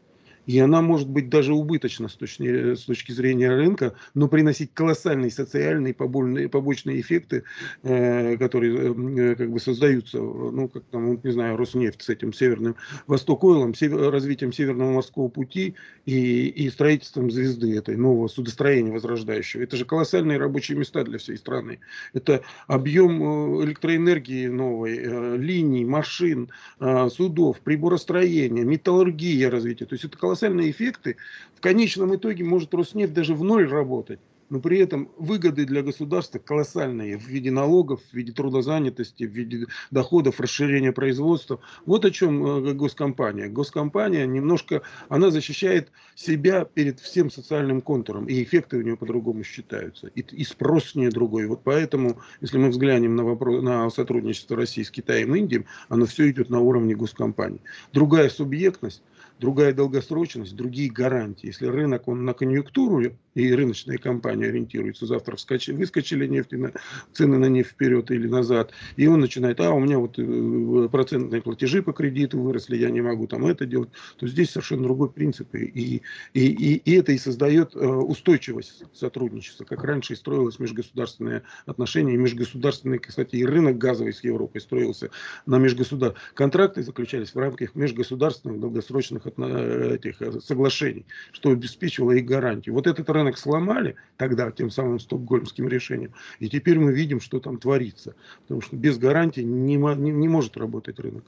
и 0.46 0.58
она 0.58 0.82
может 0.82 1.08
быть 1.08 1.28
даже 1.28 1.54
убыточна 1.54 2.08
с 2.08 2.14
точки, 2.14 2.74
с 2.74 2.82
точки 2.84 3.12
зрения 3.12 3.50
рынка, 3.50 3.94
но 4.14 4.28
приносить 4.28 4.72
колоссальные 4.74 5.30
социальные 5.30 5.94
побольные, 5.94 6.48
побочные 6.48 7.00
эффекты, 7.00 7.44
э, 7.82 8.36
которые 8.36 8.92
э, 8.92 9.34
как 9.36 9.50
бы 9.50 9.60
создаются, 9.60 10.18
ну, 10.18 10.68
как 10.68 10.84
там, 10.84 11.20
не 11.22 11.32
знаю, 11.32 11.56
Роснефть 11.56 12.02
с 12.02 12.08
этим 12.08 12.32
северным 12.32 12.76
Восток-Ойлом, 13.06 13.74
север, 13.74 14.10
развитием 14.10 14.52
Северного 14.52 14.92
морского 14.92 15.28
пути 15.28 15.74
и, 16.06 16.48
и 16.48 16.70
строительством 16.70 17.30
звезды 17.30 17.76
этой 17.76 17.96
нового 17.96 18.28
судостроения 18.28 18.92
возрождающего. 18.92 19.62
Это 19.62 19.76
же 19.76 19.84
колоссальные 19.84 20.38
рабочие 20.38 20.76
места 20.76 21.04
для 21.04 21.18
всей 21.18 21.36
страны. 21.36 21.80
Это 22.12 22.42
объем 22.66 23.60
э, 23.60 23.64
электроэнергии 23.64 24.46
новой, 24.46 24.98
э, 24.98 25.36
линий, 25.36 25.84
машин, 25.84 26.50
э, 26.80 27.08
судов, 27.10 27.60
приборостроения, 27.60 28.64
металлургия 28.64 29.50
развития. 29.50 29.86
То 29.86 29.94
есть 29.94 30.04
это 30.04 30.16
колоссальные 30.18 30.31
эффекты, 30.70 31.16
в 31.54 31.60
конечном 31.60 32.14
итоге 32.14 32.44
может 32.44 32.74
Роснефть 32.74 33.12
даже 33.12 33.34
в 33.34 33.44
ноль 33.44 33.68
работать 33.68 34.20
но 34.52 34.60
при 34.60 34.80
этом 34.80 35.10
выгоды 35.16 35.64
для 35.64 35.82
государства 35.82 36.38
колоссальные 36.38 37.16
в 37.16 37.26
виде 37.26 37.50
налогов, 37.50 38.02
в 38.10 38.14
виде 38.14 38.32
трудозанятости, 38.32 39.24
в 39.24 39.30
виде 39.30 39.66
доходов, 39.90 40.40
расширения 40.40 40.92
производства. 40.92 41.58
Вот 41.86 42.04
о 42.04 42.10
чем 42.10 42.44
э, 42.44 42.74
госкомпания. 42.74 43.48
Госкомпания 43.48 44.26
немножко, 44.26 44.82
она 45.08 45.30
защищает 45.30 45.90
себя 46.14 46.66
перед 46.66 47.00
всем 47.00 47.30
социальным 47.30 47.80
контуром, 47.80 48.26
и 48.26 48.42
эффекты 48.42 48.76
у 48.76 48.82
нее 48.82 48.98
по-другому 48.98 49.42
считаются, 49.42 50.08
и, 50.08 50.20
и 50.20 50.44
спрос 50.44 50.90
с 50.90 50.94
нее 50.96 51.08
другой. 51.08 51.46
Вот 51.46 51.62
поэтому, 51.64 52.20
если 52.42 52.58
мы 52.58 52.68
взглянем 52.68 53.16
на, 53.16 53.24
вопрос, 53.24 53.62
на 53.62 53.88
сотрудничество 53.88 54.54
России 54.54 54.82
с 54.82 54.90
Китаем 54.90 55.34
и 55.34 55.38
Индией, 55.38 55.64
оно 55.88 56.04
все 56.04 56.30
идет 56.30 56.50
на 56.50 56.60
уровне 56.60 56.94
госкомпании. 56.94 57.62
Другая 57.94 58.28
субъектность, 58.28 59.02
другая 59.42 59.72
долгосрочность, 59.74 60.54
другие 60.54 60.88
гарантии. 60.88 61.48
Если 61.48 61.66
рынок 61.66 62.06
он 62.06 62.24
на 62.24 62.32
конъюнктуру 62.32 63.02
и 63.34 63.52
рыночные 63.52 63.98
компании 63.98 64.48
ориентируются, 64.48 65.06
завтра 65.06 65.36
вскочили, 65.36 65.76
выскочили 65.76 66.26
нефть, 66.26 66.52
на, 66.52 66.72
цены 67.12 67.38
на 67.38 67.46
нефть 67.46 67.70
вперед 67.70 68.10
или 68.10 68.26
назад, 68.26 68.72
и 68.96 69.06
он 69.06 69.20
начинает, 69.20 69.60
а 69.60 69.70
у 69.70 69.80
меня 69.80 69.98
вот 69.98 70.18
э, 70.18 70.88
процентные 70.90 71.42
платежи 71.42 71.82
по 71.82 71.92
кредиту 71.92 72.40
выросли, 72.40 72.76
я 72.76 72.90
не 72.90 73.00
могу 73.00 73.26
там 73.26 73.46
это 73.46 73.66
делать, 73.66 73.90
то 74.18 74.26
здесь 74.26 74.50
совершенно 74.50 74.82
другой 74.84 75.10
принцип. 75.10 75.54
И, 75.54 75.64
и, 75.64 76.02
и, 76.34 76.76
и 76.76 76.92
это 76.94 77.12
и 77.12 77.18
создает 77.18 77.74
э, 77.74 77.86
устойчивость 77.86 78.84
сотрудничества, 78.94 79.64
как 79.64 79.82
раньше 79.84 80.12
и 80.12 80.16
строилось 80.16 80.58
межгосударственные 80.58 81.42
отношения, 81.66 82.14
и 82.14 82.18
межгосударственные, 82.18 83.00
кстати, 83.00 83.36
и 83.36 83.44
рынок 83.44 83.78
газовый 83.78 84.12
с 84.12 84.22
Европой 84.24 84.60
строился 84.60 85.10
на 85.46 85.58
межгосудар. 85.58 86.14
Контракты 86.34 86.82
заключались 86.82 87.34
в 87.34 87.38
рамках 87.38 87.74
межгосударственных 87.74 88.60
долгосрочных 88.60 89.26
этих 89.26 90.20
э, 90.20 90.40
соглашений, 90.40 91.06
что 91.32 91.50
обеспечивало 91.50 92.12
их 92.12 92.24
гарантии. 92.24 92.70
Вот 92.70 92.86
этот 92.86 93.08
сломали 93.38 93.96
тогда 94.16 94.50
тем 94.50 94.70
самым 94.70 94.98
стокгольмским 95.00 95.68
решением, 95.68 96.12
и 96.38 96.48
теперь 96.48 96.78
мы 96.78 96.92
видим, 96.92 97.20
что 97.20 97.40
там 97.40 97.58
творится. 97.58 98.14
Потому 98.42 98.60
что 98.60 98.76
без 98.76 98.98
гарантии 98.98 99.40
не, 99.40 99.76
не, 99.76 100.10
не 100.10 100.28
может 100.28 100.56
работать 100.56 100.98
рынок 100.98 101.24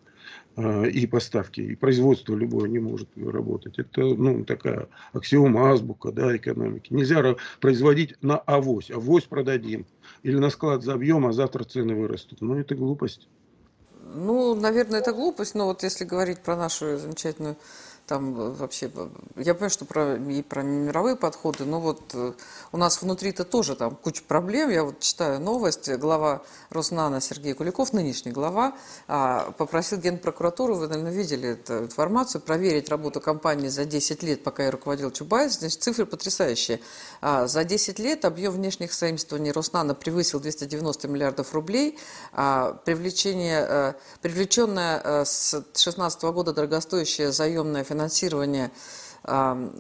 а, 0.57 0.85
и 0.85 1.07
поставки, 1.07 1.61
и 1.61 1.75
производство 1.75 2.35
любое 2.35 2.69
не 2.69 2.79
может 2.79 3.09
работать. 3.17 3.79
Это 3.79 4.03
ну, 4.03 4.45
такая 4.45 4.89
аксиома, 5.13 5.71
азбука 5.73 6.13
да, 6.13 6.37
экономики. 6.37 6.93
Нельзя 6.93 7.37
производить 7.61 8.15
на 8.23 8.37
авось. 8.37 8.91
Авось 8.91 9.25
продадим. 9.25 9.87
Или 10.23 10.37
на 10.37 10.51
склад 10.51 10.83
забьем, 10.83 11.27
а 11.27 11.33
завтра 11.33 11.65
цены 11.65 11.95
вырастут. 11.95 12.41
Ну, 12.41 12.57
это 12.57 12.75
глупость. 12.75 13.29
Ну, 14.15 14.55
наверное, 14.55 15.01
это 15.01 15.13
глупость, 15.13 15.55
но 15.55 15.67
вот 15.67 15.83
если 15.83 16.05
говорить 16.05 16.41
про 16.41 16.57
нашу 16.57 16.99
замечательную 16.99 17.57
там 18.07 18.39
э, 18.39 18.51
вообще, 18.51 18.91
э, 18.95 19.09
я 19.37 19.55
понимаю, 19.55 19.71
что 19.71 19.85
про, 19.85 20.17
и 20.17 20.43
про 20.43 20.63
мировые 20.63 21.17
подходы, 21.17 21.65
но 21.65 21.81
вот 21.81 22.03
э, 22.15 22.33
у 22.73 22.77
нас 22.77 23.01
внутри-то 23.01 23.45
тоже 23.45 23.77
там 23.77 23.97
куча 23.97 24.23
проблем. 24.27 24.71
Я 24.71 24.85
вот 24.85 25.01
читаю 25.01 25.41
новость, 25.41 25.91
глава 25.95 26.43
Роснана 26.71 27.21
Сергей 27.21 27.55
Куликов, 27.55 27.93
нынешний 27.93 28.33
глава, 28.33 28.75
а, 29.09 29.53
попросил 29.53 29.99
Генпрокуратуру, 29.99 30.75
вы, 30.75 30.89
наверное, 30.89 31.13
видели 31.13 31.51
эту 31.51 31.79
информацию, 31.79 32.43
проверить 32.43 32.89
работу 32.89 33.21
компании 33.21 33.69
за 33.69 33.85
10 33.85 34.23
лет, 34.23 34.43
пока 34.43 34.65
я 34.65 34.71
руководил 34.71 35.11
Чубайс. 35.11 35.59
Значит, 35.59 35.83
цифры 35.83 36.05
потрясающие. 36.05 36.81
А, 37.21 37.47
за 37.47 37.65
10 37.65 37.99
лет 37.99 38.25
объем 38.25 38.53
внешних 38.53 38.93
заимствований 38.93 39.53
Роснана 39.53 39.95
превысил 39.95 40.41
290 40.41 41.09
миллиардов 41.09 41.55
рублей. 41.55 41.99
А, 42.33 42.75
привлечение, 42.85 43.95
привлеченное 44.21 45.25
с 45.25 45.53
2016 45.53 46.23
года 46.25 46.53
дорогостоящее 46.53 47.33
заемное 47.33 47.85
финансирование 47.95 48.71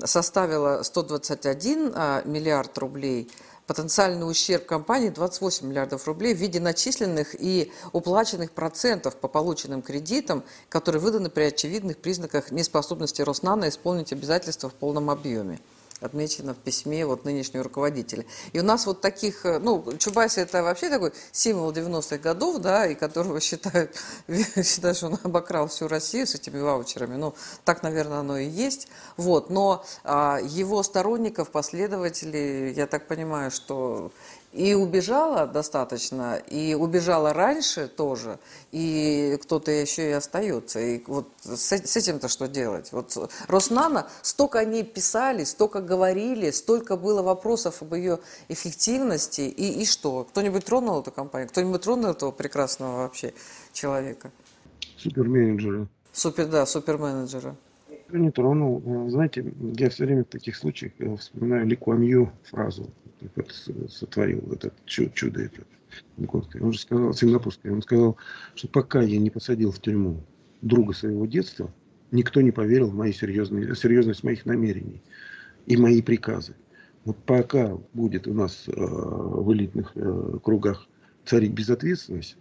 составило 0.04 0.82
121 0.82 1.92
а, 1.94 2.22
миллиард 2.24 2.78
рублей, 2.78 3.30
потенциальный 3.66 4.28
ущерб 4.28 4.64
компании 4.64 5.10
28 5.10 5.68
миллиардов 5.68 6.06
рублей 6.06 6.34
в 6.34 6.38
виде 6.38 6.60
начисленных 6.60 7.34
и 7.38 7.70
уплаченных 7.92 8.52
процентов 8.52 9.16
по 9.16 9.28
полученным 9.28 9.82
кредитам, 9.82 10.44
которые 10.70 11.00
выданы 11.00 11.28
при 11.28 11.42
очевидных 11.44 11.98
признаках 11.98 12.52
неспособности 12.52 13.20
Роснана 13.20 13.68
исполнить 13.68 14.12
обязательства 14.12 14.70
в 14.70 14.74
полном 14.74 15.10
объеме 15.10 15.60
отмечено 16.00 16.54
в 16.54 16.58
письме 16.58 17.06
вот 17.06 17.24
нынешнего 17.24 17.64
руководителя. 17.64 18.24
И 18.52 18.60
у 18.60 18.62
нас 18.62 18.86
вот 18.86 19.00
таких, 19.00 19.46
э, 19.46 19.58
ну, 19.58 19.84
Чубайс 19.98 20.38
это 20.38 20.62
вообще 20.62 20.90
такой 20.90 21.12
символ 21.32 21.72
90-х 21.72 22.18
годов, 22.18 22.58
да, 22.58 22.86
и 22.86 22.94
которого 22.94 23.40
считают, 23.40 23.96
считают, 24.28 24.96
что 24.96 25.06
он 25.06 25.18
обокрал 25.22 25.68
всю 25.68 25.88
Россию 25.88 26.26
с 26.26 26.34
этими 26.34 26.60
ваучерами. 26.60 27.16
Ну, 27.16 27.34
так, 27.64 27.82
наверное, 27.82 28.18
оно 28.18 28.38
и 28.38 28.46
есть. 28.46 28.88
Вот, 29.16 29.50
но 29.50 29.84
а, 30.02 30.38
его 30.42 30.82
сторонников, 30.82 31.50
последователей, 31.50 32.72
я 32.72 32.86
так 32.86 33.06
понимаю, 33.06 33.50
что 33.50 34.12
и 34.54 34.72
убежала 34.74 35.48
достаточно, 35.48 36.36
и 36.36 36.74
убежала 36.74 37.32
раньше 37.32 37.88
тоже, 37.88 38.38
и 38.70 39.36
кто-то 39.42 39.72
еще 39.72 40.10
и 40.10 40.12
остается. 40.12 40.78
И 40.78 41.02
вот 41.08 41.28
с, 41.42 41.72
с 41.72 41.96
этим-то 41.96 42.28
что 42.28 42.46
делать? 42.46 42.92
Вот 42.92 43.32
Роснана, 43.48 44.06
столько 44.22 44.60
о 44.60 44.64
ней 44.64 44.84
писали, 44.84 45.42
столько 45.42 45.80
говорили, 45.80 46.52
столько 46.52 46.96
было 46.96 47.20
вопросов 47.22 47.82
об 47.82 47.94
ее 47.94 48.20
эффективности, 48.48 49.40
и, 49.40 49.82
и 49.82 49.84
что? 49.84 50.22
Кто-нибудь 50.22 50.64
тронул 50.64 51.00
эту 51.00 51.10
компанию? 51.10 51.48
Кто-нибудь 51.48 51.82
тронул 51.82 52.10
этого 52.10 52.30
прекрасного 52.30 52.98
вообще 52.98 53.34
человека? 53.72 54.30
Суперменеджера. 54.98 55.88
Супер, 56.12 56.46
да, 56.46 56.64
суперменеджера. 56.64 57.56
Не 58.12 58.30
тронул. 58.30 59.08
Знаете, 59.08 59.52
я 59.76 59.90
все 59.90 60.04
время 60.04 60.22
в 60.22 60.28
таких 60.28 60.54
случаях 60.54 60.92
э, 61.00 61.16
вспоминаю 61.16 61.66
Ли 61.66 61.74
Куан 61.74 62.02
Ю 62.02 62.30
фразу 62.44 62.88
вот, 63.34 63.52
сотворил 63.90 64.52
этот 64.52 64.74
чудо 64.86 65.42
это. 65.42 65.62
Он 66.60 66.72
же 66.72 66.78
сказал, 66.78 67.12
сингапурский, 67.12 67.70
он 67.70 67.82
сказал, 67.82 68.16
что 68.54 68.68
пока 68.68 69.02
я 69.02 69.18
не 69.18 69.30
посадил 69.30 69.70
в 69.70 69.80
тюрьму 69.80 70.24
друга 70.60 70.92
своего 70.92 71.26
детства, 71.26 71.72
никто 72.10 72.40
не 72.40 72.50
поверил 72.50 72.88
в 72.88 72.94
мои 72.94 73.12
серьезные, 73.12 73.74
серьезность 73.76 74.24
моих 74.24 74.44
намерений 74.46 75.02
и 75.66 75.76
мои 75.76 76.02
приказы. 76.02 76.54
Вот 77.04 77.16
пока 77.24 77.76
будет 77.92 78.26
у 78.26 78.34
нас 78.34 78.64
э, 78.66 78.72
в 78.76 79.52
элитных 79.52 79.92
э, 79.94 80.38
кругах 80.42 80.88
царить 81.24 81.52
безответственность, 81.52 82.36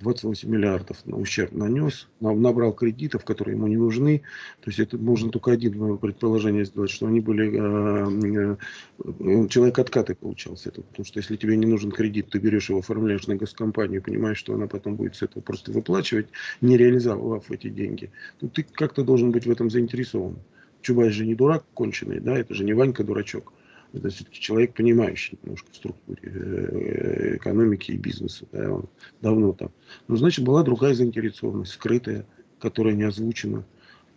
28 0.00 0.48
миллиардов 0.48 1.04
на 1.06 1.16
ущерб 1.16 1.52
нанес, 1.52 2.08
набрал 2.20 2.72
кредитов, 2.72 3.24
которые 3.24 3.56
ему 3.56 3.66
не 3.66 3.76
нужны. 3.76 4.22
То 4.60 4.70
есть 4.70 4.78
это 4.78 4.98
можно 4.98 5.30
только 5.30 5.52
один 5.52 5.98
предположение 5.98 6.64
сделать, 6.64 6.90
что 6.90 7.06
они 7.06 7.20
были... 7.20 7.50
Э, 7.54 8.56
э, 9.04 9.48
человек 9.48 9.78
откаты 9.78 10.14
получался 10.14 10.70
это. 10.70 10.82
Потому 10.82 11.04
что 11.06 11.18
если 11.18 11.36
тебе 11.36 11.56
не 11.56 11.66
нужен 11.66 11.90
кредит, 11.90 12.28
ты 12.30 12.38
берешь 12.38 12.68
его, 12.68 12.80
оформляешь 12.80 13.26
на 13.26 13.36
госкомпанию, 13.36 14.02
понимаешь, 14.02 14.38
что 14.38 14.54
она 14.54 14.66
потом 14.66 14.96
будет 14.96 15.16
с 15.16 15.22
этого 15.22 15.42
просто 15.42 15.72
выплачивать, 15.72 16.28
не 16.60 16.76
реализовав 16.76 17.50
эти 17.50 17.68
деньги. 17.68 18.10
То 18.40 18.48
ты 18.48 18.62
как-то 18.62 19.04
должен 19.04 19.30
быть 19.30 19.46
в 19.46 19.50
этом 19.50 19.70
заинтересован. 19.70 20.36
Чубай 20.80 21.10
же 21.10 21.24
не 21.24 21.34
дурак 21.34 21.64
конченый, 21.74 22.20
да, 22.20 22.36
это 22.36 22.54
же 22.54 22.64
не 22.64 22.72
Ванька 22.72 23.04
дурачок. 23.04 23.52
Это 23.92 24.08
все-таки 24.08 24.40
человек, 24.40 24.74
понимающий 24.74 25.38
немножко 25.42 25.70
в 25.70 25.76
структуре 25.76 26.22
э, 26.22 27.36
экономики 27.36 27.92
и 27.92 27.96
бизнеса. 27.96 28.46
Да, 28.52 28.72
он 28.72 28.88
давно 29.20 29.52
там. 29.52 29.70
Но, 30.08 30.16
значит, 30.16 30.44
была 30.44 30.62
другая 30.62 30.94
заинтересованность, 30.94 31.72
скрытая, 31.72 32.26
которая 32.58 32.94
не 32.94 33.02
озвучена. 33.02 33.64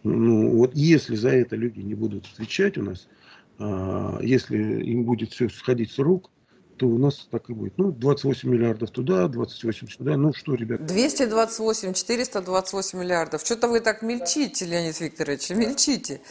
Ну, 0.04 0.58
вот 0.58 0.76
если 0.76 1.16
за 1.16 1.30
это 1.30 1.56
люди 1.56 1.80
не 1.80 1.96
будут 1.96 2.26
отвечать 2.32 2.78
у 2.78 2.84
нас, 2.84 3.08
а, 3.58 4.20
если 4.22 4.58
им 4.84 5.04
будет 5.04 5.32
все 5.32 5.50
сходить 5.50 5.92
с 5.92 6.00
рук, 6.00 6.30
то 6.78 6.88
у 6.88 6.98
нас 6.98 7.28
так 7.32 7.50
и 7.50 7.54
будет. 7.54 7.78
Ну, 7.78 7.92
28 7.92 8.50
миллиардов 8.50 8.92
туда, 8.92 9.28
28 9.28 9.88
сюда. 9.88 10.18
Ну 10.18 10.34
что, 10.34 10.56
ребят? 10.56 10.86
228, 10.86 11.94
428 11.94 13.00
миллиардов. 13.00 13.42
Что-то 13.42 13.68
вы 13.68 13.80
так 13.80 14.02
мельчите, 14.02 14.66
Леонид 14.66 15.00
Викторович, 15.00 15.52
мельчите. 15.52 16.22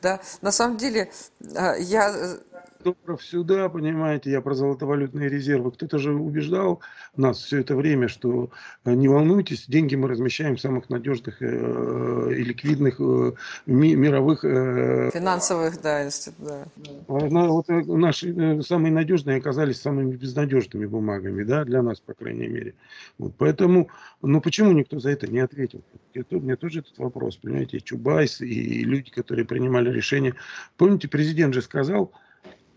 Да? 0.00 0.20
На 0.40 0.50
самом 0.50 0.76
деле, 0.76 1.10
а, 1.54 1.76
я 1.76 2.10
э, 2.10 2.38
долларов 2.82 3.22
сюда, 3.22 3.68
понимаете, 3.68 4.30
я 4.30 4.40
про 4.40 4.54
золотовалютные 4.54 5.28
резервы. 5.28 5.70
Кто-то 5.72 5.98
же 5.98 6.14
убеждал 6.14 6.80
нас 7.16 7.38
все 7.42 7.60
это 7.60 7.76
время, 7.76 8.08
что 8.08 8.50
э, 8.84 8.92
не 8.92 9.08
волнуйтесь, 9.08 9.66
деньги 9.66 9.94
мы 9.94 10.08
размещаем 10.08 10.56
в 10.56 10.60
самых 10.60 10.90
надежных 10.90 11.40
э, 11.40 12.34
и 12.36 12.42
ликвидных 12.44 13.00
э, 13.00 13.32
мировых... 13.66 14.44
Э, 14.44 15.10
Финансовых, 15.12 15.80
да, 15.80 16.08
да. 16.38 16.66
А, 17.08 17.14
вот 17.14 17.68
э, 17.70 17.82
наши 17.84 18.32
э, 18.32 18.62
самые 18.62 18.92
надежные 18.92 19.38
оказались 19.38 19.80
самыми 19.80 20.16
безнадежными 20.16 20.86
бумагами, 20.86 21.44
да, 21.44 21.64
для 21.64 21.82
нас, 21.82 22.00
по 22.00 22.14
крайней 22.14 22.48
мере. 22.48 22.74
Вот, 23.18 23.34
поэтому, 23.38 23.88
ну 24.20 24.40
почему 24.40 24.72
никто 24.72 24.98
за 24.98 25.10
это 25.10 25.26
не 25.26 25.40
ответил? 25.40 25.82
Это, 26.14 26.36
у 26.36 26.40
меня 26.40 26.56
тоже 26.56 26.80
этот 26.80 26.98
вопрос, 26.98 27.36
понимаете, 27.36 27.80
Чубайс 27.80 28.40
и 28.40 28.84
люди, 28.84 29.10
которые 29.10 29.44
принимали 29.44 29.90
решение. 29.90 30.34
Помните, 30.76 31.08
президент 31.08 31.54
же 31.54 31.62
сказал, 31.62 32.12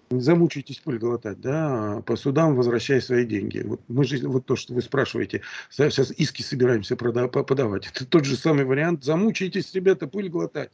не 0.10 0.22
замучайтесь 0.22 0.80
пыль 0.80 0.98
глотать, 0.98 1.42
да, 1.42 2.02
по 2.06 2.16
судам 2.16 2.56
возвращай 2.56 3.02
свои 3.02 3.26
деньги. 3.26 3.64
Вот 3.66 3.82
мы 3.88 4.04
же, 4.04 4.28
вот 4.28 4.46
то, 4.46 4.56
что 4.56 4.74
вы 4.74 4.82
спрашиваете, 4.82 5.42
сейчас 5.70 6.12
иски 6.12 6.42
собираемся 6.42 6.96
прода- 6.96 7.28
подавать. 7.28 7.88
Это 7.88 8.06
тот 8.06 8.26
же 8.26 8.36
самый 8.36 8.66
вариант. 8.66 9.04
Замучайтесь, 9.04 9.74
ребята, 9.74 10.08
пыль 10.08 10.30
глотать. 10.30 10.72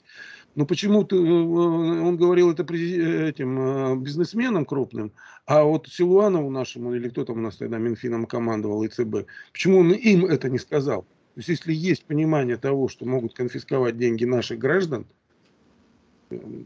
Но 0.55 0.65
почему-то 0.65 1.15
э, 1.15 1.19
он 1.19 2.17
говорил 2.17 2.51
это 2.51 2.63
этим 2.63 3.59
э, 3.59 3.95
бизнесменам 3.97 4.65
крупным, 4.65 5.13
а 5.45 5.63
вот 5.63 5.87
Силуанову 5.87 6.49
нашему, 6.49 6.93
или 6.93 7.07
кто 7.09 7.23
там 7.23 7.37
у 7.37 7.41
нас 7.41 7.55
тогда 7.55 7.77
Минфином 7.77 8.25
командовал, 8.25 8.85
ИЦБ, 8.85 9.27
почему 9.53 9.79
он 9.79 9.91
им 9.93 10.25
это 10.25 10.49
не 10.49 10.59
сказал? 10.59 11.03
То 11.03 11.37
есть, 11.37 11.47
если 11.47 11.73
есть 11.73 12.05
понимание 12.05 12.57
того, 12.57 12.89
что 12.89 13.05
могут 13.05 13.33
конфисковать 13.33 13.97
деньги 13.97 14.25
наших 14.25 14.59
граждан, 14.59 15.07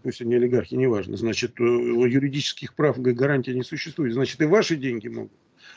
пусть 0.03 0.22
они 0.22 0.36
олигархи, 0.36 0.76
неважно, 0.76 1.18
значит, 1.18 1.59
э, 1.59 1.63
юридических 1.63 2.74
прав 2.74 2.99
гарантии 2.99 3.51
не 3.51 3.63
существует, 3.63 4.13
значит, 4.13 4.41
и 4.41 4.45
ваши 4.45 4.76
деньги 4.76 5.07
могут. 5.07 5.32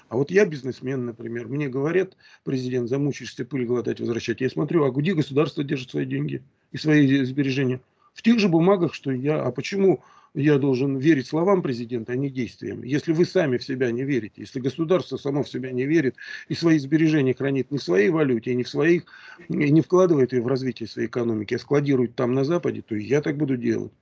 А 0.09 0.16
вот 0.16 0.30
я 0.30 0.47
бизнесмен, 0.47 1.05
например, 1.05 1.49
мне 1.49 1.68
говорят, 1.68 2.16
президент, 2.45 2.89
замучишься 2.89 3.45
пыль 3.45 3.66
глотать, 3.66 4.01
возвращать. 4.01 4.41
Я 4.41 4.49
смотрю, 4.49 4.84
а 4.84 4.91
где 4.91 5.14
государство 5.14 5.62
держит 5.62 5.91
свои 5.91 6.07
деньги 6.07 6.43
и 6.72 6.78
свои 6.78 7.24
сбережения? 7.24 7.80
В 8.14 8.22
тех 8.22 8.39
же 8.39 8.49
бумагах, 8.49 8.95
что 8.95 9.12
я. 9.12 9.43
А 9.43 9.53
почему 9.53 10.03
я 10.39 10.59
должен 10.59 10.99
верить 10.99 11.26
словам 11.26 11.62
президента, 11.62 12.12
а 12.12 12.16
не 12.16 12.30
действиям. 12.30 12.82
Если 12.82 13.12
вы 13.12 13.24
сами 13.24 13.59
в 13.59 13.64
себя 13.64 13.91
не 13.91 14.05
верите, 14.05 14.34
если 14.43 14.61
государство 14.61 15.16
само 15.16 15.43
в 15.43 15.49
себя 15.49 15.72
не 15.72 15.84
верит 15.84 16.14
и 16.49 16.55
свои 16.55 16.78
сбережения 16.78 17.34
хранит 17.34 17.70
не 17.70 17.78
в 17.78 17.82
своей 17.82 18.11
валюте, 18.11 18.53
и 18.53 18.55
не 18.55 18.62
в 18.62 18.68
своих, 18.68 19.05
и 19.49 19.70
не 19.70 19.80
вкладывает 19.80 20.32
ее 20.32 20.43
в 20.43 20.47
развитие 20.47 20.89
своей 20.89 21.09
экономики, 21.09 21.55
а 21.55 21.59
складирует 21.59 22.14
там 22.14 22.34
на 22.34 22.45
Западе, 22.45 22.82
то 22.82 22.95
я 22.95 23.20
так 23.20 23.36
буду 23.36 23.57
делать. 23.57 23.93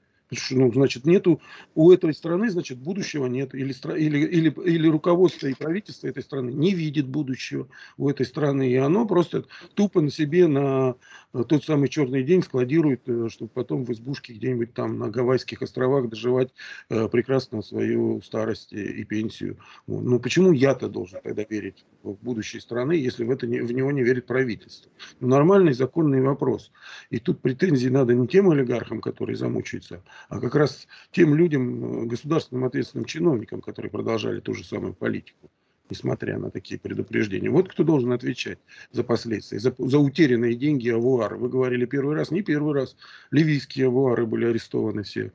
Ну, 0.51 0.72
значит, 0.72 1.07
нету 1.07 1.41
у 1.76 1.93
этой 1.93 2.12
страны, 2.12 2.51
значит, 2.51 2.78
будущего 2.78 3.26
нет. 3.26 3.55
Или, 3.55 3.72
или, 3.97 4.18
или, 4.26 4.55
или 4.64 4.89
руководство 4.89 5.47
и 5.47 5.55
правительство 5.55 6.09
этой 6.09 6.22
страны 6.24 6.51
не 6.51 6.74
видит 6.74 7.07
будущего 7.07 7.68
у 7.97 8.09
этой 8.11 8.26
страны. 8.26 8.68
И 8.68 8.74
оно 8.74 9.07
просто 9.07 9.45
тупо 9.74 10.01
на 10.01 10.11
себе 10.11 10.49
на 10.49 10.97
тот 11.45 11.64
самый 11.64 11.89
черный 11.89 12.22
день 12.22 12.43
складирует, 12.43 13.03
э, 13.07 13.28
чтобы 13.30 13.51
потом 13.53 13.84
в 13.84 13.93
избушке 13.93 14.32
где-нибудь 14.32 14.74
там 14.74 14.99
на 14.99 15.11
Гавайских 15.11 15.62
островах 15.62 16.09
доживать 16.09 16.53
э, 16.89 17.09
прекрасно 17.09 17.62
свою 17.62 18.20
старость 18.22 18.72
и 18.72 19.05
пенсию. 19.05 19.59
Ну, 19.87 20.20
почему 20.20 20.53
я-то 20.53 20.89
должен 20.89 21.20
тогда 21.22 21.45
верить 21.49 21.84
в 22.03 22.14
будущее 22.22 22.61
страны, 22.61 22.93
если 22.93 23.24
в, 23.24 23.30
это 23.30 23.47
не, 23.47 23.61
в 23.61 23.72
него 23.72 23.91
не 23.93 24.03
верит 24.03 24.26
правительство? 24.26 24.91
Ну, 25.20 25.28
нормальный 25.28 25.72
законный 25.72 26.20
вопрос. 26.20 26.72
И 27.11 27.18
тут 27.18 27.41
претензии 27.41 27.89
надо 27.89 28.14
не 28.14 28.26
тем 28.26 28.51
олигархам, 28.51 29.01
которые 29.01 29.37
замучаются, 29.37 30.03
а 30.28 30.41
как 30.41 30.55
раз 30.55 30.87
тем 31.11 31.34
людям, 31.34 32.05
э, 32.05 32.07
государственным 32.07 32.64
ответственным 32.64 33.05
чиновникам, 33.05 33.61
которые 33.61 33.91
продолжали 33.91 34.41
ту 34.41 34.55
же 34.55 34.64
самую 34.64 34.95
политику, 34.95 35.51
несмотря 35.91 36.39
на 36.39 36.51
такие 36.51 36.78
предупреждения. 36.78 37.51
Вот 37.51 37.68
кто 37.68 37.84
должен 37.84 38.12
отвечать 38.12 38.59
за 38.93 39.05
последствия, 39.05 39.59
за, 39.59 39.74
за 39.78 39.99
утерянные 39.99 40.55
деньги 40.55 40.89
авуар. 40.91 41.37
Вы 41.37 41.49
говорили 41.49 41.87
первый 41.87 42.16
раз, 42.16 42.30
не 42.30 42.43
первый 42.43 42.74
раз. 42.74 42.97
Ливийские 43.30 43.87
авуары 43.87 44.26
были 44.26 44.47
арестованы 44.47 45.03
все. 45.03 45.32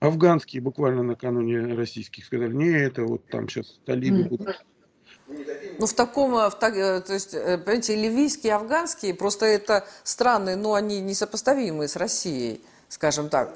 Афганские 0.00 0.62
буквально 0.62 1.02
накануне 1.02 1.74
российских 1.74 2.24
сказали, 2.24 2.52
не, 2.52 2.70
это 2.70 3.04
вот 3.04 3.26
там 3.26 3.48
сейчас 3.48 3.80
талибы 3.84 4.24
будут 4.24 4.56
ну, 5.78 5.86
в 5.86 5.92
таком, 5.92 6.32
в 6.32 6.58
так, 6.58 6.74
э, 6.74 7.00
то 7.00 7.12
есть, 7.12 7.34
э, 7.34 7.58
понимаете, 7.58 7.94
ливийские, 7.94 8.54
афганские, 8.54 9.14
просто 9.14 9.46
это 9.46 9.86
страны, 10.02 10.56
но 10.56 10.74
они 10.74 11.00
несопоставимые 11.00 11.88
с 11.88 11.96
Россией, 11.96 12.62
скажем 12.88 13.28
так. 13.28 13.54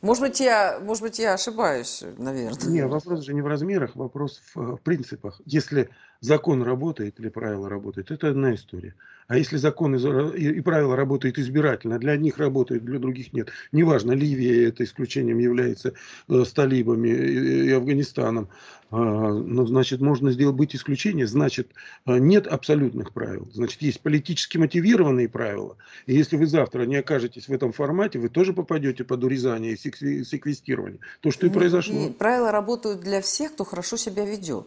Может 0.00 0.22
быть, 0.22 0.40
я, 0.40 0.78
может 0.80 1.02
быть, 1.02 1.18
я 1.18 1.34
ошибаюсь, 1.34 2.04
наверное. 2.18 2.68
Нет, 2.68 2.88
вопрос 2.88 3.24
же 3.24 3.34
не 3.34 3.42
в 3.42 3.46
размерах, 3.46 3.96
вопрос 3.96 4.40
в, 4.54 4.76
в 4.76 4.80
принципах. 4.80 5.40
Если 5.44 5.90
закон 6.20 6.62
работает 6.62 7.18
или 7.20 7.28
правила 7.28 7.68
работают, 7.68 8.10
это 8.10 8.28
одна 8.28 8.54
история. 8.54 8.94
А 9.28 9.36
если 9.36 9.58
закон 9.58 9.94
и 9.94 10.60
правила 10.62 10.96
работают 10.96 11.38
избирательно, 11.38 11.98
для 11.98 12.12
одних 12.12 12.38
работают, 12.38 12.84
для 12.84 12.98
других 12.98 13.34
нет. 13.34 13.50
Неважно, 13.72 14.12
Ливия 14.12 14.68
это 14.68 14.84
исключением 14.84 15.38
является 15.38 15.92
э, 16.28 16.44
с 16.44 16.52
талибами 16.52 17.08
и 17.08 17.70
Афганистаном. 17.70 18.48
А, 18.90 18.96
но, 18.96 19.66
значит, 19.66 20.00
можно 20.00 20.32
сделать 20.32 20.56
быть 20.56 20.74
исключение. 20.74 21.26
Значит, 21.26 21.72
э, 22.06 22.16
нет 22.16 22.46
абсолютных 22.46 23.12
правил. 23.12 23.46
Значит, 23.52 23.82
есть 23.82 24.00
политически 24.00 24.56
мотивированные 24.56 25.28
правила. 25.28 25.76
И 26.06 26.14
если 26.14 26.38
вы 26.38 26.46
завтра 26.46 26.84
не 26.84 26.96
окажетесь 26.96 27.48
в 27.48 27.52
этом 27.52 27.72
формате, 27.72 28.18
вы 28.18 28.30
тоже 28.30 28.54
попадете 28.54 29.04
под 29.04 29.24
урезание 29.24 29.74
и 29.74 29.76
секвестирование. 30.24 31.00
То, 31.20 31.30
что 31.30 31.46
и 31.46 31.50
произошло. 31.50 32.06
И 32.06 32.10
правила 32.10 32.50
работают 32.50 33.00
для 33.00 33.20
всех, 33.20 33.52
кто 33.52 33.64
хорошо 33.64 33.98
себя 33.98 34.24
ведет. 34.24 34.66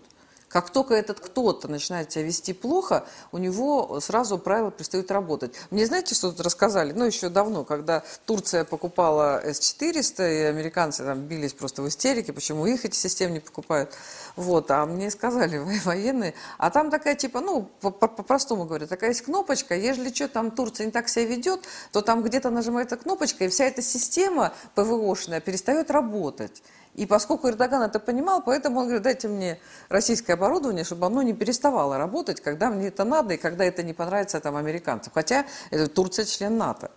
Как 0.51 0.69
только 0.69 0.93
этот 0.93 1.21
кто-то 1.21 1.69
начинает 1.69 2.11
себя 2.11 2.25
вести 2.25 2.51
плохо, 2.51 3.05
у 3.31 3.37
него 3.37 3.99
сразу 4.01 4.37
правила 4.37 4.69
перестают 4.69 5.09
работать. 5.09 5.53
Мне 5.69 5.85
знаете, 5.85 6.13
что 6.13 6.31
тут 6.31 6.41
рассказали? 6.41 6.91
Ну, 6.91 7.05
еще 7.05 7.29
давно, 7.29 7.63
когда 7.63 8.03
Турция 8.25 8.65
покупала 8.65 9.41
С-400, 9.45 10.41
и 10.41 10.43
американцы 10.43 11.05
там 11.05 11.21
бились 11.21 11.53
просто 11.53 11.81
в 11.81 11.87
истерике, 11.87 12.33
почему 12.33 12.65
их 12.65 12.83
эти 12.83 12.95
системы 12.95 13.35
не 13.35 13.39
покупают. 13.39 13.93
Вот, 14.35 14.69
а 14.71 14.85
мне 14.85 15.09
сказали 15.09 15.57
военные, 15.85 16.33
а 16.57 16.69
там 16.69 16.91
такая 16.91 17.15
типа, 17.15 17.39
ну, 17.39 17.69
по-простому 17.81 18.65
говоря, 18.65 18.87
такая 18.87 19.11
есть 19.11 19.21
кнопочка, 19.21 19.75
если 19.75 20.13
что, 20.13 20.27
там 20.27 20.51
Турция 20.51 20.85
не 20.85 20.91
так 20.91 21.07
себя 21.07 21.25
ведет, 21.25 21.61
то 21.93 22.01
там 22.01 22.23
где-то 22.23 22.49
нажимается 22.49 22.97
кнопочка, 22.97 23.45
и 23.45 23.47
вся 23.47 23.65
эта 23.65 23.81
система 23.81 24.53
ПВОшная 24.75 25.39
перестает 25.39 25.91
работать. 25.91 26.61
И 26.95 27.05
поскольку 27.05 27.47
Эрдоган 27.49 27.83
это 27.83 27.99
понимал, 27.99 28.41
поэтому 28.41 28.79
он 28.79 28.85
говорит, 28.85 29.03
дайте 29.03 29.27
мне 29.27 29.59
российское 29.89 30.33
оборудование, 30.33 30.83
чтобы 30.83 31.05
оно 31.05 31.21
не 31.21 31.33
переставало 31.33 31.97
работать, 31.97 32.41
когда 32.41 32.69
мне 32.69 32.87
это 32.87 33.05
надо 33.05 33.35
и 33.35 33.37
когда 33.37 33.63
это 33.63 33.81
не 33.81 33.93
понравится 33.93 34.39
там 34.41 34.57
американцам. 34.57 35.11
Хотя 35.13 35.45
это 35.69 35.87
Турция 35.87 36.25
член 36.25 36.57
НАТО. 36.57 36.91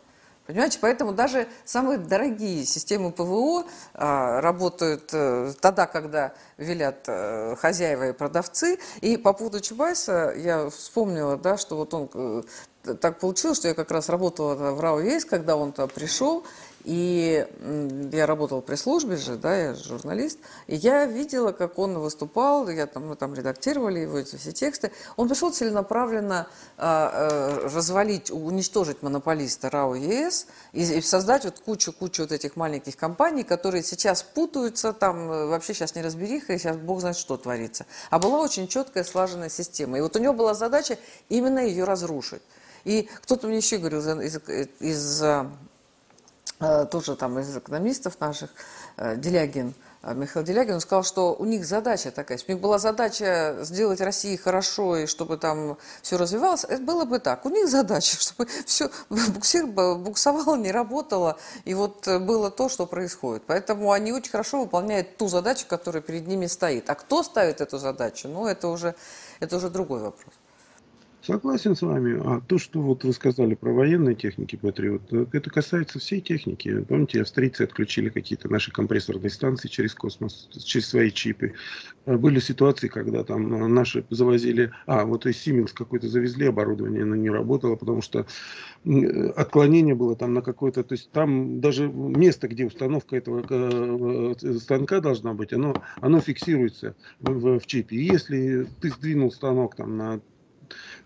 Понимаете, 0.47 0.79
поэтому 0.79 1.13
даже 1.13 1.49
самые 1.65 1.97
дорогие 1.97 2.67
системы 2.67 3.13
ПВО 3.13 3.65
а, 3.95 4.43
работают 4.43 5.09
а, 5.15 5.53
тогда, 5.59 5.87
когда 5.87 6.35
велят 6.59 7.05
а, 7.09 7.57
хозяева 7.57 8.11
и 8.11 8.13
продавцы. 8.13 8.79
И 9.01 9.17
по 9.17 9.33
поводу 9.33 9.61
Чубайса 9.61 10.35
я 10.37 10.69
вспомнила, 10.69 11.39
да, 11.39 11.57
что 11.57 11.77
вот 11.77 11.95
он 11.95 12.11
э, 12.13 12.43
так 13.01 13.21
получилось, 13.21 13.57
что 13.57 13.69
я 13.69 13.75
как 13.75 13.91
раз 13.91 14.11
работала 14.11 14.73
в 14.73 14.81
РАО 14.81 15.01
ЕС, 15.01 15.25
когда 15.25 15.57
он 15.57 15.73
туда 15.73 15.87
пришел, 15.87 16.45
и 16.85 17.47
я 18.13 18.27
работала 18.27 18.61
при 18.61 18.77
службе 18.77 19.17
же, 19.17 19.37
да, 19.37 19.57
я 19.57 19.75
журналист, 19.75 20.39
и 20.67 20.77
я 20.77 21.07
видела, 21.07 21.53
как 21.53 21.79
он 21.79 21.99
выступал, 21.99 22.69
я 22.69 22.87
там, 22.87 23.09
мы 23.09 23.17
там 23.17 23.35
редактировали 23.35 24.01
его 24.01 24.19
эти 24.19 24.37
все 24.37 24.53
тексты. 24.53 24.93
Он 25.17 25.29
пришел 25.29 25.51
целенаправленно 25.51 26.47
а, 26.77 27.11
а, 27.67 27.69
развалить, 27.69 28.31
уничтожить 28.31 29.03
монополиста 29.03 29.71
РАО 29.71 29.95
ЕС 29.95 30.47
и, 30.73 30.83
и 30.83 31.01
создать 31.01 31.45
вот 31.45 31.61
кучу-кучу 31.61 32.23
вот 32.23 32.33
этих 32.33 32.57
маленьких 32.57 32.97
компаний, 32.97 33.45
которые 33.45 33.83
сейчас 33.83 34.23
путаются, 34.23 34.93
там 34.93 35.31
э, 35.31 35.47
вообще 35.47 35.73
сейчас 35.73 35.95
не 35.95 36.03
разбериха, 36.03 36.53
и 36.53 36.59
сейчас 36.59 36.77
бог 36.77 37.01
знает, 37.01 37.17
что 37.17 37.37
творится. 37.37 37.87
А 38.11 38.19
была 38.19 38.41
очень 38.41 38.69
четкая, 38.69 39.05
слаженная 39.05 39.49
система. 39.49 39.99
И 39.99 40.01
вот 40.03 40.17
у 40.17 40.19
него 40.19 40.35
была 40.35 40.55
задача 40.55 40.99
именно 41.29 41.61
ее 41.61 41.85
разрушить. 41.85 42.43
И 42.85 43.09
кто-то 43.23 43.47
мне 43.47 43.57
еще 43.57 43.79
говорил 43.79 44.01
из, 44.21 44.37
из, 44.37 44.71
из 44.81 45.23
Э, 45.23 45.47
тоже 46.91 47.17
там 47.17 47.39
из 47.39 47.57
экономистов 47.57 48.21
наших, 48.21 48.51
э, 48.97 49.17
Делягин, 49.17 49.75
Михаил 50.13 50.45
Делягин, 50.45 50.75
он 50.75 50.81
сказал, 50.81 51.03
что 51.03 51.35
у 51.35 51.47
них 51.47 51.65
задача 51.65 52.11
такая. 52.11 52.37
Если 52.37 52.53
у 52.53 52.55
них 52.57 52.63
была 52.63 52.79
задача 52.79 53.57
сделать 53.63 54.01
России 54.01 54.37
хорошо 54.37 54.97
и 54.99 55.07
чтобы 55.07 55.39
там 55.39 55.79
все 56.03 56.19
развивалось, 56.19 56.65
это 56.65 56.83
было 56.83 57.07
бы 57.07 57.19
так. 57.19 57.47
У 57.47 57.49
них 57.49 57.69
задача, 57.69 58.17
чтобы 58.21 58.47
все 58.67 58.91
буксир 59.09 59.67
буксовало, 59.67 60.57
не 60.57 60.73
работало, 60.73 61.39
и 61.65 61.73
вот 61.73 62.07
было 62.07 62.51
то, 62.51 62.69
что 62.69 62.87
происходит. 62.87 63.45
Поэтому 63.47 63.93
они 63.93 64.13
очень 64.13 64.31
хорошо 64.31 64.61
выполняют 64.61 65.17
ту 65.17 65.29
задачу, 65.29 65.67
которая 65.67 66.03
перед 66.03 66.27
ними 66.27 66.47
стоит. 66.47 66.91
А 66.91 66.95
кто 66.95 67.23
ставит 67.23 67.61
эту 67.61 67.79
задачу, 67.79 68.29
ну, 68.29 68.47
это 68.47 68.69
уже, 68.69 68.95
это 69.41 69.57
уже 69.57 69.71
другой 69.71 70.01
вопрос. 70.01 70.35
Согласен 71.25 71.75
с 71.75 71.81
вами. 71.81 72.21
А 72.23 72.43
то, 72.43 72.59
что 72.59 72.81
вот 72.81 73.03
вы 73.03 73.15
сказали 73.15 73.55
про 73.55 73.73
военные 73.73 74.15
техники 74.15 74.57
Патриот, 74.57 75.11
это 75.33 75.49
касается 75.49 75.99
всей 75.99 76.21
техники. 76.21 76.85
Помните, 76.87 77.23
австрийцы 77.23 77.63
отключили 77.63 78.11
какие-то 78.11 78.53
наши 78.53 78.71
компрессорные 78.71 79.31
станции 79.31 79.69
через 79.69 79.95
космос, 79.95 80.51
через 80.53 80.89
свои 80.89 81.11
чипы. 81.11 81.55
А 82.05 82.19
были 82.19 82.41
ситуации, 82.41 82.89
когда 82.89 83.25
там 83.25 83.73
наши 83.73 84.05
завозили... 84.11 84.71
А, 84.85 85.07
вот 85.07 85.25
из 85.25 85.37
Siemens 85.37 85.73
какой-то 85.73 86.09
завезли 86.09 86.47
оборудование, 86.47 87.05
оно 87.05 87.15
не 87.15 87.31
работало, 87.31 87.77
потому 87.77 88.03
что 88.03 88.27
отклонение 89.35 89.95
было 89.95 90.17
там 90.17 90.35
на 90.35 90.43
какое-то... 90.43 90.85
То 90.85 90.93
есть 90.93 91.11
там 91.11 91.59
даже 91.59 91.89
место, 91.89 92.49
где 92.49 92.67
установка 92.67 93.17
этого 93.17 93.43
э, 93.49 94.35
э, 94.43 94.53
станка 94.59 95.01
должна 95.01 95.33
быть, 95.33 95.55
оно, 95.55 95.75
оно 96.03 96.21
фиксируется 96.21 96.95
в, 97.21 97.61
в 97.61 97.67
чипе. 97.67 97.97
И 97.97 98.05
если 98.13 98.67
ты 98.83 98.91
сдвинул 98.91 99.33
станок 99.33 99.75
там 99.75 99.97
на 99.97 100.21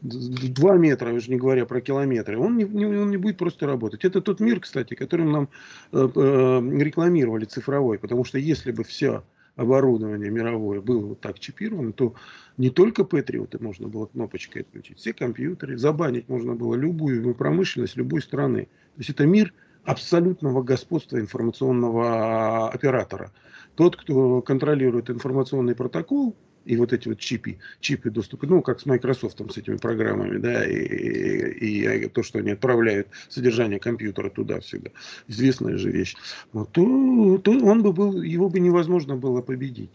2 0.03 0.77
метра, 0.77 1.13
уже 1.13 1.31
не 1.31 1.37
говоря 1.37 1.67
про 1.67 1.81
километры, 1.81 2.39
он 2.39 2.57
не, 2.57 2.65
не, 2.65 2.87
он 2.87 3.11
не 3.11 3.17
будет 3.17 3.37
просто 3.37 3.67
работать. 3.67 4.05
Это 4.05 4.21
тот 4.21 4.41
мир, 4.41 4.61
кстати, 4.61 4.95
которым 4.95 5.33
нам 5.33 5.49
э, 5.93 6.09
э, 6.15 6.81
рекламировали 6.81 7.45
цифровой, 7.45 7.99
потому 7.99 8.25
что 8.25 8.39
если 8.39 8.73
бы 8.73 8.85
все 8.85 9.23
оборудование 9.57 10.31
мировое 10.31 10.81
было 10.81 11.05
вот 11.05 11.21
так 11.21 11.41
чипировано, 11.41 11.93
то 11.93 12.15
не 12.57 12.71
только 12.71 13.05
Патриоты 13.05 13.59
можно 13.61 13.89
было 13.89 14.07
кнопочкой 14.07 14.63
отключить, 14.63 14.99
все 14.99 15.13
компьютеры, 15.13 15.77
забанить 15.77 16.29
можно 16.29 16.55
было 16.55 16.77
любую 16.77 17.35
промышленность 17.35 17.97
любой 17.97 18.23
страны. 18.23 18.69
То 18.95 18.99
есть 18.99 19.11
это 19.11 19.27
мир 19.27 19.53
абсолютного 19.85 20.63
господства 20.63 21.19
информационного 21.19 22.71
оператора. 22.71 23.33
Тот, 23.75 23.97
кто 23.97 24.43
контролирует 24.43 25.11
информационный 25.11 25.75
протокол, 25.75 26.37
и 26.69 26.77
вот 26.77 26.93
эти 26.93 27.09
вот 27.09 27.19
чипы, 27.19 27.57
чипы 27.81 28.11
доступа, 28.11 28.47
ну, 28.47 28.61
как 28.61 28.81
с 28.81 28.87
Microsoft 28.87 29.39
с 29.39 29.57
этими 29.57 29.77
программами, 29.77 30.37
да, 30.37 30.67
и, 30.67 30.75
и, 30.75 32.05
и 32.05 32.09
то, 32.09 32.23
что 32.23 32.41
они 32.41 32.51
отправляют 32.51 33.09
содержание 33.31 33.79
компьютера 33.79 34.29
туда 34.29 34.61
всегда, 34.61 34.91
известная 35.29 35.79
же 35.79 35.91
вещь, 35.91 36.15
вот, 36.53 36.71
то, 36.73 37.39
то 37.39 37.53
он 37.53 37.83
бы 37.83 37.95
был, 37.95 38.21
его 38.21 38.51
бы 38.51 38.61
невозможно 38.61 39.17
было 39.17 39.41
победить. 39.41 39.91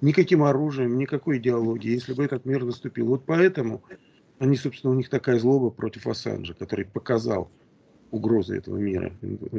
Никаким 0.00 0.42
оружием, 0.42 0.98
никакой 0.98 1.38
идеологией, 1.38 1.94
если 1.94 2.12
бы 2.12 2.24
этот 2.24 2.44
мир 2.44 2.64
наступил. 2.64 3.06
Вот 3.06 3.24
поэтому 3.24 3.82
они, 4.40 4.56
собственно, 4.56 4.92
у 4.92 4.96
них 4.96 5.08
такая 5.08 5.38
злоба 5.38 5.70
против 5.70 6.08
Ассанжа, 6.08 6.54
который 6.54 6.86
показал, 6.86 7.50
угрозы 8.10 8.56
этого 8.56 8.76
мира 8.76 9.12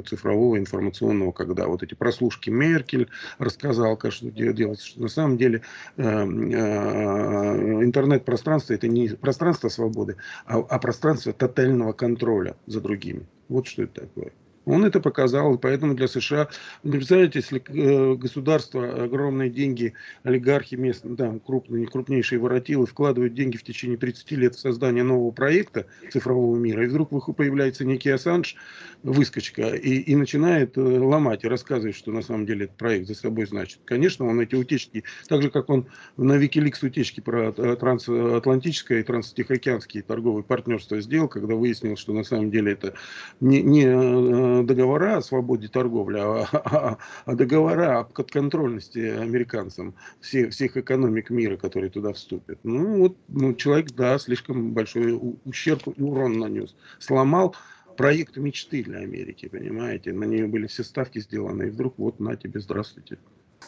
цифрового, 0.05 0.57
информационного, 0.57 1.31
когда 1.31 1.67
вот 1.67 1.83
эти 1.83 1.93
прослушки 1.93 2.49
Меркель 2.49 3.07
рассказал, 3.37 3.97
что 4.09 4.29
делать, 4.29 4.81
что 4.81 5.01
на 5.01 5.07
самом 5.09 5.37
деле 5.37 5.61
э, 5.97 6.03
э, 6.03 7.83
интернет-пространство 7.83 8.73
это 8.73 8.87
не 8.87 9.09
пространство 9.09 9.69
свободы, 9.69 10.17
а, 10.45 10.57
а 10.57 10.79
пространство 10.79 11.33
тотального 11.33 11.93
контроля 11.93 12.55
за 12.65 12.81
другими. 12.81 13.25
Вот 13.49 13.67
что 13.67 13.83
это 13.83 14.01
такое. 14.01 14.31
Он 14.67 14.83
это 14.83 14.99
показал, 14.99 15.55
и 15.55 15.57
поэтому 15.57 15.95
для 15.95 16.09
США, 16.09 16.49
вы 16.83 16.91
представляете, 16.91 17.39
если 17.39 17.63
э, 17.69 18.15
государство, 18.15 19.05
огромные 19.05 19.49
деньги, 19.49 19.93
олигархи 20.23 20.75
местные, 20.75 21.15
да, 21.15 21.33
крупные, 21.45 21.87
крупнейшие 21.87 22.37
воротилы 22.39 22.85
вкладывают 22.85 23.33
деньги 23.33 23.55
в 23.55 23.63
течение 23.63 23.97
30 23.97 24.31
лет 24.31 24.55
в 24.55 24.59
создание 24.59 25.05
нового 25.05 25.31
проекта 25.31 25.87
цифрового 26.11 26.57
мира, 26.57 26.83
и 26.83 26.87
вдруг 26.87 27.07
появляется 27.37 27.85
некий 27.85 28.09
Ассанж, 28.09 28.57
выскочка, 29.03 29.69
и, 29.69 29.99
и 29.99 30.15
начинает 30.17 30.77
э, 30.77 30.81
ломать 30.81 31.45
и 31.45 31.47
рассказывать, 31.47 31.95
что 31.95 32.11
на 32.11 32.21
самом 32.21 32.45
деле 32.45 32.65
этот 32.65 32.75
проект 32.75 33.07
за 33.07 33.15
собой 33.15 33.45
значит. 33.45 33.79
Конечно, 33.85 34.27
он 34.27 34.41
эти 34.41 34.55
утечки, 34.55 35.05
так 35.29 35.41
же, 35.41 35.49
как 35.49 35.69
он 35.69 35.87
на 36.17 36.33
Wikileaks 36.43 36.85
утечки 36.85 37.21
про 37.21 37.53
э, 37.55 37.75
трансатлантическое 37.79 38.99
и 38.99 39.03
транстихоокеанские 39.03 40.03
торговые 40.03 40.43
партнерства 40.43 40.99
сделал, 40.99 41.29
когда 41.29 41.55
выяснил, 41.55 41.95
что 41.95 42.11
на 42.11 42.23
самом 42.23 42.51
деле 42.51 42.73
это 42.73 42.95
не, 43.39 43.61
не 43.61 44.56
договора 44.63 45.17
о 45.17 45.21
свободе 45.21 45.67
торговли, 45.67 46.19
а, 46.19 46.47
а, 46.51 46.97
а 47.25 47.35
договора 47.35 47.99
о 47.99 48.03
подконтрольности 48.03 48.99
американцам 48.99 49.95
всех, 50.19 50.51
всех 50.51 50.77
экономик 50.77 51.29
мира, 51.29 51.57
которые 51.57 51.89
туда 51.89 52.13
вступят. 52.13 52.59
Ну, 52.63 52.99
вот 52.99 53.17
ну, 53.27 53.53
человек, 53.53 53.91
да, 53.91 54.17
слишком 54.19 54.73
большой 54.73 55.19
ущерб 55.45 55.87
и 55.95 56.01
урон 56.01 56.39
нанес. 56.39 56.75
Сломал 56.99 57.55
проект 57.97 58.37
мечты 58.37 58.83
для 58.83 58.99
Америки, 58.99 59.49
понимаете? 59.49 60.13
На 60.13 60.25
нее 60.25 60.47
были 60.47 60.67
все 60.67 60.83
ставки 60.83 61.19
сделаны, 61.19 61.63
и 61.63 61.69
вдруг 61.69 61.95
вот 61.97 62.19
на 62.19 62.35
тебе, 62.35 62.59
здравствуйте. 62.59 63.17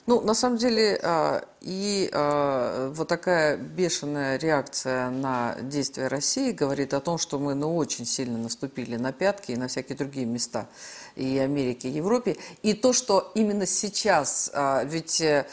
Ну, 0.09 0.21
на 0.21 0.33
самом 0.33 0.57
деле, 0.57 0.99
а, 1.03 1.43
и 1.61 2.09
а, 2.11 2.91
вот 2.91 3.07
такая 3.07 3.57
бешеная 3.57 4.39
реакция 4.39 5.11
на 5.11 5.55
действия 5.61 6.07
России 6.07 6.51
говорит 6.51 6.95
о 6.95 6.99
том, 6.99 7.19
что 7.19 7.37
мы 7.37 7.53
ну, 7.53 7.75
очень 7.75 8.07
сильно 8.07 8.39
наступили 8.39 8.95
на 8.95 9.11
пятки 9.11 9.51
и 9.51 9.55
на 9.55 9.67
всякие 9.67 9.95
другие 9.95 10.25
места 10.25 10.67
и 11.15 11.37
Америки, 11.37 11.85
и 11.85 11.91
Европе. 11.91 12.37
И 12.63 12.73
то, 12.73 12.91
что 12.91 13.31
именно 13.35 13.67
сейчас, 13.67 14.49
а, 14.51 14.83
ведь 14.83 15.21
э, 15.21 15.45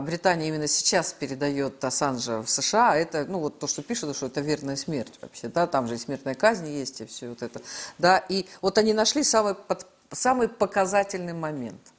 Британия 0.00 0.48
именно 0.48 0.66
сейчас 0.66 1.12
передает 1.12 1.84
Ассанжа 1.84 2.42
в 2.42 2.50
США, 2.50 2.96
это, 2.96 3.26
ну, 3.26 3.38
вот 3.38 3.60
то, 3.60 3.68
что 3.68 3.80
пишут, 3.80 4.16
что 4.16 4.26
это 4.26 4.40
верная 4.40 4.74
смерть 4.74 5.18
вообще, 5.22 5.46
да, 5.46 5.68
там 5.68 5.86
же 5.86 5.94
и 5.94 5.98
смертная 5.98 6.34
казнь 6.34 6.68
есть, 6.68 7.00
и 7.00 7.06
все 7.06 7.28
вот 7.28 7.42
это, 7.42 7.60
да, 7.98 8.18
и 8.18 8.46
вот 8.60 8.76
они 8.76 8.92
нашли 8.92 9.22
самый, 9.22 9.54
самый 10.10 10.48
показательный 10.48 11.34
момент– 11.34 11.80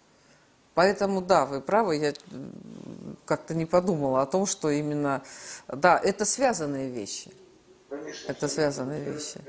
Поэтому, 0.82 1.21
да, 1.21 1.45
вы 1.45 1.61
правы, 1.61 1.95
я 1.97 2.11
как-то 3.25 3.53
не 3.53 3.67
подумала 3.67 4.23
о 4.23 4.25
том, 4.25 4.47
что 4.47 4.71
именно, 4.71 5.21
да, 5.67 6.01
это 6.03 6.25
связанные 6.25 6.89
вещи. 6.89 7.29
Конечно, 7.88 8.32
это 8.32 8.47
связанные 8.47 9.03
вещи. 9.03 9.39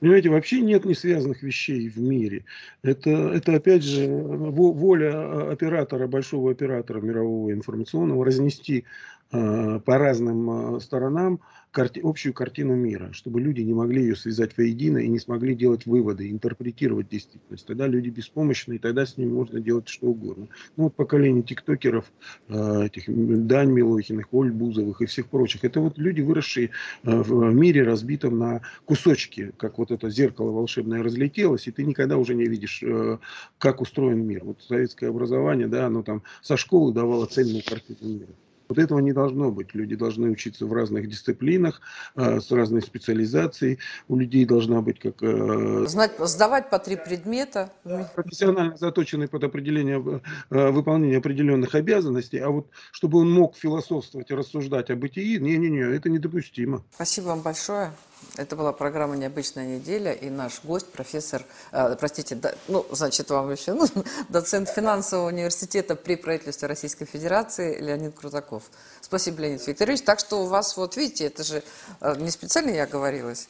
Понимаете, 0.00 0.30
вообще 0.30 0.62
нет 0.62 0.84
не 0.84 0.96
связанных 0.96 1.44
вещей 1.44 1.88
в 1.88 2.00
мире. 2.00 2.44
Это, 2.82 3.10
это 3.10 3.54
опять 3.54 3.84
же 3.84 4.08
воля 4.08 5.52
оператора, 5.52 6.08
большого 6.08 6.50
оператора 6.50 7.00
мирового 7.00 7.52
информационного 7.52 8.24
разнести 8.24 8.84
э, 9.30 9.78
по 9.78 9.96
разным 9.96 10.76
э, 10.76 10.80
сторонам 10.80 11.38
карти 11.74 12.00
общую 12.02 12.32
картину 12.32 12.76
мира, 12.76 13.10
чтобы 13.12 13.40
люди 13.40 13.60
не 13.60 13.74
могли 13.74 14.02
ее 14.02 14.14
связать 14.14 14.56
воедино 14.56 14.98
и 14.98 15.08
не 15.08 15.18
смогли 15.18 15.56
делать 15.56 15.86
выводы, 15.86 16.30
интерпретировать 16.30 17.08
действительность. 17.08 17.66
Тогда 17.66 17.88
люди 17.88 18.10
беспомощны, 18.10 18.74
и 18.74 18.78
тогда 18.78 19.04
с 19.04 19.16
ними 19.16 19.32
можно 19.32 19.60
делать 19.60 19.88
что 19.88 20.06
угодно. 20.06 20.46
Ну 20.76 20.84
вот 20.84 20.94
поколение 20.94 21.42
тиктокеров, 21.42 22.12
э, 22.48 22.84
этих 22.86 23.04
Дань 23.08 23.72
Милохиных, 23.72 24.32
Оль 24.32 24.52
Бузовых 24.52 25.02
и 25.02 25.06
всех 25.06 25.26
прочих, 25.26 25.64
это 25.64 25.80
вот 25.80 25.98
люди, 25.98 26.20
выросшие 26.20 26.70
э, 27.02 27.22
в 27.22 27.52
мире, 27.52 27.82
разбитом 27.82 28.38
на 28.38 28.62
кусочки, 28.84 29.52
как 29.56 29.78
вот 29.78 29.90
это 29.90 30.08
зеркало 30.10 30.52
волшебное 30.52 31.02
разлетелось, 31.02 31.66
и 31.66 31.72
ты 31.72 31.82
никогда 31.82 32.18
уже 32.18 32.34
не 32.36 32.44
видишь, 32.44 32.84
э, 32.84 33.18
как 33.58 33.80
устроен 33.80 34.24
мир. 34.24 34.44
Вот 34.44 34.62
советское 34.62 35.08
образование, 35.08 35.66
да, 35.66 35.86
оно 35.86 36.04
там 36.04 36.22
со 36.40 36.56
школы 36.56 36.94
давало 36.94 37.26
цельную 37.26 37.64
картину 37.64 38.14
мира. 38.14 38.32
Вот 38.74 38.82
этого 38.82 38.98
не 38.98 39.12
должно 39.12 39.52
быть. 39.52 39.72
Люди 39.74 39.94
должны 39.94 40.30
учиться 40.30 40.66
в 40.66 40.72
разных 40.72 41.08
дисциплинах, 41.08 41.80
э, 42.16 42.40
с 42.40 42.50
разной 42.50 42.82
специализацией. 42.82 43.78
У 44.08 44.16
людей 44.16 44.44
должна 44.44 44.80
быть 44.80 44.98
как... 44.98 45.22
Э, 45.22 45.86
Знать, 45.86 46.12
сдавать 46.18 46.70
по 46.70 46.80
три 46.80 46.96
предмета. 46.96 47.70
Профессионально 48.16 48.76
заточенный 48.76 49.28
под 49.28 49.44
определение, 49.44 50.22
э, 50.50 50.70
выполнение 50.70 51.18
определенных 51.18 51.76
обязанностей. 51.76 52.38
А 52.38 52.50
вот 52.50 52.66
чтобы 52.90 53.18
он 53.18 53.30
мог 53.30 53.54
философствовать 53.56 54.32
и 54.32 54.34
рассуждать 54.34 54.90
о 54.90 54.96
бытии, 54.96 55.38
не-не-не, 55.38 55.96
это 55.96 56.10
недопустимо. 56.10 56.82
Спасибо 56.94 57.26
вам 57.26 57.42
большое. 57.42 57.92
Это 58.36 58.56
была 58.56 58.72
программа 58.72 59.16
«Необычная 59.16 59.66
неделя», 59.66 60.12
и 60.12 60.30
наш 60.30 60.62
гость, 60.64 60.90
профессор, 60.90 61.44
э, 61.72 61.96
простите, 61.98 62.34
да, 62.34 62.54
ну, 62.68 62.84
значит, 62.90 63.30
вам 63.30 63.50
еще, 63.50 63.74
ну, 63.74 63.86
доцент 64.28 64.68
финансового 64.68 65.28
университета 65.28 65.96
при 65.96 66.16
правительстве 66.16 66.68
Российской 66.68 67.04
Федерации 67.04 67.80
Леонид 67.80 68.14
Крутаков. 68.14 68.64
Спасибо, 69.00 69.42
Леонид 69.42 69.66
Викторович. 69.66 70.02
Так 70.02 70.20
что 70.20 70.42
у 70.42 70.46
вас, 70.46 70.76
вот 70.76 70.96
видите, 70.96 71.26
это 71.26 71.44
же 71.44 71.62
э, 72.00 72.16
не 72.16 72.30
специально 72.30 72.70
я 72.70 72.86
говорилась. 72.86 73.48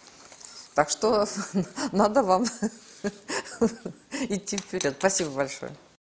Так 0.75 0.91
что 0.91 1.27
надо 1.93 2.23
вам 2.23 2.45
идти 4.29 4.57
вперед. 4.57 4.97
Спасибо 4.99 5.31
большое. 5.31 5.73